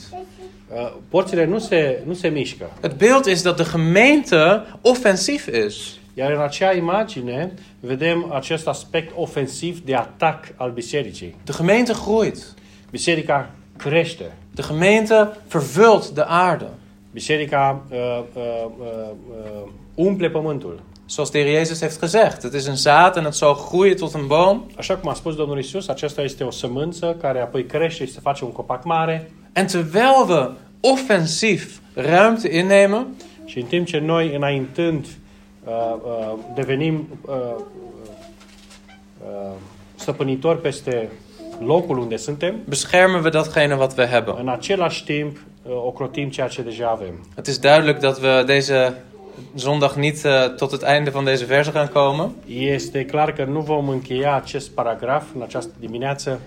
Uh, 0.73 0.91
porțile 1.09 1.45
nu 1.45 1.59
se, 1.59 2.01
nu 2.05 2.13
se 2.13 2.27
mișcă. 2.27 2.71
Het 2.81 2.97
beeld 2.97 3.25
is 3.25 3.41
dat 3.41 3.57
de 3.57 3.63
gemeente 3.71 4.65
offensief 4.81 5.47
is. 5.47 5.98
Iar 6.19 6.31
în 6.31 6.41
acea 6.41 6.73
imagine 6.73 7.53
vedem 7.79 8.31
acest 8.31 8.67
aspect 8.67 9.13
ofensiv 9.15 9.79
de 9.79 9.95
atac 9.95 10.53
al 10.55 10.71
bisericii. 10.71 11.35
De 11.43 11.51
gemeente 11.57 11.93
groeit. 12.05 12.53
Biserica 12.91 13.49
crește. 13.77 14.31
De 14.51 14.63
gemeente 14.67 15.29
vervult 15.47 16.07
de 16.07 16.23
aarde. 16.25 16.65
Biserica 17.11 17.85
uh, 17.91 17.97
uh, 18.33 18.43
uh, 18.79 19.11
uh, 19.29 19.69
umple 19.95 20.29
pământul. 20.29 20.81
Zoals 21.09 21.29
de 21.29 21.39
Heer 21.39 21.57
Jezus 21.57 21.79
heeft 21.79 21.99
gezegd. 21.99 22.41
Het 22.41 22.53
is 22.53 22.65
een 22.65 22.75
zaad 22.75 23.17
en 23.17 23.23
het 23.23 23.35
zal 23.35 23.53
groeien 23.69 23.95
tot 23.95 24.13
een 24.13 24.27
boom. 24.27 24.65
Așa 24.77 24.95
cum 24.95 25.09
a 25.09 25.13
spus 25.13 25.35
Domnul 25.35 25.59
Isus, 25.59 25.87
aceasta 25.87 26.21
este 26.21 26.43
o 26.43 26.51
sămânță 26.51 27.17
care 27.21 27.39
apoi 27.39 27.65
crește 27.65 28.05
și 28.05 28.11
se 28.11 28.19
face 28.19 28.43
un 28.43 28.51
copac 28.51 28.83
mare. 28.83 29.31
En 29.53 29.65
terwijl 29.65 30.25
we 30.27 30.49
offensief 30.79 31.77
ruimte 31.95 32.55
innemen, 32.55 33.07
Și 33.45 33.59
în 33.59 33.65
timp 33.65 33.85
ce 33.85 33.99
noi, 33.99 34.35
înaintând, 34.35 35.05
uh, 35.05 35.11
uh, 35.11 35.28
devenim 36.55 37.07
uh, 37.25 37.35
uh, 39.21 39.51
stăpânitori 39.95 40.61
peste 40.61 41.09
locul 41.65 41.97
unde 41.97 42.15
suntem, 42.15 42.55
beschermen 42.67 43.23
we 43.23 43.29
datgene 43.29 43.75
wat 43.75 43.97
we 43.97 44.05
hebben. 44.05 44.35
în 44.39 44.47
același 44.47 45.03
timp 45.03 45.37
uh, 45.63 45.71
ocrotim 45.85 46.29
ceea 46.29 46.47
ce 46.47 46.61
deja 46.61 46.87
avem. 46.87 47.27
Het 47.35 47.47
is 47.47 47.59
duidelijk 47.59 47.99
dat 47.99 48.19
we 48.19 48.43
deze 48.45 48.93
zondag 49.55 49.95
niet 49.95 50.23
uh, 50.25 50.55
tot 50.55 50.71
het 50.71 50.81
einde 50.81 51.09
van 51.09 51.23
deze 51.23 51.45
verse 51.45 51.71
gaan 51.71 51.87
komen. 51.87 52.31
Este 52.47 53.05
clar 53.05 53.33
că 53.33 53.43
nu 53.43 53.59
vom 53.59 53.89
încheia 53.89 54.35
acest 54.35 54.69
paragraf 54.69 55.23
în 55.35 55.41
această 55.41 55.71
dimineață, 55.79 56.39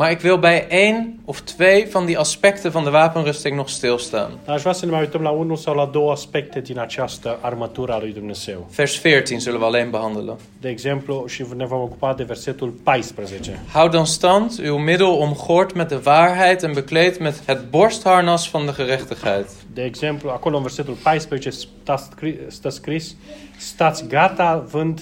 Maar 0.00 0.10
ik 0.10 0.20
wil 0.20 0.38
bij 0.38 0.66
één 0.68 1.20
of 1.24 1.40
twee 1.40 1.90
van 1.90 2.06
die 2.06 2.18
aspecten 2.18 2.72
van 2.72 2.84
de 2.84 2.90
wapenrusting 2.90 3.56
nog 3.56 3.68
stilstaan. 3.68 4.30
aș 4.46 4.60
vrea 4.60 4.72
să 4.72 4.84
ne 4.84 4.90
mai 4.90 5.00
uităm 5.00 5.22
la 5.22 5.30
unul 5.30 5.56
sau 5.56 5.74
la 5.74 5.86
două 5.86 6.10
aspecte 6.10 6.60
din 6.60 6.78
această 6.78 7.38
armătură 7.40 7.92
a 7.92 7.98
lui 7.98 8.12
Dumnezeu. 8.12 8.66
Vers 8.74 8.98
14 8.98 9.38
zullen 9.38 9.60
we 9.60 9.66
alleen 9.66 9.90
behandelen. 9.90 10.36
De 10.60 10.68
exemplu, 10.68 11.24
și 11.26 11.44
ne 11.56 11.66
vom 11.66 11.80
ocupa 11.80 12.14
de 12.14 12.22
versetul 12.22 12.68
14. 12.68 13.60
Houd 13.72 13.90
dan 13.90 14.04
stand, 14.04 14.60
uw 14.68 14.76
middel 14.76 15.06
omgord 15.06 15.74
met 15.74 15.88
de 15.88 16.00
waarheid 16.04 16.62
en 16.62 16.72
bekleed 16.72 17.18
met 17.18 17.42
het 17.46 17.70
borstharnas 17.70 18.50
van 18.50 18.66
de 18.66 18.72
gerechtigheid. 18.76 19.46
De 19.74 19.82
exemplu, 19.82 20.30
acolo 20.30 20.56
în 20.56 20.62
versetul 20.62 20.94
14 21.02 21.50
stă 21.50 22.08
scris, 22.10 22.34
stă 22.48 22.68
scris 22.68 23.16
Stați 23.58 24.06
gata, 24.08 24.64
vând, 24.70 25.00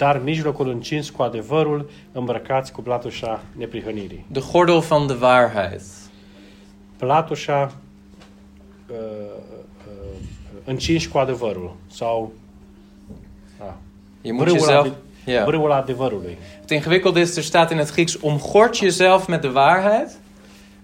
dar 0.00 0.20
mijlocul 0.24 0.68
încins 0.68 1.10
cu 1.10 1.22
adevărul, 1.22 1.90
îmbrăcați 2.12 2.72
cu 2.72 2.82
platușa 2.82 3.42
neprihănirii. 3.56 4.24
De 4.26 4.42
gordel 4.52 4.78
van 4.78 5.06
de 5.06 5.16
waarheid. 5.20 5.82
Platușa 6.96 7.72
uh, 8.90 8.96
uh, 8.96 10.18
încins 10.64 11.06
cu 11.06 11.18
adevărul 11.18 11.76
sau 11.90 12.32
da, 13.58 13.76
Je 14.24 14.32
moet 14.32 14.48
jezelf. 14.48 14.86
adevărului. 15.72 16.38
Het 16.60 16.70
ingewikkelde 16.70 17.20
is, 17.20 17.36
er 17.36 17.42
staat 17.42 17.70
in 17.70 17.76
het 17.76 17.92
Grieks: 17.92 18.18
omgord 18.20 18.74
jezelf 18.74 19.26
met 19.26 19.40
de 19.40 19.48
waarheid. 19.54 20.10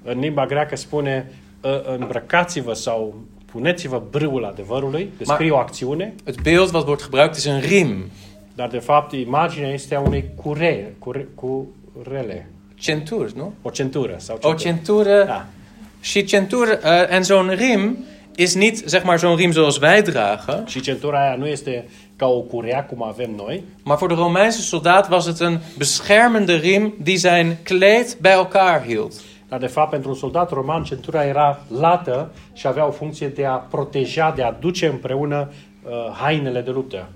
În 0.03 0.19
limba 0.19 0.47
greacă 0.47 0.77
spune 0.77 1.33
uh, 1.61 1.71
îmbrăcați-vă 1.99 2.73
sau 2.73 3.15
puneți-vă 3.45 4.03
brâul 4.11 4.45
adevărului, 4.45 5.13
descrie 5.19 5.51
o 5.51 5.57
acțiune, 5.57 6.15
Het 6.25 6.43
beeld 6.43 6.75
wat 6.75 6.87
wordt 6.87 7.03
gebruikt 7.03 7.37
is 7.37 7.45
een 7.45 7.61
riem. 7.61 8.11
Dar 8.57 8.69
de 8.69 8.79
fapt 8.79 9.13
imaginea 9.13 9.71
este 9.73 9.95
a 9.95 10.01
unei 10.01 10.25
cure, 10.43 10.95
cure, 10.99 11.29
curele, 11.35 12.49
Centur, 12.75 13.31
no? 13.33 13.49
o 13.63 13.71
centură 13.71 14.15
sau 14.19 14.39
Oh, 14.43 14.57
centură. 14.57 15.05
centure. 15.09 15.25
Da. 15.27 15.45
Și 16.01 16.25
centur 16.25 16.67
uh, 16.67 17.15
en 17.15 17.23
zo'n 17.23 17.55
riem 17.55 17.97
is 18.37 18.55
niet 18.55 18.77
zeg 18.89 19.03
maar 19.05 19.19
zo'n 19.19 19.37
riem 19.37 19.51
zoals 19.53 19.79
wij 19.79 20.03
dragen, 20.03 20.67
Și 20.67 20.81
centura 20.81 21.21
aia 21.27 21.35
nu 21.37 21.47
este 21.47 21.89
ca 22.17 22.27
o 22.27 22.41
curea 22.41 22.85
cum 22.85 23.03
avem 23.03 23.31
noi, 23.37 23.63
maar 23.85 23.97
voor 23.97 24.09
de 24.09 24.15
Romeinse 24.15 24.61
soldaat 24.61 25.09
was 25.11 25.27
het 25.27 25.41
een 25.41 25.59
beschermende 25.79 26.55
riem 26.57 26.95
die 27.03 27.17
zijn 27.17 27.57
kleed 27.63 28.17
bij 28.21 28.33
elkaar 28.33 28.83
hield. 28.83 29.13
dar 29.49 29.59
de 29.59 29.67
fapt 29.67 29.91
pentru 29.91 30.09
un 30.09 30.15
soldat 30.17 30.51
roman 30.51 30.85
centura 30.85 31.25
era 31.25 31.61
lată 31.81 32.31
și 32.53 32.67
avea 32.67 32.87
o 32.87 32.91
funcție 32.91 33.29
de 33.29 33.45
a 33.45 33.55
proteja, 33.55 34.33
de 34.37 34.43
a 34.43 34.53
duce 34.53 34.87
împreună 34.87 35.49
uh, 35.85 35.91
hainele 36.13 36.61
de 36.61 36.71
luptă. 36.71 37.09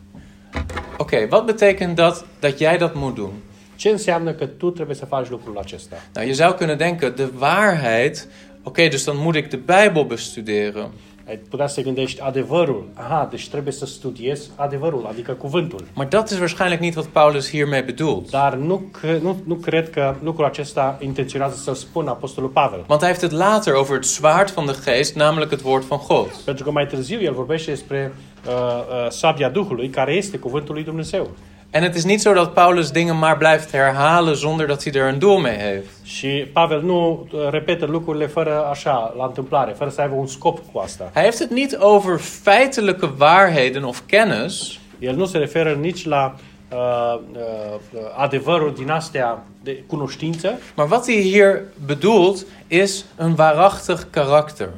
Oké, 0.97 1.29
wat 1.29 1.47
betekent 1.47 1.97
dat 1.97 2.25
dat 2.39 2.59
jij 2.59 2.79
dat 2.79 2.95
moet 2.95 3.15
doen? 3.15 3.33
Ce 3.77 3.89
înseamnă 3.89 4.33
că 4.33 4.47
tu 4.47 4.71
trebuie 4.71 4.97
să 4.97 5.05
faci 5.05 5.29
lucrul 5.29 5.59
acesta? 5.59 5.97
Nou, 6.15 6.27
je 6.27 6.33
zou 6.33 6.53
kunnen 6.53 6.77
denken, 6.77 7.13
de 7.17 7.29
waarheid, 7.39 8.29
oké, 8.63 8.89
dus 8.89 9.05
dan 9.05 9.17
moet 9.17 9.35
ik 9.35 9.51
de 9.51 9.57
Bijbel 9.57 10.07
bestuderen. 10.07 10.91
Ai 11.31 11.41
putea 11.49 11.67
să 11.67 11.75
te 11.75 11.83
gândești 11.83 12.21
adevărul. 12.21 12.89
Aha, 12.95 13.29
deci 13.31 13.49
trebuie 13.49 13.73
să 13.73 13.87
studiez 13.87 14.51
adevărul, 14.57 15.07
adică 15.09 15.33
cuvântul. 15.33 15.85
Maar 15.95 16.07
dat 16.07 16.31
is 16.31 16.39
waarschijnlijk 16.39 16.81
niet 16.81 16.97
wat 16.97 17.07
Paulus 17.07 17.51
hiermee 17.51 17.81
bedoelt. 17.81 18.31
Dar 18.31 18.55
nu, 18.55 18.91
nu, 19.23 19.37
nu 19.45 19.55
cred 19.55 19.91
că 19.91 20.15
lucrul 20.23 20.45
acesta 20.45 20.99
intenționează 21.01 21.57
să 21.57 21.75
spună 21.75 22.11
Apostolul 22.11 22.51
Pavel. 22.51 22.85
Want 22.89 23.01
hij 23.03 23.11
heeft 23.11 23.31
het 23.31 23.31
later 23.31 23.75
over 23.75 23.97
het 23.97 24.05
zwaard 24.05 24.51
van 24.51 24.67
de 24.67 24.75
geest, 24.85 25.15
namelijk 25.15 25.51
het 25.51 25.63
woord 25.63 25.85
van 25.85 26.01
God. 26.09 26.31
Pentru 26.45 26.65
că 26.65 26.71
mai 26.71 26.87
târziu 26.87 27.21
el 27.21 27.33
vorbește 27.33 27.71
despre 27.71 28.13
uh, 28.47 28.53
uh, 28.53 29.11
sabia 29.11 29.49
Duhului, 29.49 29.89
care 29.89 30.13
este 30.13 30.37
cuvântul 30.39 30.75
lui 30.75 30.85
Dumnezeu. 30.85 31.31
En 31.71 31.83
het 31.83 31.95
is 31.95 32.05
niet 32.05 32.21
zo 32.21 32.33
dat 32.33 32.55
Paulus 32.55 32.91
dingen 32.91 33.19
maar 33.19 33.37
blijft 33.37 33.71
herhalen 33.71 34.37
zonder 34.37 34.67
dat 34.67 34.85
hij 34.85 34.93
er 34.93 35.09
een 35.09 35.19
doel 35.19 35.39
mee 35.39 35.57
heeft. 35.57 35.89
Și 36.03 36.47
Pavel 36.53 36.83
nu 36.83 37.29
repetă 37.51 37.87
lucrurile 37.87 38.27
fără 38.27 38.67
așa, 38.71 39.15
la 39.17 39.25
întâmplare, 39.25 39.73
fără 39.73 39.91
să 39.91 40.01
aibă 40.01 40.15
un 40.15 40.27
scop 40.27 40.59
cu 40.73 40.79
asta. 40.79 41.11
Hij 41.15 41.23
heeft 41.23 41.39
het 41.39 41.51
niet 41.51 41.77
over 41.79 42.19
feitelijke 42.19 43.11
waarheden 43.19 43.85
of 43.85 44.01
kennis, 44.07 44.79
El 44.99 45.17
nu 45.17 45.27
se 45.27 45.39
referă 45.39 45.73
nici 45.73 46.05
la 46.05 46.35
uh, 46.73 47.21
uh, 47.33 48.01
adevărul 48.17 48.75
din 48.75 48.91
astea 48.91 49.45
de 49.63 49.83
cunoștință, 49.87 50.59
maar 50.77 50.89
wat 50.91 51.07
hij 51.07 51.23
hier 51.23 51.63
bedoelt 51.87 52.47
is 52.69 53.05
een 53.17 53.35
waarachtig 53.37 54.11
karakter. 54.11 54.69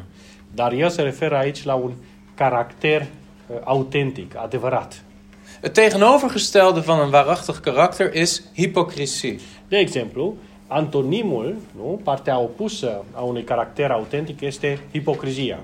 dar 0.55 0.72
el 0.72 0.88
se 0.88 1.03
referă 1.03 1.36
aici 1.36 1.64
la 1.64 1.74
un 1.74 1.93
caracter 2.34 3.01
uh, 3.01 3.57
autentic, 3.64 4.36
adevărat. 4.36 5.03
Het 5.62 5.74
tegenovergestelde 5.74 6.82
van 6.82 7.00
een 7.00 7.10
waarachtig 7.10 7.60
karakter 7.60 8.14
is 8.14 8.42
hypocrisie. 8.52 9.38
De 9.68 9.76
exemplu, 9.76 10.36
antonimul, 10.66 11.54
nu, 11.76 11.98
partea 12.02 12.38
opusă 12.38 13.04
a 13.12 13.20
unui 13.20 13.44
caracter 13.44 13.90
autentic 13.90 14.40
este 14.40 14.78
hipocrizia. 14.90 15.58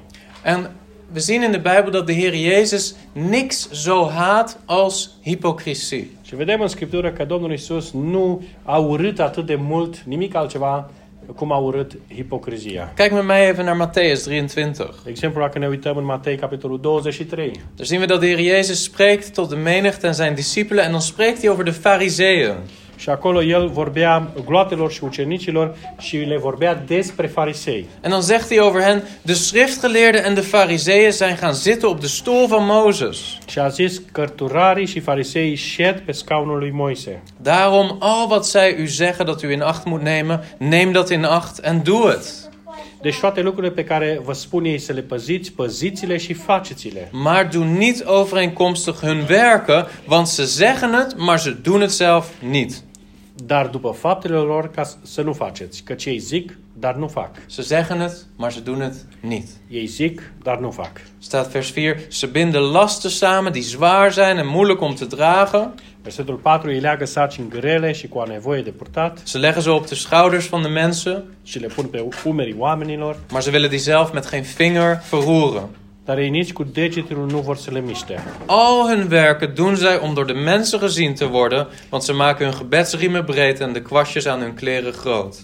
En 0.45 0.71
we 1.13 1.21
zien 1.21 1.43
in 1.43 1.51
de 1.51 1.59
Bijbel 1.59 1.91
dat 1.91 2.07
de 2.07 2.15
Heer 2.15 2.35
Jezus 2.35 2.95
niks 3.13 3.71
zo 3.73 4.09
haat 4.09 4.61
als 4.65 5.11
hypocrisie. 5.23 6.09
Și 6.23 6.37
vedem 6.37 6.61
în 6.61 6.69
Scriptură 6.69 7.13
că 7.13 7.25
Domnul 7.25 7.53
Isus 7.53 7.93
nu 7.93 8.43
a 8.63 8.77
urât 8.77 9.21
atât 9.21 9.47
de 9.47 9.55
mult 9.55 9.99
nimic 9.99 10.35
altceva 10.35 10.91
cum 11.35 11.53
a 11.53 11.59
urât 11.59 11.97
hipocrizia. 12.07 12.93
Kijk 12.95 13.13
met 13.13 13.25
mij 13.25 13.49
even 13.49 13.65
naar 13.65 13.89
Matthäus 13.89 14.23
23. 14.23 15.03
De 15.05 15.11
exemplu, 15.11 15.41
dacă 15.41 15.59
ne 15.59 15.69
uităm 15.69 15.97
în 15.97 16.05
Matei, 16.05 16.37
capitolul 16.37 16.79
23, 16.79 17.51
Daar 17.75 17.87
zien 17.87 18.01
we 18.01 18.07
dat 18.07 18.21
de 18.21 18.27
Heer 18.27 18.41
Jezus 18.41 18.83
spreekt 18.83 19.35
tot 19.35 19.49
de 19.49 19.57
menigte 19.57 20.07
en 20.07 20.15
zijn 20.15 20.35
discipelen. 20.35 20.85
En 20.85 20.91
dan 20.91 21.03
spreekt 21.03 21.41
hij 21.41 21.51
over 21.51 21.65
de 21.65 21.73
fariseeën. 21.73 22.55
Și 22.99 23.11
acolo 23.11 23.43
el 23.43 23.69
vorbea 23.69 24.29
gloatelor 24.45 24.93
și 24.93 25.05
ucenicilor 25.05 25.77
și 25.99 26.17
le 26.17 26.39
vorbea 26.39 26.83
despre 26.87 27.27
farisei. 27.27 27.87
En 28.01 28.11
dan 28.11 28.21
zegt 28.21 28.49
hij 28.49 28.59
over 28.59 28.83
hen: 28.83 29.03
De 29.23 29.33
schriftgeleerden 29.33 30.25
en 30.25 30.35
de 30.35 30.41
fariseeën 30.41 31.11
zijn 31.11 31.37
gaan 31.41 31.53
zitten 31.53 31.89
op 31.89 32.01
de 32.01 32.07
stoel 32.07 32.47
van 32.47 32.65
Mozes. 32.65 33.19
Și 33.49 33.59
a 33.59 33.69
zis, 33.69 34.03
cărturarii 34.13 34.87
și 34.87 35.01
farisei 35.01 35.55
șed 35.55 36.01
pe 36.01 36.13
scaunul 36.13 36.59
lui 36.59 36.71
Moise. 36.71 37.23
Daarom, 37.43 37.97
al 37.99 38.27
wat 38.31 38.45
zij 38.45 38.77
u 38.83 38.87
zeggen 38.87 39.27
dat 39.27 39.43
u 39.43 39.51
in 39.51 39.61
acht 39.61 39.85
moet 39.85 40.03
nemen, 40.03 40.57
neem 40.59 40.93
dat 40.93 41.11
in 41.11 41.25
acht 41.25 41.59
en 41.59 41.83
doe 41.83 42.11
het. 42.11 42.49
Deci 43.03 43.19
toate 43.19 43.41
lucrurile 43.43 43.73
pe 43.73 43.85
care 43.85 44.21
vă 44.25 44.33
spun 44.33 44.65
ei 44.65 44.79
să 44.79 44.93
le 44.93 45.01
păziți, 45.01 45.53
păziți-le 45.53 46.17
și 46.17 46.33
faceți-le. 46.33 47.09
Maar 47.13 47.49
doe 47.53 47.65
niet 47.65 48.05
overeenkomstig 48.07 48.95
hun 48.95 49.27
werken, 49.29 49.87
want 50.09 50.27
ze 50.27 50.45
zeggen 50.45 50.93
het, 50.93 51.17
maar 51.17 51.41
ze 51.41 51.51
doen 51.51 51.81
het 51.81 51.93
zelf 51.93 52.27
niet. 52.51 52.83
Dar 53.45 53.67
după 53.67 53.91
faptele 53.91 54.37
lor 54.37 54.71
ca 54.71 54.83
să 55.03 55.23
nu 55.23 55.33
faceți, 55.33 55.83
căci 55.83 56.05
ei 56.05 56.19
zic, 56.19 56.59
dar 56.73 56.95
nu 56.95 57.09
fac. 57.09 57.31
Ze 57.49 57.63
zeggen 57.63 58.01
het, 58.01 58.27
maar 58.37 58.53
ze 58.53 58.61
doen 58.61 58.81
het 58.81 59.07
niet. 59.21 59.49
Ei 59.69 59.87
zic, 59.87 60.33
dar 60.43 60.61
nu 60.61 60.71
fac. 60.71 60.91
Staat 61.19 61.51
vers 61.51 61.71
4. 61.71 62.07
Ze 62.09 62.27
binden 62.27 62.61
lasten 62.61 63.11
samen 63.11 63.53
die 63.53 63.63
zwaar 63.63 64.13
zijn 64.13 64.39
en 64.39 64.47
moeilijk 64.47 64.81
om 64.81 64.95
te 64.95 65.07
dragen. 65.07 65.75
Versetul 66.03 66.41
4 66.43 66.69
îi 66.69 66.81
leagă 66.81 67.05
sarcini 67.05 67.49
grele 67.49 67.93
și 67.93 68.09
cu 68.09 68.19
a 68.19 68.25
nevoie 68.25 68.63
de 68.63 68.71
purtat 68.71 69.21
Ze 69.27 69.39
leggen 69.39 69.63
ze 69.63 69.71
op 69.71 69.87
de 69.87 69.95
schouders 69.95 70.49
van 70.49 70.63
de 70.63 70.69
mensen, 70.69 71.25
și 71.43 71.59
le 71.59 71.67
pun 71.67 71.85
pe 71.85 72.09
umerii 72.25 72.55
oamenilor, 72.59 73.17
maar 73.33 73.43
ze 73.43 73.51
willen 73.51 73.71
die 73.71 73.79
zelf 73.79 74.13
met 74.13 74.27
geen 74.27 74.45
vinger 74.45 75.01
verroeren. 75.03 75.69
Dar 76.09 76.19
ei 76.19 76.29
nici 76.31 76.53
cu 76.53 76.65
degetul 76.65 77.27
nu 77.31 77.39
vor 77.39 77.57
să 77.57 77.71
le 77.71 77.81
miște. 77.81 78.23
Al 78.47 78.95
hun 78.95 79.07
werken 79.11 79.55
doen 79.55 79.75
zij 79.75 79.99
om 80.03 80.15
door 80.15 80.27
de 80.27 80.33
mensen 80.33 80.79
gezien 80.79 81.15
te 81.15 81.25
worden, 81.25 81.67
want 81.91 82.03
ze 82.03 82.13
maken 82.13 82.47
hun 82.47 82.57
gebedsriemen 82.57 83.25
breed 83.25 83.61
en 83.61 83.73
de 83.73 83.83
kwastjes 83.83 84.27
aan 84.27 84.41
hun 84.41 84.55
kleren 84.55 84.93
groot. 84.93 85.35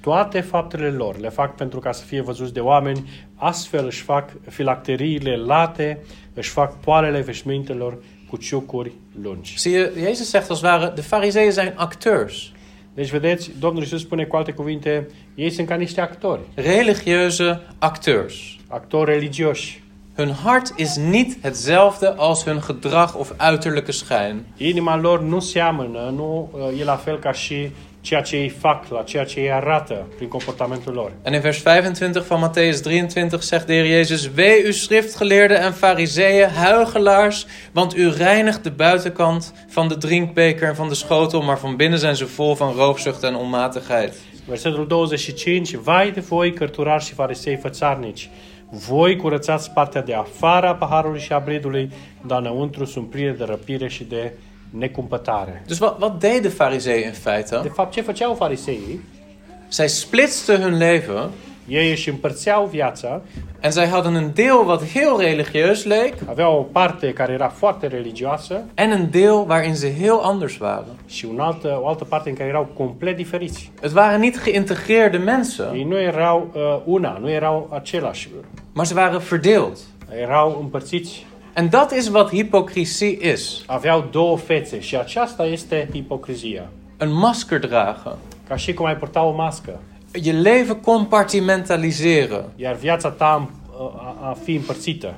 Toate 0.00 0.40
faptele 0.40 0.88
lor 0.88 1.18
le 1.18 1.28
fac 1.28 1.56
pentru 1.56 1.78
ca 1.78 1.92
să 1.92 2.04
fie 2.04 2.22
văzuți 2.22 2.52
de 2.52 2.60
oameni, 2.60 3.10
astfel 3.34 3.84
își 3.86 4.02
fac 4.02 4.30
filacteriile 4.48 5.36
late, 5.36 6.02
își 6.34 6.50
fac 6.50 6.80
poalele 6.80 7.20
veșmintelor 7.20 7.98
cu 8.30 8.36
ciucuri 8.36 8.92
lungi. 9.22 9.54
Zie 9.58 9.78
je, 9.78 9.92
Jezus 10.06 10.30
zegt 10.30 10.50
als 10.50 10.60
ware, 10.62 10.92
de 10.94 11.02
fariseeën 11.02 11.50
zijn 11.50 11.72
acteurs. 11.76 12.52
Deci, 12.94 13.10
vedeți, 13.10 13.50
Domnul 13.58 13.82
Iisus 13.82 14.00
spune 14.00 14.24
cu 14.24 14.36
alte 14.36 14.52
cuvinte, 14.52 15.08
ei 15.34 15.50
sunt 15.50 15.66
ca 15.66 15.74
niște 15.74 16.00
actori, 16.00 16.40
Religieuze 16.54 17.60
acteurs. 17.78 18.34
actori 18.68 19.10
religioși. 19.12 19.82
Hun 20.16 20.30
hart 20.30 20.72
is 20.76 20.96
niet 20.96 21.36
hetzelfde 21.40 22.14
als 22.14 22.44
hun 22.44 22.62
gedrag 22.62 23.14
of 23.14 23.32
uiterlijke 23.38 23.92
schijn. 23.92 24.46
Inima 24.56 24.96
lor 24.96 25.20
nu 25.20 25.40
seamănă, 25.40 26.12
nu 26.16 26.50
uh, 26.52 26.80
e 26.80 26.84
la 26.84 26.96
fel 26.96 27.18
ca 27.18 27.32
și 27.32 27.70
ceea 28.00 28.20
ce 28.20 28.36
ei 28.36 28.48
fac, 28.48 28.88
la 28.88 29.02
ceea 29.02 29.24
ce 29.24 29.40
ei 29.40 29.52
arată 29.52 30.06
prin 30.16 30.28
comportamentul 30.28 30.92
lor. 30.92 31.12
En 31.22 31.32
in 31.32 31.40
vers 31.40 31.62
25 31.62 32.26
van 32.26 32.50
Matthäus 32.50 32.80
23 32.80 33.42
zegt 33.42 33.66
de 33.66 33.72
Heer 33.72 33.86
Jezus: 33.86 34.30
Wee 34.36 34.62
u 34.66 34.72
schriftgeleerden 34.72 35.60
en 35.62 35.72
fariseeën, 35.72 36.48
huigelaars, 36.48 37.46
want 37.72 37.96
u 37.96 38.08
reinigt 38.08 38.62
de 38.62 38.70
buitenkant 38.70 39.52
van 39.68 39.88
de 39.88 39.96
drinkbeker 39.96 40.68
en 40.68 40.74
van 40.74 40.88
de 40.88 40.94
schotel, 40.94 41.42
maar 41.42 41.58
van 41.58 41.76
binnen 41.76 41.98
zijn 41.98 42.16
ze 42.16 42.26
vol 42.26 42.56
van 42.56 42.72
roofzucht 42.72 43.22
en 43.22 43.34
onmatigheid. 43.34 44.14
Versetul 44.46 44.86
25. 44.86 45.70
Vai 45.82 46.12
de 46.12 46.20
voi, 46.20 46.52
cărturari 46.52 47.04
și 47.04 47.14
farisei 47.14 47.56
fățarnici! 47.56 48.30
Voi 48.88 49.16
curățați 49.16 49.70
partea 49.70 50.02
de 50.02 50.14
afară 50.14 50.68
a 50.68 50.74
paharului 50.74 51.20
și 51.20 51.32
a 51.32 51.38
bridului, 51.38 51.92
dar 52.26 52.40
înăuntru 52.40 52.84
sunt 52.84 53.10
pline 53.10 53.32
de 53.32 53.44
răpire 53.44 53.88
și 53.88 54.04
de 54.04 54.32
necumpătare. 54.70 55.62
Dus 55.66 55.78
wat, 55.78 56.00
wat 56.00 56.18
deden 56.18 56.42
de 56.42 56.48
fariseeën 56.48 57.04
in 57.04 57.10
De 57.10 57.18
feite? 57.22 57.68
fapt, 57.68 57.92
ce 57.92 58.00
făceau 58.00 58.34
fariseii? 58.34 59.00
Zij 59.68 59.88
splitsten 59.88 60.60
hun 60.60 60.76
leven 60.76 61.30
Ei 61.68 61.90
își 61.90 62.08
împărțeau 62.08 62.66
viața, 62.66 63.22
en 63.60 63.70
zij 63.70 63.88
hadden 63.88 64.14
een 64.14 64.30
deel 64.34 64.62
wat 64.66 64.82
heel 64.92 65.16
religieus 65.18 65.84
leek 65.84 66.14
aveau 66.26 66.58
o 66.58 66.62
parte 66.62 67.12
care 67.12 67.32
era 67.32 67.48
foarte 67.48 67.86
religioasă 67.86 68.64
en 68.74 68.90
een 68.90 69.10
deel 69.10 69.44
waarin 69.48 69.74
ze 69.74 69.94
heel 69.94 70.18
anders 70.22 70.58
waren. 70.58 70.96
și 71.06 71.24
un 71.24 71.40
altă, 71.40 71.78
o 71.82 71.88
altă 71.88 72.04
parte 72.04 72.28
în 72.28 72.34
care 72.34 72.48
erau 72.48 72.68
complet 72.74 73.16
diferiți. 73.16 73.72
Het 73.80 73.92
waren 73.94 74.20
niet 74.20 74.42
geïntegreerde 74.42 75.18
mensen, 75.24 75.74
Ei 75.74 75.84
nu 75.84 76.00
erau 76.00 76.50
uh, 76.54 76.80
una, 76.84 77.18
nu 77.20 77.30
erau 77.30 77.70
același, 77.72 78.28
maar 78.74 78.86
ze 78.86 78.94
waren 78.94 79.20
verdeeld. 79.28 79.78
erau 80.22 80.58
împărțiți, 80.60 81.26
En 81.54 81.68
dat 81.68 81.92
is 81.92 82.08
wat 82.08 82.28
hypocrisie 82.28 83.30
is. 83.32 83.62
aveau 83.66 84.08
două 84.10 84.36
fețe 84.36 84.80
și 84.80 84.96
aceasta 84.96 85.44
este 85.44 85.88
hipocrizia. 85.92 86.68
Een 86.96 87.12
masker 87.12 87.58
dragen. 87.58 88.16
Ca 88.48 88.56
și 88.56 88.72
cum 88.74 88.86
ai 88.86 88.96
purta 88.96 89.22
o 89.22 89.32
mască, 89.34 89.80
Je 90.22 90.32
leven 90.32 90.80
compartimentaliseren. 90.80 92.44
iar 92.56 92.74
viața 92.74 93.08
ta 93.10 93.48
a, 93.78 94.16
a 94.28 94.36
fi 94.44 94.54
împărțită. 94.54 95.14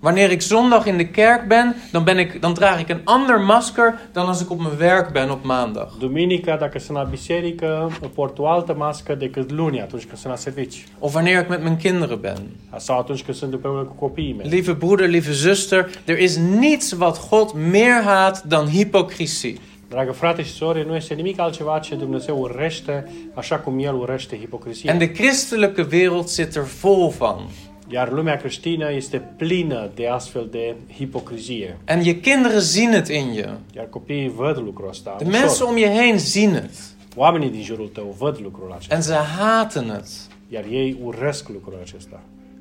Wanneer 0.00 0.30
ik 0.30 0.42
zondag 0.42 0.86
in 0.86 0.96
de 0.96 1.08
kerk 1.08 1.48
ben, 1.48 1.74
dan, 1.92 2.04
ben 2.04 2.18
ik, 2.18 2.40
dan 2.40 2.54
draag 2.54 2.80
ik 2.80 2.88
een 2.88 3.00
ander 3.04 3.40
masker 3.40 4.00
dan 4.12 4.26
als 4.26 4.40
ik 4.40 4.50
op 4.50 4.60
mijn 4.60 4.76
werk 4.76 5.12
ben 5.12 5.30
op 5.30 5.44
maandag. 5.44 5.96
Duminica, 5.98 6.56
dacă 6.56 6.78
sunt 6.78 6.96
la 6.96 7.04
biserică, 7.04 7.90
port 8.14 8.38
o 8.38 8.46
altă 8.46 8.74
mască 8.74 9.14
decât 9.14 9.50
luni, 9.50 9.80
atunci 9.80 10.04
când 10.04 10.18
sunt 10.18 10.32
la 10.32 10.38
servici. 10.38 10.84
Of 10.98 11.14
wanneer 11.14 11.40
ik 11.40 11.48
met 11.48 11.62
mijn 11.62 11.76
kinderen 11.76 12.18
ben. 12.20 12.48
Sau 12.76 12.98
atunci 12.98 13.22
când 13.22 13.36
sunt 13.36 13.52
împreună 13.52 13.82
cu 13.82 13.92
copiii 13.92 14.34
mei. 14.38 14.48
Lieve 14.48 14.72
broeder, 14.72 15.08
lieve 15.08 15.32
zuster, 15.32 15.90
er 16.04 16.18
is 16.18 16.36
niets 16.36 16.92
wat 16.98 17.28
God 17.28 17.52
meer 17.52 18.02
haat 18.04 18.42
dan 18.42 18.66
hypocrisie. 18.66 19.56
Dragă 19.88 20.12
frate 20.12 20.42
și 20.42 20.52
sore, 20.52 20.84
nu 20.86 20.94
este 20.94 21.14
nimic 21.14 21.40
altceva 21.40 21.78
ce 21.78 21.94
Dumnezeu 21.94 22.38
urăște, 22.38 23.10
așa 23.34 23.56
cum 23.56 23.78
El 23.78 23.94
urăște 23.94 24.38
hipocrizia. 24.38 24.92
En 24.92 24.98
de 24.98 25.10
christelijke 25.10 25.86
wereld 25.92 26.26
zit 26.26 26.56
er 26.56 26.62
vol 26.80 27.12
van. 27.18 27.48
Iar 27.90 28.12
lumea 28.12 28.36
creștină 28.36 28.92
este 28.92 29.18
plină 29.36 29.90
de 29.94 30.08
astfel 30.08 30.48
de 30.50 30.74
hipocrizie. 30.94 31.78
En 31.84 32.02
je 32.02 32.20
kinderen 32.20 32.60
zien 32.60 32.90
het 32.92 33.08
in 33.08 33.32
je. 33.32 33.50
Iar 33.76 33.86
copiii 33.90 34.32
văd 34.36 34.58
lucrul 34.58 34.88
ăsta. 34.88 35.14
De 35.18 35.24
ușor. 35.28 35.40
mensen 35.40 35.66
om 35.66 35.76
je 35.76 35.88
heen 35.88 36.18
zien 36.18 36.52
het. 36.52 36.70
Oamenii 37.16 37.50
din 37.50 37.62
jurul 37.62 37.88
tău 37.88 38.14
văd 38.18 38.38
lucrul 38.42 38.72
acesta. 38.72 38.94
En 38.94 39.02
ze 39.02 39.14
haten 39.14 39.90
het. 39.90 40.06
Iar 40.48 40.64
ei 40.70 40.96
urăsc 41.02 41.48
lucrul 41.48 41.78
acesta. 41.82 42.20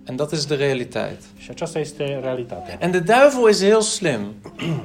En 0.10 0.16
dat 0.16 0.32
is 0.32 0.46
de 0.46 0.56
realiteit. 0.56 1.22
Și 1.38 1.50
aceasta 1.50 1.80
este 1.80 2.20
realitatea. 2.24 2.78
En 2.80 2.92
de 2.92 3.00
duivel 3.00 3.50
is 3.50 3.64
heel 3.64 3.82
slim. 3.82 4.20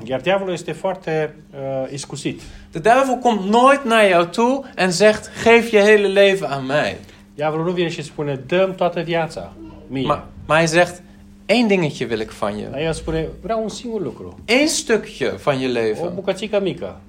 Iar 0.05 0.20
diavolul 0.20 0.53
este 0.53 0.72
foarte 0.72 1.34
uh, 1.55 1.93
iscusit. 1.93 2.40
De 2.72 2.78
duivel 2.78 3.18
komt 3.20 3.40
nooit 3.40 3.84
naar 3.84 4.09
jou 4.09 4.24
toe 4.24 4.61
en 4.74 4.90
zegt: 4.90 5.30
geef 5.43 5.70
je 5.70 5.80
hele 5.80 6.07
leven 6.07 6.49
aan 6.49 6.66
mij. 6.66 6.99
Diavolul 7.34 7.64
nu 7.64 7.70
vine 7.70 7.88
și 7.88 8.03
spune, 8.03 8.40
dăm 8.47 8.74
toată 8.74 9.01
viața 9.01 9.53
mie. 9.86 10.07
Maar, 10.07 10.24
maar 10.53 10.61
hij 10.61 10.70
zegt: 10.70 11.03
één 11.46 11.68
dingetje 11.68 12.07
wil 12.07 12.20
ik 12.20 12.30
van 12.30 12.59
je. 12.59 12.70
Dar 12.70 12.80
el 12.80 12.92
spune, 12.92 13.28
vreau 13.42 13.62
un 13.62 13.70
singur 13.70 14.00
lucru. 14.00 14.34
Eén 14.44 14.68
stukje 14.68 15.36
van 15.44 15.59
je 15.61 15.68
O 15.68 15.70
leven. 15.70 16.14
bucățică 16.14 16.61
mică. 16.61 17.00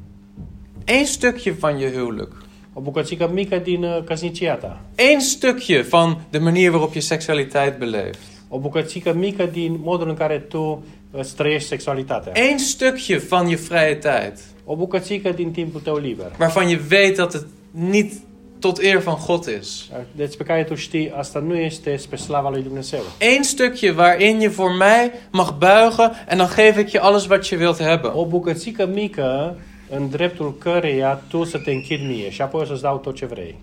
Eén 0.85 1.05
stukje 1.05 1.51
van 1.51 1.79
je 1.79 1.91
huwelijk. 1.91 2.31
O 2.73 2.81
bucățică 2.81 3.29
mică 3.33 3.57
din 3.57 3.83
uh, 3.83 4.03
căsnicia 4.05 4.55
ta. 4.55 4.81
Eén 4.95 5.19
stukje 5.19 5.81
van 5.81 6.21
de 6.29 6.37
manier 6.37 6.71
waarop 6.71 6.93
je 6.93 6.99
seksualiteit 6.99 7.77
beleeft. 7.77 8.19
O 8.49 8.59
bucățică 8.59 9.13
mică 9.13 9.45
din 9.45 9.79
modul 9.81 10.09
în 10.09 10.15
care 10.15 10.39
tu 10.39 10.83
îți 11.11 11.35
trăiești 11.35 11.67
sexualitatea. 11.67 12.31
Eén 12.35 12.57
stukje 12.57 13.17
van 13.17 13.49
je 13.49 13.55
vrije 13.55 13.95
tijd. 13.95 14.33
O 14.65 14.75
bucățică 14.75 15.29
din 15.29 15.51
timpul 15.51 15.81
tău 15.81 15.97
liber. 15.97 16.31
Waarvan 16.39 16.67
je 16.69 16.79
weet 16.91 17.15
dat 17.15 17.31
het 17.33 17.45
niet 17.71 18.13
tot 18.63 18.77
eer 18.81 18.97
van 18.97 19.17
God 19.27 19.45
is. 19.61 19.89
Deci 20.11 20.37
pe 20.37 20.43
care 20.43 20.63
tu 20.63 20.75
știi, 20.75 21.11
asta 21.15 21.39
nu 21.39 21.55
este 21.55 21.95
spre 21.95 22.15
slava 22.15 22.49
lui 22.49 22.61
Dumnezeu. 22.61 23.01
Eén 23.17 23.43
stukje 23.43 23.91
waarin 23.91 24.39
je 24.39 24.47
voor 24.47 24.71
mij 24.71 25.11
mag 25.31 25.57
buigen 25.57 26.11
en 26.27 26.37
dan 26.37 26.47
geef 26.55 26.77
ik 26.77 26.89
je 26.89 26.99
alles 26.99 27.27
wat 27.27 27.45
je 27.45 27.55
wilt 27.55 27.77
hebben. 27.77 28.11
O 28.13 28.25
bucățică 28.25 28.85
mică 28.85 29.57
în 29.89 30.09
dreptul 30.09 30.57
căreia 30.57 31.21
tu 31.29 31.43
să 31.43 31.57
te 31.57 31.71
închid 31.71 31.99
mie 32.07 32.29
și 32.29 32.41
apoi 32.41 32.61
o 32.61 32.65
să-ți 32.65 32.81
dau 32.81 32.97
tot 32.97 33.15
ce 33.15 33.25
vrei. 33.25 33.55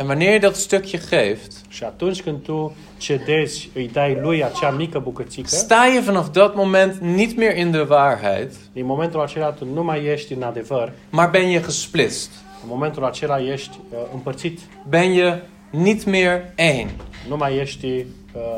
En 0.00 0.06
wanneer 0.06 0.32
je 0.32 0.38
dat 0.38 0.54
stukje 0.56 0.98
geeft, 1.10 1.52
Și 1.68 1.84
atunci 1.84 2.22
când 2.22 2.42
tu 2.42 2.76
cedezi, 2.98 3.70
îi 3.74 3.88
dai 3.92 4.18
lui 4.20 4.44
acea 4.44 4.70
mică 4.70 4.98
bucățică, 4.98 5.48
sta 5.48 5.90
je 5.94 6.00
vanaf 6.00 6.28
dat 6.30 6.54
moment 6.54 6.98
niet 7.00 7.36
meer 7.36 7.56
in 7.56 7.70
de 7.70 7.86
waarheid, 7.88 8.52
din 8.72 8.84
momentul 8.86 9.20
acela 9.20 9.50
tu 9.50 9.64
nu 9.64 9.84
mai 9.84 10.04
ești 10.04 10.32
în 10.32 10.42
adevăr, 10.42 10.92
maar 11.10 11.30
ben 11.30 11.50
je 11.50 11.60
gesplitst. 11.60 12.30
în 12.62 12.68
momentul 12.68 13.04
acela 13.04 13.40
ești 13.52 13.78
uh, 13.90 13.98
împărțit, 14.12 14.60
Ben 14.88 15.14
je 15.14 15.42
niet 15.70 16.04
meer 16.04 16.42
één, 16.56 16.90
nu 17.28 17.36
mai 17.36 17.56
ești 17.56 17.86
uh, 17.86 18.02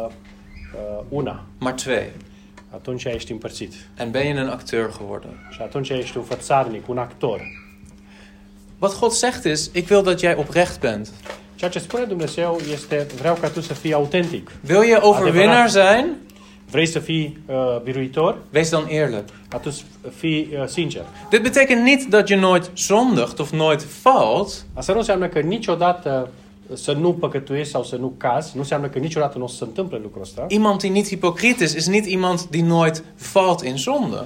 uh, 0.07 1.03
una, 1.09 1.45
maar 1.59 1.73
twee. 1.73 2.13
atunci 2.71 3.05
ești 3.05 3.33
împărțit. 3.33 3.73
En 3.99 4.11
ben 4.11 4.23
je 4.23 4.41
een 4.41 4.49
acteur 4.49 4.91
geworden. 4.99 5.49
Și 5.51 5.59
atunci 5.63 5.89
ești 5.89 6.17
un 6.17 6.23
fățarnic, 6.23 6.89
un 6.89 6.99
actor. 6.99 7.41
Wat 8.81 8.95
God 8.95 9.15
zegt 9.15 9.45
is: 9.45 9.71
Ik 9.73 9.89
wil 9.89 10.03
dat 10.03 10.21
jij 10.21 10.35
oprecht 10.35 10.81
bent. 10.81 11.13
Ceea 11.55 11.71
ce 11.71 11.79
spune 11.79 12.07
Dumnezeu 12.07 12.61
este, 12.73 13.07
vreau 13.17 13.37
ca 13.41 13.49
tu 13.49 13.61
să 13.61 13.75
fii 13.75 13.93
autentic. 13.93 14.51
Wil 14.67 14.83
je 14.83 15.01
overwinnaar 15.01 15.69
zijn? 15.69 16.17
Vrei 16.71 16.87
să 16.87 16.99
fii 16.99 17.39
uh, 17.47 17.81
biruitor? 17.83 18.39
Wees 18.53 18.71
dan 18.71 18.87
eerlijk. 18.87 19.29
Atunci 19.49 19.85
fii 20.17 20.49
uh, 20.53 20.67
sincer. 20.67 21.03
Dit 21.31 21.43
betekent 21.43 21.83
niet 21.83 22.11
dat 22.11 22.29
je 22.29 22.37
nooit 22.37 22.71
zondigt 22.75 23.39
of 23.41 23.53
nooit 23.53 23.85
valt. 24.03 24.65
Asta 24.75 24.93
nu 24.93 24.99
înseamnă 24.99 25.29
că 25.29 25.41
niciodată 25.41 26.29
să 26.75 26.93
nu 26.93 27.13
păcătuiești 27.13 27.73
sau 27.73 27.85
să 27.85 27.97
nu 27.97 28.13
cazi, 28.17 28.51
nu 28.55 28.61
înseamnă 28.61 28.89
că 28.89 28.99
niciodată 28.99 29.39
nu 29.39 29.45
o 29.45 29.47
să 29.47 29.57
se 29.57 29.65
întâmple 29.65 29.99
lucrul 30.03 30.23
ăsta. 30.23 30.45
Iemand 30.49 30.81
die 30.81 30.91
niet 30.91 31.09
hypocriet 31.09 31.59
is, 31.59 31.75
is 31.75 31.89
niet 31.89 32.07
iemand 32.07 32.41
die 32.43 32.63
nooit 32.63 33.03
valt 33.33 33.63
in 33.63 33.77
zonde. 33.77 34.17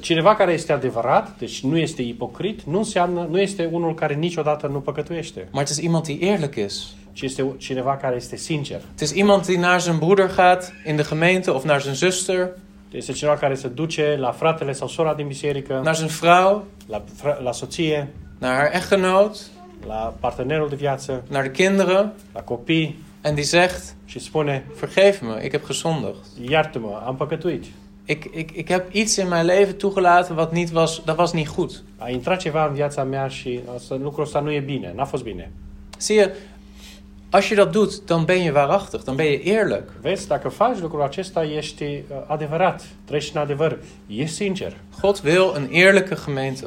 Cineva 0.00 0.34
care 0.36 0.52
este 0.52 0.72
adevărat, 0.72 1.38
deci 1.38 1.62
nu 1.62 1.78
este 1.78 2.02
ipocrit, 2.02 2.62
nu 2.62 2.78
înseamnă, 2.78 3.26
nu 3.30 3.40
este 3.40 3.68
unul 3.72 3.94
care 3.94 4.14
niciodată 4.14 4.66
nu 4.66 4.78
păcătuiește, 4.78 5.48
Maar 5.50 5.64
het 5.64 5.76
is 5.76 5.82
iemand 5.82 6.04
die 6.04 6.18
eerlijk 6.20 6.54
is. 6.56 6.94
ci 7.12 7.22
este 7.22 7.54
cineva 7.58 7.96
care 7.96 8.16
este 8.16 8.36
sincer. 8.36 8.80
Het 8.90 9.00
is 9.00 9.10
iemand 9.10 9.46
die 9.46 9.58
naar 9.58 9.80
zijn 9.80 9.98
broeder 9.98 10.28
gaat 10.28 10.72
in 10.86 10.96
de 10.96 11.04
gemeente 11.04 11.52
of 11.52 11.64
naar 11.64 11.80
zijn 11.80 11.94
zuster, 11.94 12.50
Este 12.90 13.12
cineva 13.12 13.36
care 13.36 13.54
se 13.54 13.68
duce 13.68 14.16
la 14.18 14.32
fratele 14.32 14.72
sau 14.72 14.88
sora 14.88 15.14
din 15.14 15.26
biserică, 15.26 15.80
naar 15.82 15.96
zijn 15.96 16.08
vrouw, 16.08 16.64
la, 16.86 17.04
la 17.42 17.52
soție, 17.52 18.08
naar 18.38 18.56
haar 18.56 18.70
echtgenoot, 18.70 19.50
la 19.86 20.14
partenerul 20.20 20.68
de 20.68 20.74
viață, 20.76 21.22
naar 21.28 21.42
de 21.42 21.50
kinderen 21.50 22.12
la 22.34 22.40
copii 22.40 23.04
en 23.20 23.34
die 23.34 23.44
zegt: 23.44 23.94
și 24.04 24.18
spune, 24.18 24.64
Vergeef 24.80 25.20
me, 25.20 25.44
ik 25.44 25.50
heb 25.50 25.66
gezondigd. 25.66 26.16
iartă-mă, 26.48 27.02
am 27.06 27.16
păcătuit. 27.16 27.64
Ik, 28.04 28.24
ik, 28.34 28.50
ik 28.50 28.68
heb 28.68 28.94
iets 28.94 29.16
in 29.16 29.28
mijn 29.28 29.44
leven 29.44 29.76
toegelaten 29.76 30.36
wat 30.36 30.52
niet 30.52 30.70
was, 30.72 31.02
dat 31.04 31.16
was 31.16 31.32
niet 31.32 31.48
goed. 31.54 31.82
A 31.98 32.08
intrat 32.10 32.40
ceva 32.40 32.66
în 32.66 32.74
viața 32.74 33.04
mea 33.04 33.28
și 33.28 33.60
asta, 33.74 33.94
lucrul 34.02 34.24
ăsta 34.24 34.40
nu 34.40 34.52
e 34.52 34.60
bine, 34.60 34.92
n-a 34.96 35.04
fost 35.04 35.22
bine. 35.22 35.50
Zie 35.98 36.14
je, 36.14 36.34
als 37.30 37.46
je 37.48 37.54
dat 37.54 37.72
doet, 37.72 38.04
dan 38.06 38.24
ben 38.24 38.42
je 38.42 38.50
waarachtig, 38.50 39.02
dan 39.02 39.16
ben 39.16 39.26
je 39.26 39.42
eerlijk. 39.42 39.90
Vezi, 40.00 40.28
dacă 40.28 40.48
faci 40.48 40.78
lucrul 40.80 41.02
acesta, 41.02 41.44
ești 41.44 41.82
uh, 41.82 42.00
adevărat, 42.26 42.84
trăiești 43.04 43.36
în 43.36 43.42
adevăr, 43.42 43.78
ești 44.06 44.34
sincer. 44.34 44.76
God 45.00 45.20
wil 45.24 45.52
een 45.56 45.68
eerlijke 45.70 46.16
gemeente. 46.24 46.66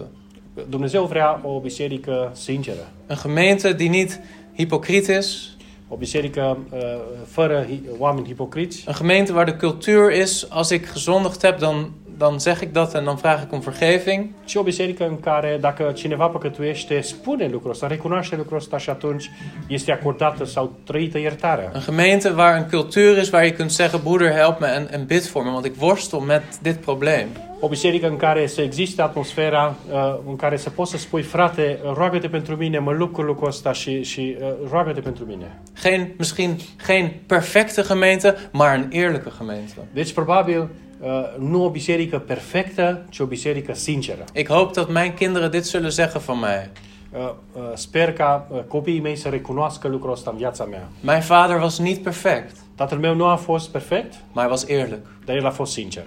Dumnezeu 0.70 1.04
vrea 1.06 1.40
o 1.44 1.60
biserică 1.60 2.32
sinceră, 2.34 2.88
Een 3.08 3.18
gemeente 3.22 3.74
die 3.74 3.90
niet 3.90 4.20
hypocriet 4.58 5.08
is. 5.08 5.50
o 5.88 5.96
biserică 5.96 6.58
uh, 6.74 6.80
fără 7.28 7.66
hi- 7.70 7.90
oameni 7.98 8.28
hipocriți, 8.28 8.84
Een 8.88 8.94
gemeente 8.98 9.32
waar 9.32 9.46
de 9.46 9.52
cultuur 9.54 10.12
is, 10.12 10.46
als 10.50 10.70
ik 10.70 10.92
gezondigd 10.94 11.42
heb, 11.42 11.60
dan, 11.60 11.92
dan 12.18 12.40
zeg 12.40 12.62
ik 12.62 12.74
dat 12.74 12.94
en 12.96 13.04
dan 13.04 13.16
vraag 13.16 13.42
ik 13.44 13.52
om 13.52 13.60
vergeving. 13.60 14.28
ci 14.46 14.56
o 14.56 14.64
biserică 14.64 15.08
în 15.08 15.20
care 15.20 15.58
dacă 15.62 15.92
cineva 15.96 16.28
păcătuiește, 16.28 17.02
spune 17.02 17.48
lucrul 17.52 17.72
ăsta, 17.72 17.88
recunoaște 17.88 18.36
lucrul 18.36 18.58
ăsta 18.58 18.78
și 18.78 18.90
atunci 18.90 19.30
este 19.68 19.92
acordată 19.92 20.46
sau 20.46 20.74
trăită 20.84 21.18
iertarea. 21.18 21.72
Een 21.74 21.82
gemeente 21.86 22.30
waar 22.30 22.56
een 22.58 22.68
cultuur 22.70 23.18
is 23.18 23.30
waar 23.30 23.44
je 23.44 23.54
kunt 23.54 23.72
zeggen: 23.72 24.00
Broeder, 24.04 24.32
help 24.32 24.60
me 24.60 24.68
en, 24.68 24.88
en 24.92 25.06
bid 25.06 25.28
voor 25.28 25.44
me, 25.44 25.50
want 25.52 25.66
ik 25.66 25.76
worstel 25.76 26.20
met 26.20 26.44
dit 26.62 26.80
probleem. 26.80 27.28
O 27.66 27.68
biserică 27.68 28.08
în 28.08 28.18
care 28.18 28.48
să 28.48 28.62
existe 28.62 29.02
atmosfera 29.02 29.76
uh, 29.92 30.18
în 30.28 30.36
care 30.36 30.58
să 30.58 30.70
poți 30.70 30.92
să 30.92 30.98
spui, 30.98 31.22
frate, 31.22 31.80
roagă-te 31.94 32.28
pentru 32.28 32.56
mine, 32.56 32.80
mă 32.80 32.92
lupt 32.92 33.14
cu 33.14 33.22
lucrul 33.22 33.48
ăsta 33.48 33.72
și, 33.72 34.04
și 34.04 34.38
uh, 34.42 34.48
roagă-te 34.70 35.00
pentru 35.00 35.26
mine. 35.26 35.62
Geen, 35.82 36.14
misschien 36.18 36.58
geen 36.88 37.14
perfecte 37.26 37.82
gemeente, 37.88 38.36
maar 38.52 38.76
een 38.76 38.88
eerlijke 38.92 39.30
gemeente. 39.38 39.74
Deci, 39.94 40.14
probabil, 40.14 40.70
uh, 41.00 41.10
nu 41.40 41.64
o 41.64 41.70
biserică 41.70 42.20
perfectă, 42.20 43.06
ci 43.10 43.20
o 43.20 43.26
biserică 43.26 43.74
sinceră. 43.74 44.24
Ik 44.34 44.48
hoop 44.48 44.74
dat 44.74 44.90
mijn 44.92 45.14
kinderen 45.14 45.50
dit 45.50 45.66
zullen 45.66 45.92
zeggen 45.92 46.22
van 46.26 46.40
mij. 46.40 46.70
Uh, 47.12 47.20
uh, 47.54 47.62
sper 47.74 48.14
ca 48.14 48.48
uh, 48.52 48.60
copiii 48.68 49.02
mei 49.02 49.16
să 49.16 49.30
recunoască 49.30 49.88
lucrul 49.88 50.12
ăsta 50.12 50.30
în 50.30 50.38
viața 50.38 50.64
mea. 50.64 50.90
Mijn 51.04 51.22
vader 51.28 51.60
was 51.62 51.80
niet 51.80 52.04
perfect, 52.04 52.56
Tatăl 52.76 52.98
meu 52.98 53.16
nu 53.16 53.26
a 53.26 53.36
fost 53.36 53.70
perfect, 53.70 54.14
maar 54.34 54.44
hij 54.44 54.50
was 54.50 54.66
eerlijk. 54.68 55.06
dar 55.26 55.36
el 55.36 55.46
a 55.46 55.52
fost 55.52 55.72
sincer. 55.72 56.04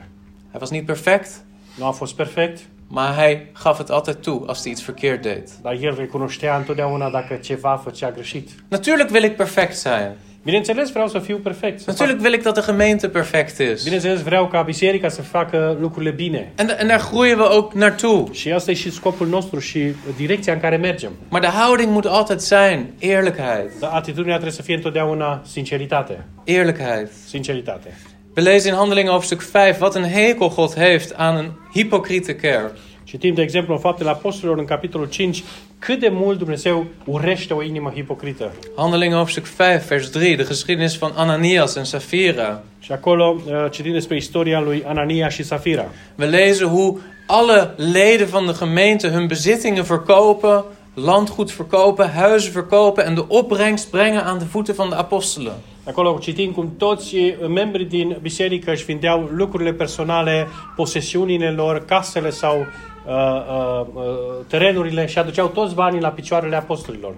Hij 0.50 0.61
was 0.61 0.70
niet 0.70 0.86
perfect, 0.86 1.46
Nu 1.79 1.85
a 1.85 1.91
fost 1.91 2.14
perfect, 2.14 2.61
maar 2.89 3.14
hij 3.14 3.47
gaf 3.53 3.79
het 3.79 3.91
altijd 3.91 4.22
toe 4.22 4.47
als 4.47 4.62
hij 4.62 4.70
iets 4.72 4.83
verkeerd 4.83 5.22
deed. 5.22 5.49
dar 5.62 5.72
el 5.81 5.95
recunoștea 5.99 6.57
întotdeauna 6.57 7.11
dacă 7.11 7.35
ceva 7.35 7.81
făcea 7.85 8.11
greșit. 8.11 8.49
Natuurlijk 8.68 9.11
wil 9.11 9.22
ik 9.22 9.37
perfect 9.37 9.76
zijn. 9.76 10.16
Bineînțeles, 10.43 10.91
vreau 10.91 11.09
să 11.09 11.18
fiu 11.18 11.37
perfect. 11.37 11.79
Să 11.79 11.85
fac- 11.85 11.99
Natuurlijk 11.99 12.24
wil 12.24 12.33
ik 12.33 12.43
dat 12.43 12.55
de 12.55 12.62
gemeente 12.66 13.09
perfect 13.09 13.59
is. 13.59 13.83
Bineînțeles, 13.83 14.22
vreau 14.22 14.47
ca 14.49 14.62
biserica 14.62 15.09
să 15.09 15.22
facă 15.22 15.76
lucrurile 15.81 16.11
bine. 16.11 16.53
En, 16.57 16.68
en 16.79 16.87
daar 16.87 17.09
groeien 17.11 17.39
we 17.39 17.45
ook 17.45 17.72
naartoe. 17.72 18.24
Și 18.33 18.53
asta 18.53 18.70
e 18.70 18.74
și 18.74 18.91
scopul 18.91 19.26
nostru 19.26 19.59
și 19.59 19.81
direcția 20.16 20.53
în 20.53 20.61
care 20.61 20.76
mergem. 20.76 21.12
Maar 21.29 21.41
de 21.41 21.47
houding 21.47 21.93
moet 21.93 22.05
altijd 22.05 22.41
zijn 22.41 22.87
eerlijkheid. 22.99 23.70
Dar 23.81 23.91
atitudinea 23.93 24.33
trebuie 24.35 24.53
să 24.57 24.62
fie 24.62 24.74
întotdeauna 24.74 25.43
sinceritate. 25.47 26.24
Eerlijkheid. 26.45 27.09
Sinceritate. 27.26 27.99
We 28.39 28.45
lezen 28.45 28.72
in 28.72 28.78
Handelingen 28.78 29.12
hoofdstuk 29.12 29.43
5 29.43 29.78
wat 29.78 29.95
een 29.95 30.05
hekel 30.05 30.49
God 30.49 30.74
heeft 30.74 31.14
aan 31.14 31.36
een 31.36 31.53
hypocriete 31.72 32.34
kerk. 32.34 32.76
Citim, 33.05 33.34
de 33.34 33.43
exemplu, 33.43 33.74
în 33.74 33.80
Faptele 33.80 34.11
Apostolilor, 34.11 34.59
în 34.59 34.64
capitolul 34.64 35.09
5, 35.09 35.45
cât 35.78 36.01
de 36.01 36.09
mult 36.09 36.39
Dumnezeu 36.39 36.86
urește 37.05 37.55
o 37.55 37.62
inimă 37.62 37.93
hipocrită. 37.95 38.53
Handelingen 38.76 39.16
hoofdstuk 39.16 39.45
5 39.45 39.82
vers 39.89 40.09
3, 40.09 40.36
de 40.36 40.45
geschiedenis 40.49 40.99
van 40.99 41.12
Ananias 41.14 41.74
en 41.74 41.84
Sapphira. 41.84 42.62
Și 42.80 42.93
acolo 42.93 43.36
uh, 43.36 43.70
citim 43.70 43.93
despre 43.93 44.16
istoria 44.16 44.61
lui 44.61 44.84
Anania 44.86 45.28
și 45.28 45.43
Safira. 45.43 45.86
We 46.18 46.26
lezen 46.26 46.68
hoe 46.68 47.01
alle 47.26 47.74
leden 47.76 48.26
van 48.26 48.47
de 48.47 48.53
gemeente 48.59 49.09
hun 49.09 49.26
bezittingen 49.26 49.82
verkopen, 49.82 50.64
landgoed 50.99 51.53
verkopen, 51.53 52.11
huizen 52.11 52.53
verkopen 52.53 53.05
en 53.05 53.14
de 53.14 53.24
opbrengst 53.28 53.90
brengen 53.90 54.24
aan 54.24 54.38
de 54.38 54.44
voeten 54.44 54.74
van 54.74 54.88
de 54.88 54.94
apostelen. 54.94 55.55
Acolo 55.84 56.18
citim 56.20 56.53
cum 56.53 56.74
toți 56.76 57.14
uh, 57.16 57.49
membrii 57.49 57.86
din 57.86 58.16
biserică 58.22 58.70
își 58.70 58.84
vindeau 58.84 59.28
lucrurile 59.32 59.72
personale, 59.72 60.46
posesiunile 60.76 61.51
lor, 61.51 61.84
casele 61.84 62.30
sau 62.30 62.59
uh, 62.59 63.86
uh, 63.94 64.05
terenurile 64.46 65.07
și 65.07 65.18
aduceau 65.18 65.46
toți 65.46 65.74
banii 65.74 66.01
la 66.01 66.09
picioarele 66.09 66.57
apostolilor. 66.57 67.14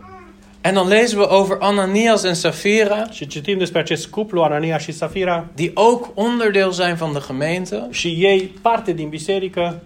En 0.62 0.74
dan 0.74 0.89
lezen 0.89 1.18
we 1.18 1.26
over 1.28 1.57
Ananias 1.61 2.24
en 2.24 2.35
Sapphira, 2.35 3.07
Și 3.11 3.26
citim 3.26 3.59
despre 3.59 3.81
acest 3.81 4.09
cuplu, 4.09 4.43
Anania 4.43 4.78
și 4.78 4.93
Safira, 4.93 5.47
die 5.55 5.70
ook 5.74 6.09
onderdeel 6.14 6.70
zijn 6.70 6.95
van 6.95 7.12
de 7.12 7.18
gemeente, 7.26 7.89
și 7.91 8.09
ei 8.09 8.41
parte 8.62 8.93
din 8.93 9.09
biserică, 9.09 9.83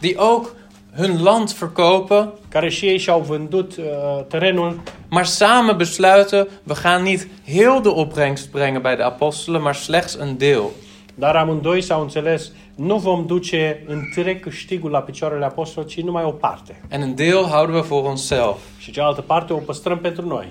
die 0.00 0.14
ook 0.16 0.54
hun 0.96 1.22
land 1.22 1.52
verkopen, 1.52 2.32
care 2.48 2.68
și 2.68 2.86
ei 2.86 2.98
și-au 2.98 3.20
vândut 3.20 3.76
uh, 3.76 3.84
terenul, 4.28 4.80
maar 5.08 5.24
samen 5.24 5.76
besluiten, 5.76 6.48
we 6.66 6.74
gaan 6.82 7.02
niet 7.02 7.28
heel 7.44 7.80
de 7.82 7.88
opbrengst 7.88 8.50
brengen 8.50 8.82
bij 8.82 8.96
de 8.96 9.02
apostelen, 9.02 9.62
maar 9.62 9.74
slechts 9.74 10.14
een 10.14 10.36
deel. 10.38 10.70
dar 11.18 11.36
amândoi 11.36 11.80
s-au 11.80 12.00
înțeles, 12.00 12.52
nu 12.74 12.98
vom 12.98 13.26
duce 13.26 13.84
întreg 13.86 14.40
câștigul 14.40 14.90
la 14.90 15.00
picioarele 15.00 15.44
apostolilor, 15.44 15.94
ci 15.94 16.00
numai 16.00 16.24
o 16.24 16.30
parte. 16.30 16.80
En 16.88 17.02
een 17.02 17.14
deel 17.14 17.42
houden 17.42 17.74
we 17.74 17.80
voor 17.80 18.04
onszelf. 18.04 18.58
Și 18.78 18.90
cealaltă 18.90 19.20
parte 19.20 19.52
o 19.52 19.56
păstrăm 19.56 19.98
pentru 19.98 20.26
noi. 20.26 20.48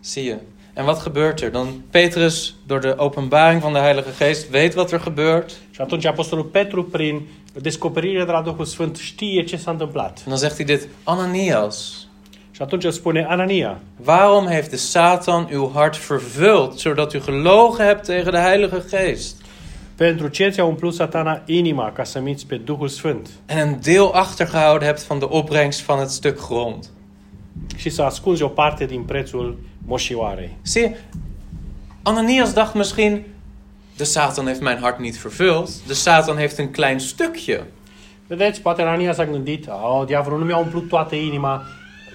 Zie 0.00 0.22
je. 0.22 0.38
En 0.74 0.84
wat 0.84 1.02
gebeurt 1.02 1.40
er? 1.40 1.50
Dan 1.50 1.68
Petrus, 1.90 2.54
door 2.66 2.80
de 2.80 2.94
openbaring 2.96 3.60
van 3.60 3.72
de 3.72 3.78
Heilige 3.78 4.10
Geest, 4.18 4.52
weet 4.52 4.74
wat 4.74 4.92
er 4.92 5.00
gebeurt. 5.02 5.50
Și 5.70 5.80
atunci 5.80 6.04
Apostolul 6.04 6.44
Petru, 6.44 6.84
prin 6.84 7.26
descoperire 7.60 8.24
de 8.24 8.30
la 8.30 8.42
Duhul 8.42 8.64
Sfânt, 8.64 8.96
știe 8.96 9.44
ce 9.44 9.56
s-a 9.56 9.70
întâmplat. 9.70 10.18
En 10.18 10.24
dan 10.26 10.36
zegt 10.36 10.56
hij 10.56 10.66
dit, 10.66 10.88
Ananias, 11.04 12.08
Și 12.50 12.62
atunci 12.62 12.92
spune, 12.92 13.26
Anania, 13.28 13.80
waarom 14.04 14.46
heeft 14.46 14.70
de 14.70 14.76
Satan 14.76 15.48
uw 15.52 15.70
hart 15.74 15.96
vervuld, 16.06 16.78
zodat 16.78 17.12
u 17.12 17.18
gelogen 17.24 17.86
hebt 17.86 18.04
tegen 18.04 18.30
de 18.32 18.38
Heilige 18.38 18.82
Geest? 18.90 19.36
pentru 19.96 20.28
ce 20.28 20.48
ți-a 20.48 20.64
umplut 20.64 20.94
satana 20.94 21.42
inima 21.46 21.92
ca 21.92 22.04
să 22.04 22.20
minți 22.20 22.46
pe 22.46 22.56
Duhul 22.56 22.88
Sfânt 22.88 23.28
En 23.46 23.58
een 23.58 23.78
deel 23.82 24.10
achtergehouden 24.12 24.86
hebt 24.86 25.06
van 25.06 25.18
de 25.18 25.26
opbrengst 25.28 25.84
van 25.84 25.98
het 25.98 26.10
stuk 26.10 26.46
grond. 26.46 26.84
și 27.76 27.90
să 27.90 28.02
ascunzi 28.02 28.42
o 28.42 28.48
parte 28.48 28.86
din 28.86 29.02
prețul 29.02 29.58
moșioarei? 29.86 30.56
Zie 30.64 30.96
Ananias 32.02 32.52
dacht 32.52 32.74
misschien, 32.74 33.24
de 33.96 34.04
Satan 34.04 34.46
heeft 34.46 34.60
mijn 34.60 34.78
hart 34.78 34.98
niet 34.98 35.18
vervuld. 35.18 35.86
De 35.86 35.94
Satan 35.94 36.36
heeft 36.36 36.58
een 36.58 36.70
klein 36.70 37.00
stukje. 37.00 37.60
Vedeți, 38.26 38.60
poate 38.60 38.82
Anania 38.82 39.12
s-a 39.12 39.24
gândit, 39.24 39.68
oh, 39.68 40.06
diavolul 40.06 40.38
nu 40.38 40.44
mi-a 40.44 40.56
umplut 40.56 40.88
toată 40.88 41.14
inima, 41.14 41.62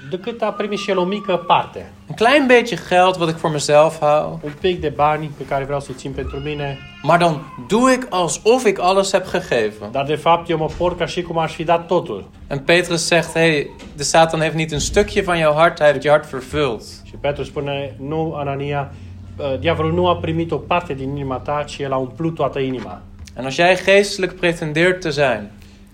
decât 0.10 0.42
a 0.42 0.52
primit 0.52 0.80
și 0.80 0.90
el 0.90 0.98
o 0.98 1.04
mică 1.06 1.36
parte. 1.48 1.92
Een 2.08 2.16
klein 2.16 2.48
beetje 2.48 2.76
geld 2.76 3.18
wat 3.18 3.30
ik 3.30 3.36
voor 3.36 3.52
mezelf 3.52 4.00
hou. 4.00 4.40
Un 4.44 4.52
pic 4.62 4.82
de 4.82 4.90
bani 4.90 5.32
pe 5.38 5.46
care 5.46 5.64
vreau 5.64 5.80
să-i 5.80 5.94
țin 5.96 6.12
pentru 6.12 6.38
mine, 6.38 6.78
Maar 7.02 7.20
dan 7.20 7.54
doe 7.68 7.92
ik 7.92 8.06
alsof 8.10 8.66
ik 8.66 8.80
alles 8.80 9.12
heb 9.12 9.28
gegeven. 9.30 9.92
dar 9.92 10.06
de 10.06 10.16
fapt 10.16 10.50
eu 10.50 10.58
mă 10.58 10.70
port 10.78 10.98
ca 10.98 11.06
și 11.06 11.22
cum 11.22 11.38
aș 11.38 11.54
fi 11.54 11.64
dat 11.64 11.88
totul. 11.88 12.30
En 12.48 12.60
Petrus 12.60 13.08
zegt, 13.08 13.34
hey, 13.34 13.70
de 13.96 14.04
Satan 14.04 14.40
heeft 14.40 14.56
niet 14.56 14.72
een 14.72 14.80
stukje 14.80 15.22
van 15.24 15.38
jouw 15.38 15.54
hart, 15.54 15.78
hij 15.80 15.88
heeft 15.92 16.04
je 16.04 16.10
hart 16.10 16.30
vervuld. 16.30 16.82
Și 17.04 17.14
Petru 17.22 17.44
spune, 17.44 17.96
nu, 18.00 18.32
Anania, 18.36 18.92
diavolul 19.60 19.94
nu 19.94 20.08
a 20.08 20.16
primit 20.16 20.52
o 20.52 20.58
parte 20.58 20.94
din 20.94 21.10
inima 21.10 21.38
ta, 21.38 21.64
ci 21.68 21.80
el 21.80 21.92
a 21.92 21.98
umplut 21.98 22.36
toată 22.36 22.60
inima. 22.60 23.02
En 23.36 23.46
als 23.46 23.56
jij 23.56 23.76
geestelijk 23.76 24.34
pretendeert 24.34 25.02
te 25.02 25.10
zijn, 25.10 25.52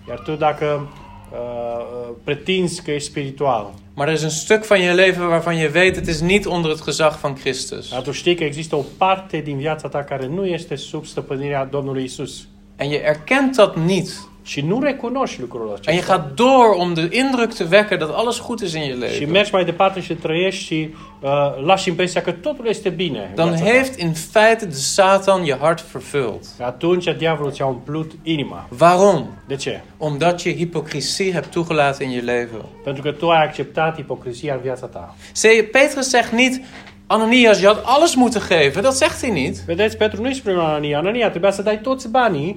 Iar 0.08 0.18
tu 0.18 0.32
dacă 0.32 0.88
uh, 1.32 1.38
uh, 1.38 2.14
pretinzi 2.24 2.82
că 2.82 2.90
ești 2.90 3.08
spiritual, 3.08 3.74
maar 3.94 4.08
er 4.08 4.14
is 4.14 4.22
een 4.22 4.30
stuk 4.30 4.64
van 4.64 4.80
je 4.80 4.92
leven 4.92 5.26
waarvan 5.26 5.56
je 5.56 5.70
weet 5.70 5.96
het 5.96 6.06
is 6.06 6.20
niet 6.20 6.46
onder 6.46 6.70
het 6.70 6.80
gezag 6.80 7.18
van 7.18 7.34
Christus. 7.34 7.90
dar 7.90 8.02
tu 8.02 8.10
știi 8.10 8.34
că 8.34 8.44
există 8.44 8.76
o 8.76 8.84
parte 8.96 9.40
din 9.40 9.56
viața 9.56 9.88
ta 9.88 10.04
care 10.04 10.26
nu 10.26 10.44
este 10.44 10.74
sub 10.74 11.04
stăpânirea 11.06 11.64
Domnului 11.64 12.04
Isus. 12.04 12.48
En 12.76 12.88
je 12.88 12.96
erkent 12.96 13.56
dat 13.56 13.76
niet. 13.76 14.28
Și 14.46 14.60
nu 14.60 14.80
recunoști 14.80 15.40
lucrul 15.40 15.68
En 15.68 15.74
je 15.82 15.90
acesta. 15.90 16.16
gaat 16.16 16.34
door 16.34 16.74
om 16.78 16.94
de 16.94 17.08
indruk 17.10 17.54
te 17.54 17.64
wekken 17.70 17.98
dat 17.98 18.14
alles 18.14 18.40
goed 18.46 18.60
is 18.60 18.72
in 18.72 18.80
je 18.82 18.92
Și 18.92 18.98
leven. 18.98 19.30
mergi 19.30 19.50
mai 19.52 19.64
departe 19.64 20.00
și 20.00 20.14
trăiești 20.14 20.64
și 20.64 20.88
uh, 21.20 21.30
lași 21.64 21.88
impresia 21.88 22.22
că 22.22 22.32
totul 22.32 22.66
este 22.66 22.88
bine. 22.88 23.32
Dan 23.34 23.54
heeft 23.56 23.98
in 24.00 24.12
feite 24.12 24.64
de 24.66 24.74
Satan 24.74 25.44
je 25.44 25.56
hart 25.60 25.84
vervuld. 25.92 26.40
Atunci 26.60 27.14
diavolul 27.18 27.52
ți-a 27.52 27.66
umplut 27.66 28.10
inima. 28.22 28.68
Waarom? 28.80 29.26
De 29.46 29.56
ce? 29.56 29.82
Omdat 29.98 30.40
je 30.40 30.54
hypocrisie 30.54 31.32
hebt 31.32 31.50
toegelaten 31.50 32.06
in 32.08 32.14
je 32.14 32.20
leven. 32.20 32.64
Pentru 32.84 33.02
că 33.02 33.10
tu 33.10 33.28
ai 33.30 33.44
acceptat 33.44 33.98
ipocrizia 33.98 34.54
în 34.54 34.60
viața 34.60 34.86
ta. 34.86 35.14
Je, 35.42 35.62
Petrus 35.62 36.08
zegt 36.08 36.30
niet, 36.32 36.60
Ananias, 37.08 37.60
je 37.60 37.66
had 37.66 37.84
alles 37.84 38.16
moeten 38.16 38.40
geven. 38.40 38.82
Dat 38.82 38.96
zegt 38.96 39.20
hij 39.20 39.30
niet. 39.30 39.62
Vedeți, 39.66 39.96
Petru 39.96 40.22
nu-i 40.22 40.34
spune 40.34 40.60
Anania, 40.60 40.98
Anania, 40.98 41.30
trebuia 41.30 41.50
să 41.50 41.62
dai 41.62 41.80
toți 41.80 42.10
banii. 42.10 42.56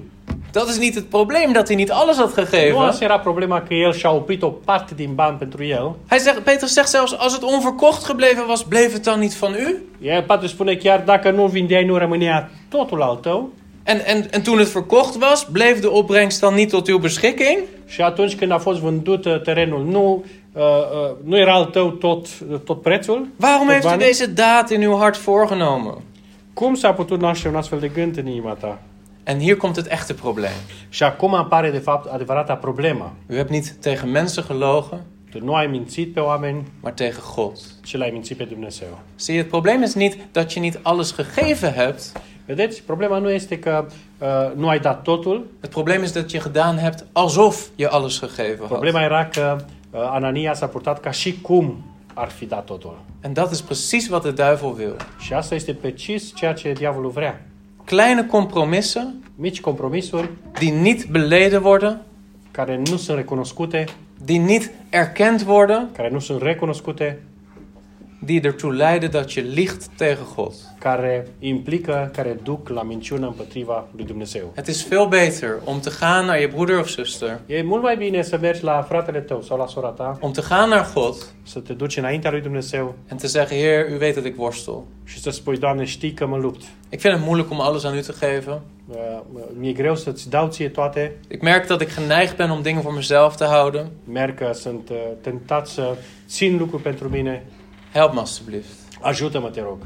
Dat 0.52 0.70
is 0.70 0.78
niet 0.78 0.96
het 0.96 1.10
probleem 1.10 1.52
dat 1.52 1.68
hij 1.68 1.76
niet 1.76 1.92
alles 1.92 2.16
had 2.18 2.36
Nu 2.36 2.44
gegeven. 2.44 2.78
asta 2.82 3.04
era 3.04 3.20
problema 3.20 3.62
că 3.62 3.74
el 3.74 3.94
și-a 3.94 4.12
oprit 4.12 4.42
o 4.44 4.48
parte 4.50 4.94
din 4.96 5.14
bani 5.16 5.38
pentru 5.38 5.64
el. 5.64 5.96
Hij 6.08 6.18
zegt, 6.20 6.40
Petrus 6.40 6.74
zegt 6.74 6.90
zelfs, 6.90 7.14
als 7.18 7.34
het 7.34 7.44
onverkocht 7.44 8.06
gebleven 8.06 8.48
was, 8.48 8.64
bleef 8.64 8.94
het 8.94 9.04
dan 9.04 9.20
niet 9.20 9.36
van 9.36 9.54
u? 9.54 9.84
El 10.02 10.24
Petru 10.24 10.48
spune 10.48 10.76
chiar 10.76 11.02
dacă 11.06 11.32
nu 11.32 11.46
vindeai, 11.48 11.86
nu 11.86 11.98
rămânea 11.98 12.50
totul 12.70 13.02
al 13.02 13.16
tău. 13.16 13.50
En, 13.84 14.00
en, 14.06 14.28
en 14.32 14.42
toen 14.42 14.58
het 14.58 14.72
verkocht 14.72 15.16
was, 15.22 15.46
bleef 15.52 15.80
de 15.80 15.88
opbrengst 15.88 16.40
dan 16.40 16.54
niet 16.54 16.70
tot 16.70 16.88
uw 16.88 16.98
beschikking? 16.98 17.60
Și 17.88 18.02
atunci 18.02 18.36
când 18.36 18.52
a 18.52 18.58
fost 18.58 18.80
vândut 18.80 19.26
uh, 19.26 19.42
terenul, 19.42 19.86
nu, 19.86 20.26
nu 21.24 21.38
era 21.38 21.66
tău 21.66 21.90
tot, 21.90 22.28
tot 22.66 22.82
prețul? 22.82 23.28
Waarom 23.40 23.66
Tot 23.66 23.72
heeft 23.74 23.86
u 23.86 23.88
banii? 23.88 24.06
deze 24.06 24.26
daad 24.26 24.70
in 24.70 24.82
uw 24.88 24.98
hart 24.98 25.18
voorgenomen? 25.18 25.96
Cum 26.54 26.76
s-a 26.76 26.94
putut 26.94 27.20
naște 27.20 27.48
un 27.48 27.56
astfel 27.56 27.80
de 27.80 27.88
gând 27.88 28.18
în 28.18 28.28
inima 28.28 28.54
ta? 28.54 28.80
En 29.24 29.40
hier 29.40 29.58
komt 29.58 29.76
het 29.76 29.92
echte 29.92 30.14
probleem. 30.14 30.52
Și 30.90 31.04
acum 31.04 31.34
apare, 31.34 31.72
de 31.72 31.78
fapt, 31.78 32.12
adevărata 32.12 32.56
problemă. 32.56 33.14
U 33.30 33.34
hebt 33.36 33.50
niet 33.50 33.72
tegen 33.82 34.12
mensen 34.12 34.44
gelogen, 34.48 35.00
Tu 35.32 35.44
nu 35.44 35.54
ai 35.54 35.68
mințit 35.68 36.14
pe 36.14 36.20
oameni, 36.20 36.64
maar 36.82 36.94
tegen 36.94 37.22
God. 37.36 37.52
ci 37.84 37.98
l-ai 37.98 38.10
mințit 38.12 38.38
pe 38.38 38.44
Dumnezeu. 38.44 38.88
Zie 39.16 39.38
het 39.38 39.48
probleem 39.48 39.82
is 39.84 39.94
niet 39.94 40.18
dat 40.32 40.54
je 40.54 40.60
niet 40.60 40.80
alles 40.82 41.12
gegeven 41.12 41.74
hebt. 41.74 42.12
Vedeți? 42.46 42.84
Problema 42.84 43.18
nu 43.18 43.30
este 43.30 43.60
că 43.60 43.86
uh, 44.22 44.28
nu 44.56 44.68
ai 44.68 44.80
dat 44.80 45.04
totul. 45.04 45.46
Het 45.62 45.70
probleem 45.70 46.04
is 46.04 46.12
dat 46.12 46.32
je 46.32 46.40
gedaan 46.40 46.78
hebt 46.78 47.06
alsof 47.12 47.68
je 47.76 47.88
alles 47.90 48.20
gegeven 48.20 48.58
had. 48.60 48.68
Problema 48.68 49.02
era 49.04 49.26
că 49.26 49.58
Anania 49.92 50.54
s-a 50.54 50.68
purtat 50.68 51.00
ca 51.00 51.12
și 51.12 51.42
cum 51.42 51.84
ar 52.14 52.30
fi 52.30 52.46
dat 52.46 52.66
totul. 52.66 53.02
En 53.22 53.34
dat 53.34 53.52
is 53.52 53.62
precies 53.62 54.10
wat 54.10 54.24
de 54.24 54.32
duivel 54.32 54.74
wil. 54.78 54.96
Și 55.20 55.34
asta 55.34 55.56
este 55.56 55.74
precis 55.74 56.36
ceea 56.36 56.54
ce 56.54 56.72
diavolul 56.72 57.10
vrea. 57.10 57.46
Kleine 57.86 58.26
compromissen 58.26 59.24
Mici 59.40 59.62
compromisuri 59.62 60.30
die 60.58 60.72
niet 60.72 61.06
beleden 61.06 61.62
worden, 61.64 62.02
care 62.52 62.78
nu 62.78 62.98
sunt 62.98 63.18
recunoscute, 63.18 63.86
die 64.26 64.40
niet 64.40 64.72
erkend 64.90 65.42
worden, 65.42 65.90
care 65.96 66.10
nu 66.10 66.20
sunt 66.20 66.42
recunoscute, 66.42 67.20
die 68.20 68.42
ertoe 68.42 68.74
leiden 68.74 69.12
dat 69.12 69.32
je 69.32 69.42
liegt 69.42 69.88
tegen 69.98 70.26
God. 70.36 70.54
care 70.80 71.28
implică, 71.40 72.10
care 72.14 72.40
duc 72.44 72.70
la 72.70 72.84
minciună 72.84 73.26
împotriva 73.26 73.88
lui 73.96 74.06
Dumnezeu. 74.06 74.52
Het 74.56 74.68
is 74.68 74.88
veel 74.88 75.08
beter 75.08 75.60
om 75.64 75.80
te 75.80 75.90
gaan 76.00 76.26
naar 76.26 76.40
je 76.40 76.48
broeder 76.48 76.80
of 76.80 76.90
zuster, 76.90 77.40
E 77.46 77.62
mult 77.62 77.82
mai 77.84 77.96
bine 77.98 78.22
să 78.22 78.38
mergi 78.42 78.64
la 78.64 78.82
fratele 78.82 79.20
tău 79.20 79.42
sau 79.42 79.58
la 79.58 79.68
sora 79.68 79.88
ta, 79.90 80.18
om 80.22 80.32
te 80.32 80.42
gaan 80.50 80.70
naar 80.70 80.92
God 80.94 81.16
să 81.44 81.60
te 81.60 81.74
duci 81.74 81.98
înaintea 81.98 82.32
lui 82.32 82.42
Dumnezeu 82.42 82.96
en 83.08 83.18
te 83.18 83.28
zeggen: 83.28 83.58
Heer, 83.58 83.86
u 83.96 83.98
weet 84.00 84.16
dat 84.16 84.26
ik 84.26 84.40
worstel. 84.40 84.84
și 85.04 85.20
să 85.20 85.30
spui, 85.30 85.58
Doamne, 85.58 85.84
știi 85.84 86.14
că 86.14 86.28
mă 86.28 86.38
lupt. 86.38 86.62
Ik 86.90 87.02
vind 87.02 87.14
het 87.14 87.24
moeilijk 87.24 87.52
om 87.52 87.62
alles 87.62 87.84
aan 87.84 87.98
u 87.98 88.02
te 88.02 88.14
geven. 88.20 88.62
Uh, 88.88 88.98
Mi-e 89.60 89.72
greu 89.72 89.96
să-ți 89.96 90.30
dau 90.30 90.48
ție 90.48 90.70
toate. 90.70 91.16
Ik 91.28 91.42
merk 91.42 91.68
dat 91.68 91.82
ik 91.82 91.94
geneigd 91.94 92.36
ben 92.36 92.50
om 92.50 92.62
dingen 92.62 92.82
voor 92.82 92.94
mezelf 92.94 93.36
te 93.36 93.44
houden. 93.44 93.92
Merg 94.04 94.38
că 94.38 94.52
sunt 94.54 94.90
uh, 94.90 94.98
tentat 95.22 95.68
să 95.68 95.96
țin 96.28 96.58
lucruri 96.58 96.84
pentru 96.84 97.10
mine. 97.10 97.46
Help 97.94 98.14
me 98.14 98.20
alstublieft. 98.20 98.68
Ajută-mă, 99.02 99.50
te 99.50 99.62
rog. 99.62 99.78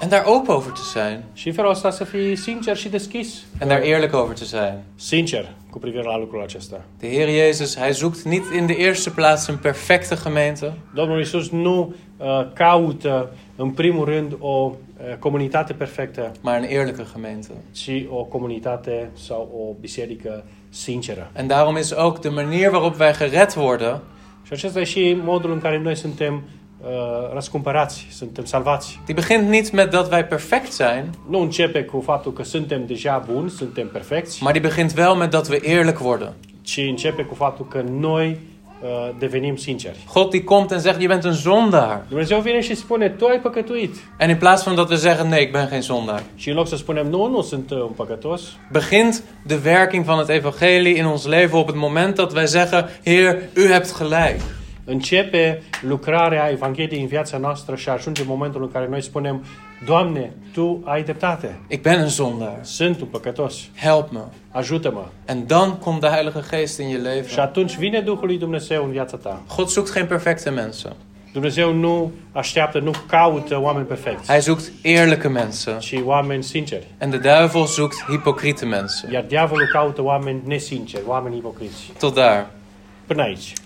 En 0.00 0.08
daar 0.08 0.22
open 0.26 0.54
over 0.54 0.72
te 0.72 0.80
zijn. 0.92 1.24
Și 1.32 1.48
în 1.48 1.54
felul 1.54 1.70
ăsta 1.70 1.90
să 1.90 2.04
fii 2.04 2.36
sincer 2.36 2.76
și 2.76 2.88
deschis. 2.88 3.44
En 3.58 3.68
daar 3.68 3.82
eerlijk 3.82 4.14
over 4.14 4.36
te 4.36 4.44
zijn. 4.44 4.82
Sincer 4.94 5.52
cu 5.70 5.78
privire 5.78 6.02
la 6.02 6.18
lucrul 6.18 6.42
acesta. 6.42 6.80
De 6.98 7.08
Heer 7.08 7.28
Jezus, 7.28 7.76
Hij 7.76 7.92
zoekt 7.92 8.22
niet 8.22 8.44
in 8.56 8.66
de 8.66 8.76
eerste 8.76 9.10
plaats 9.10 9.46
een 9.46 9.56
perfecte 9.56 10.14
gemeente. 10.14 10.72
Domnul 10.94 11.18
Iisus 11.18 11.50
nu 11.50 11.94
uh, 12.16 12.26
caută, 12.52 13.30
în 13.56 13.70
primul 13.70 14.04
rând, 14.04 14.36
o 14.38 14.72
uh, 14.72 15.16
comunitate 15.18 15.72
perfectă, 15.72 16.32
maar 16.40 16.56
een 16.56 16.68
eerlijke 16.68 17.04
gemeente. 17.12 17.48
ci 17.72 17.90
o 18.08 18.24
comunitate 18.24 19.10
sau 19.12 19.50
o 19.56 19.74
biserică 19.80 20.44
sinceră. 20.68 21.30
En 21.32 21.46
daarom 21.46 21.76
is 21.76 21.90
ook 21.90 22.20
de 22.20 22.28
manier 22.28 22.70
waarop 22.70 23.00
wij 23.00 23.16
gered 23.16 23.54
worden, 23.56 24.00
Și 24.46 24.52
acesta 24.52 24.80
e 24.80 24.84
și 24.84 25.16
modul 25.22 25.52
în 25.52 25.60
care 25.60 25.78
noi 25.78 25.96
suntem 25.96 26.42
uh, 26.88 27.32
răscumpărați, 27.34 28.06
suntem 28.10 28.44
salvați. 28.44 29.00
die 29.04 29.14
begint 29.14 29.48
niet 29.48 29.70
met 29.72 29.90
dat 29.90 30.12
wij 30.12 30.24
perfect 30.24 30.72
zijn, 30.72 31.10
Nu 31.28 31.40
începe 31.40 31.82
cu 31.82 32.00
faptul 32.04 32.32
că 32.32 32.42
suntem 32.42 32.82
deja 32.86 33.24
buni, 33.32 33.50
suntem 33.50 33.88
perfecți, 33.88 34.42
maar 34.42 34.52
die 34.52 34.60
begint 34.60 34.94
wel 34.96 35.14
met 35.14 35.30
dat 35.30 35.48
we 35.48 35.58
eerlijk 35.62 36.00
worden. 36.00 36.32
ci 36.62 36.76
începe 36.88 37.22
cu 37.22 37.34
faptul 37.34 37.66
că 37.68 37.84
noi 37.90 38.38
uh, 38.82 38.88
devenim 39.18 39.56
sinceri. 39.56 39.98
God 40.14 40.30
die 40.30 40.44
komt 40.44 40.70
en 40.70 40.78
zegt, 40.78 41.00
je 41.00 41.06
bent 41.06 41.24
een 41.24 41.32
zondaar. 41.32 42.04
Dumnezeu 42.08 42.40
vine 42.40 42.60
și 42.60 42.74
spune, 42.74 43.08
tu 43.08 43.26
ai 43.26 43.38
păcătuit. 43.40 43.94
En 44.18 44.28
in 44.30 44.36
plaats 44.36 44.64
van 44.64 44.74
dat 44.74 44.90
we 44.90 44.96
zeggen, 44.96 45.28
nee, 45.28 45.40
ik 45.40 45.52
ben 45.52 45.68
geen 45.70 45.80
zondaar, 45.80 46.22
Și 46.36 46.48
în 46.48 46.54
loc 46.54 46.68
să 46.68 46.76
spunem, 46.76 47.06
nu, 47.06 47.26
nu 47.28 47.42
sunt 47.42 47.70
uh, 47.70 47.78
un 47.78 47.92
păcătos, 47.96 48.42
begint 48.72 49.22
de 49.46 49.60
werking 49.64 50.04
van 50.04 50.16
het 50.18 50.28
evangelie 50.28 50.96
in 50.96 51.04
ons 51.04 51.26
leven 51.26 51.58
op 51.58 51.66
het 51.66 51.76
moment 51.76 52.14
dat 52.14 52.32
wij 52.32 52.46
zeggen, 52.46 52.88
Heer, 53.04 53.38
u 53.56 53.66
hebt 53.66 53.92
gelijk. 53.92 54.40
Începe 54.84 55.62
lucrarea 55.80 56.50
Evangheliei 56.50 57.00
în 57.00 57.06
viața 57.06 57.38
noastră 57.38 57.74
și 57.76 57.88
ajunge 57.88 58.22
momentul 58.26 58.62
în 58.62 58.70
care 58.72 58.86
noi 58.90 59.02
spunem, 59.02 59.44
Doamne, 59.86 60.32
Tu 60.52 60.80
ai 60.84 61.02
dreptate, 61.02 61.58
Ik 61.68 61.82
ben 61.82 61.98
een 62.00 62.08
zondaar. 62.08 62.58
sunt 62.62 63.00
un 63.00 63.06
păcătos, 63.06 63.54
Help 63.80 64.10
me. 64.12 64.20
ajută-mă. 64.50 65.04
En 65.24 65.46
dan 65.46 65.78
komt 65.78 66.00
de 66.00 66.06
Heilige 66.06 66.40
Geest 66.50 66.78
in 66.78 66.88
je 66.88 66.96
Și 66.96 67.02
leven. 67.02 67.38
atunci 67.38 67.76
vine 67.76 68.00
Duhul 68.00 68.26
lui 68.26 68.38
Dumnezeu 68.38 68.84
în 68.84 68.90
viața 68.90 69.16
ta. 69.16 69.42
God 69.56 69.68
zoekt 69.68 69.92
geen 69.94 70.06
perfecte 70.06 70.50
mensen. 70.50 70.92
Dumnezeu 71.32 71.72
nu 71.72 72.12
așteaptă, 72.32 72.78
nu 72.78 72.90
caută 73.08 73.60
oameni 73.60 73.86
perfecți, 73.86 74.30
Hij 74.32 74.40
zoekt 74.42 74.72
eerlijke 74.82 75.28
mensen. 75.28 75.78
ci 75.78 75.94
oameni 76.04 76.42
sinceri. 76.42 76.86
En 76.98 77.10
de 77.10 77.16
duivel 77.16 77.66
zoekt 77.66 78.04
hypocriete 78.08 78.64
mensen. 78.64 79.12
Iar 79.12 79.24
diavolul 79.28 79.68
caută 79.72 80.02
oameni 80.02 80.40
nesinceri, 80.46 81.02
oameni 81.06 81.36
ipocriți. 81.36 81.92
Tot 81.98 82.14
daar. 82.14 82.46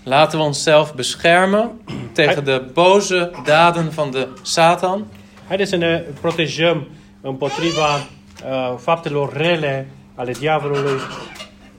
Laten 0.03 0.39
we 0.39 0.45
onszelf 0.45 0.93
beschermen 0.93 1.69
tegen 2.13 2.43
de 2.43 2.61
boze 2.73 3.31
daden 3.45 3.89
van 3.89 4.11
de 4.11 4.27
Satan. 4.41 5.05
Haideți 5.47 5.69
să 5.69 5.75
ne 5.75 6.03
protejăm 6.21 6.87
împotriva 7.21 7.95
uh, 7.95 8.77
faptelor 8.77 9.33
rele 9.33 9.87
ale 10.15 10.31
diavolului 10.31 10.99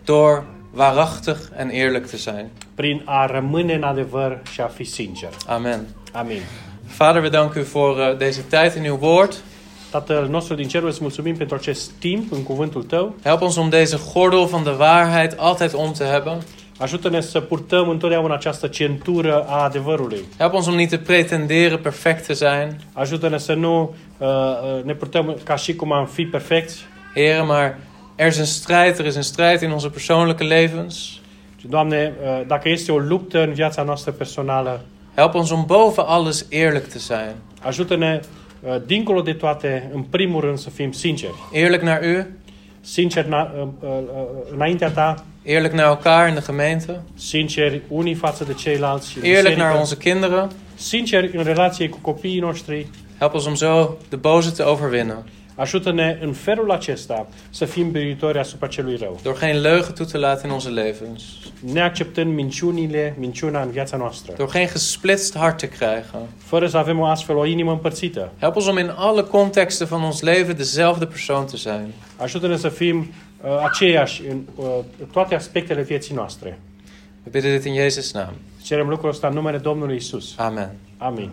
door 0.05 0.45
waarachtig 0.75 1.37
en 1.57 1.69
eerlijk 1.69 2.07
te 2.07 2.17
zijn. 2.17 2.51
prin 2.75 3.03
a 3.05 3.27
rămâne 3.27 3.75
în 3.75 3.83
adevăr 3.83 4.39
și 4.53 4.61
a 4.61 4.67
fi 4.67 4.85
sincer. 4.85 5.29
Amen. 5.47 5.87
Amin. 6.13 6.41
Vader, 6.97 7.23
we 7.23 7.29
danken 7.29 7.63
u 7.63 7.65
voor 7.65 7.97
uh, 7.97 8.17
deze 8.17 8.41
tijd 8.41 8.75
in 8.75 8.91
uw 8.91 8.99
woord. 9.01 9.43
Tatăl 9.91 10.29
nostru 10.29 10.55
din 10.55 10.69
cerul, 10.69 10.89
îți 10.89 10.99
mulțumim 11.01 11.37
pentru 11.37 11.57
acest 11.57 11.91
timp 11.91 12.33
în 12.33 12.43
cuvântul 12.43 12.83
tău. 12.83 13.15
Help 13.25 13.41
ons 13.41 13.57
om 13.57 13.69
deze 13.69 13.99
gordel 14.13 14.45
van 14.45 14.63
de 14.63 14.71
waarheid 14.79 15.35
altijd 15.37 15.75
om 15.75 15.93
te 15.93 16.05
hebben. 16.05 16.43
Ajută-ne 16.81 17.21
să 17.21 17.41
purtăm 17.41 17.89
întotdeauna 17.89 18.35
această 18.35 18.67
centură 18.67 19.45
a 19.49 19.63
adevărului. 19.63 20.21
Help 20.39 20.53
ons 20.53 20.67
om 20.67 20.75
niet 20.75 20.89
te 20.89 20.99
pretenderen 20.99 21.79
perfect 21.79 22.27
te 22.27 22.33
zijn. 22.33 22.81
Ajută-ne 22.93 23.39
să 23.39 23.55
nu 23.55 23.95
uh, 24.19 24.29
uh, 24.29 24.85
ne 24.85 24.95
purtăm 24.95 25.37
ca 25.45 25.57
și 25.57 25.75
cum 25.75 25.93
am 25.93 26.07
fi 26.07 26.25
perfecți, 26.25 26.85
Heren, 27.15 27.47
maar 27.47 27.79
er 28.15 28.27
is 28.27 28.39
een 28.39 28.45
strijd. 28.45 28.99
Er 28.99 29.07
is 29.07 29.15
een 29.15 29.23
strijd 29.23 29.61
in 29.61 29.71
onze 29.71 29.89
persoonlijke 29.89 30.45
levens. 30.45 31.21
ci, 31.57 31.65
Doamne, 31.65 32.13
uh, 32.23 32.47
dacă 32.47 32.69
este 32.69 32.93
o 32.93 32.99
luptă 32.99 33.43
în 33.43 33.53
viața 33.53 33.83
noastră 33.83 34.11
personală, 34.13 34.81
Help 35.17 35.35
ons 35.35 35.51
om 35.51 35.65
boven 35.67 36.05
alles 36.07 36.47
eerlijk 36.51 36.87
te 36.87 36.99
zijn. 36.99 37.35
ajută-ne 37.63 38.21
uh, 38.61 38.77
dincolo 38.87 39.21
de 39.21 39.33
toate, 39.33 39.91
în 39.95 40.03
primul 40.03 40.41
rând, 40.41 40.59
să 40.59 40.71
fim 40.71 40.93
sinceri. 40.93 41.35
Eerlijk 41.53 41.83
naar 41.83 42.01
u, 42.03 42.27
Sinceri 42.81 43.29
na, 43.29 43.51
uh, 43.57 43.69
uh, 43.81 43.89
uh, 43.89 44.23
înaintea 44.55 44.91
ta, 44.91 45.25
eerlijk 45.43 45.73
naar 45.75 45.87
elkaar 45.87 46.29
in 46.29 46.35
de 46.35 46.41
gemeente, 46.41 47.01
sinceri 47.15 47.83
unii 47.89 48.15
față 48.15 48.45
de 48.45 48.55
ceilalți, 48.55 49.17
eerlijk 49.23 49.57
naar 49.57 49.79
onze 49.79 49.97
kinderen. 49.97 50.51
sinceri 50.75 51.37
în 51.37 51.45
relație 51.45 51.89
cu 51.89 51.99
copiii 52.01 52.41
noștri. 52.41 52.87
Help 53.19 53.35
ons 53.35 53.47
om 53.47 53.55
zo 53.55 53.97
de 54.09 54.17
boze 54.17 54.51
te 54.51 54.63
overwinnen. 54.63 55.25
Ajută-ne 55.55 56.19
în 56.23 56.33
felul 56.33 56.71
acesta 56.71 57.27
să 57.51 57.65
fim 57.65 57.91
biruitori 57.91 58.39
asupra 58.39 58.67
celui 58.67 58.97
rău, 58.97 59.21
Door 59.23 59.39
geen 59.39 59.61
leugen 59.61 59.93
toe 59.95 60.07
te 60.07 60.19
laten 60.19 60.49
in 60.49 60.55
onze 60.55 60.69
levens. 60.69 61.23
neacceptând 61.73 62.35
minciunile, 62.35 63.15
minciuna 63.19 63.63
în 63.63 63.71
viața 63.71 63.97
noastră, 63.97 64.33
Door 64.37 64.51
geen 64.51 64.67
gesplitst 64.67 65.37
hart 65.37 65.57
te 65.59 65.69
krijgen. 65.69 66.21
fără 66.39 66.67
să 66.67 66.77
avem 66.77 66.99
o 66.99 67.05
astfel 67.05 67.37
o 67.37 67.45
inimă 67.47 67.71
împărțită. 67.71 68.33
Help 68.41 68.57
ons 68.57 68.67
om 68.67 68.79
in 68.79 68.93
alle 68.97 69.23
contexten 69.23 69.87
van 69.87 70.03
ons 70.03 70.21
leven 70.21 70.57
dezelfde 70.57 71.05
persoon 71.07 71.45
te 71.47 71.57
zijn. 71.57 71.93
Ajută-ne 72.17 72.57
să 72.57 72.69
fim 72.69 73.13
uh, 73.43 73.63
aceiași 73.63 74.27
în 74.27 74.41
uh, 74.55 74.79
toate 75.13 75.35
aspectele 75.35 75.83
vieții 75.83 76.15
noastre. 76.15 76.59
We 77.25 77.31
bidden 77.31 77.57
dit 77.57 77.65
in 77.65 77.75
Jezus' 77.75 78.13
naam. 78.13 78.35
Cerem 78.63 78.89
lucrul 78.89 79.09
ăsta 79.09 79.27
în 79.27 79.35
numele 79.35 79.59
Domnului 79.59 79.97
Isus. 79.97 80.35
Amen. 80.39 80.71
Amin. 80.99 81.31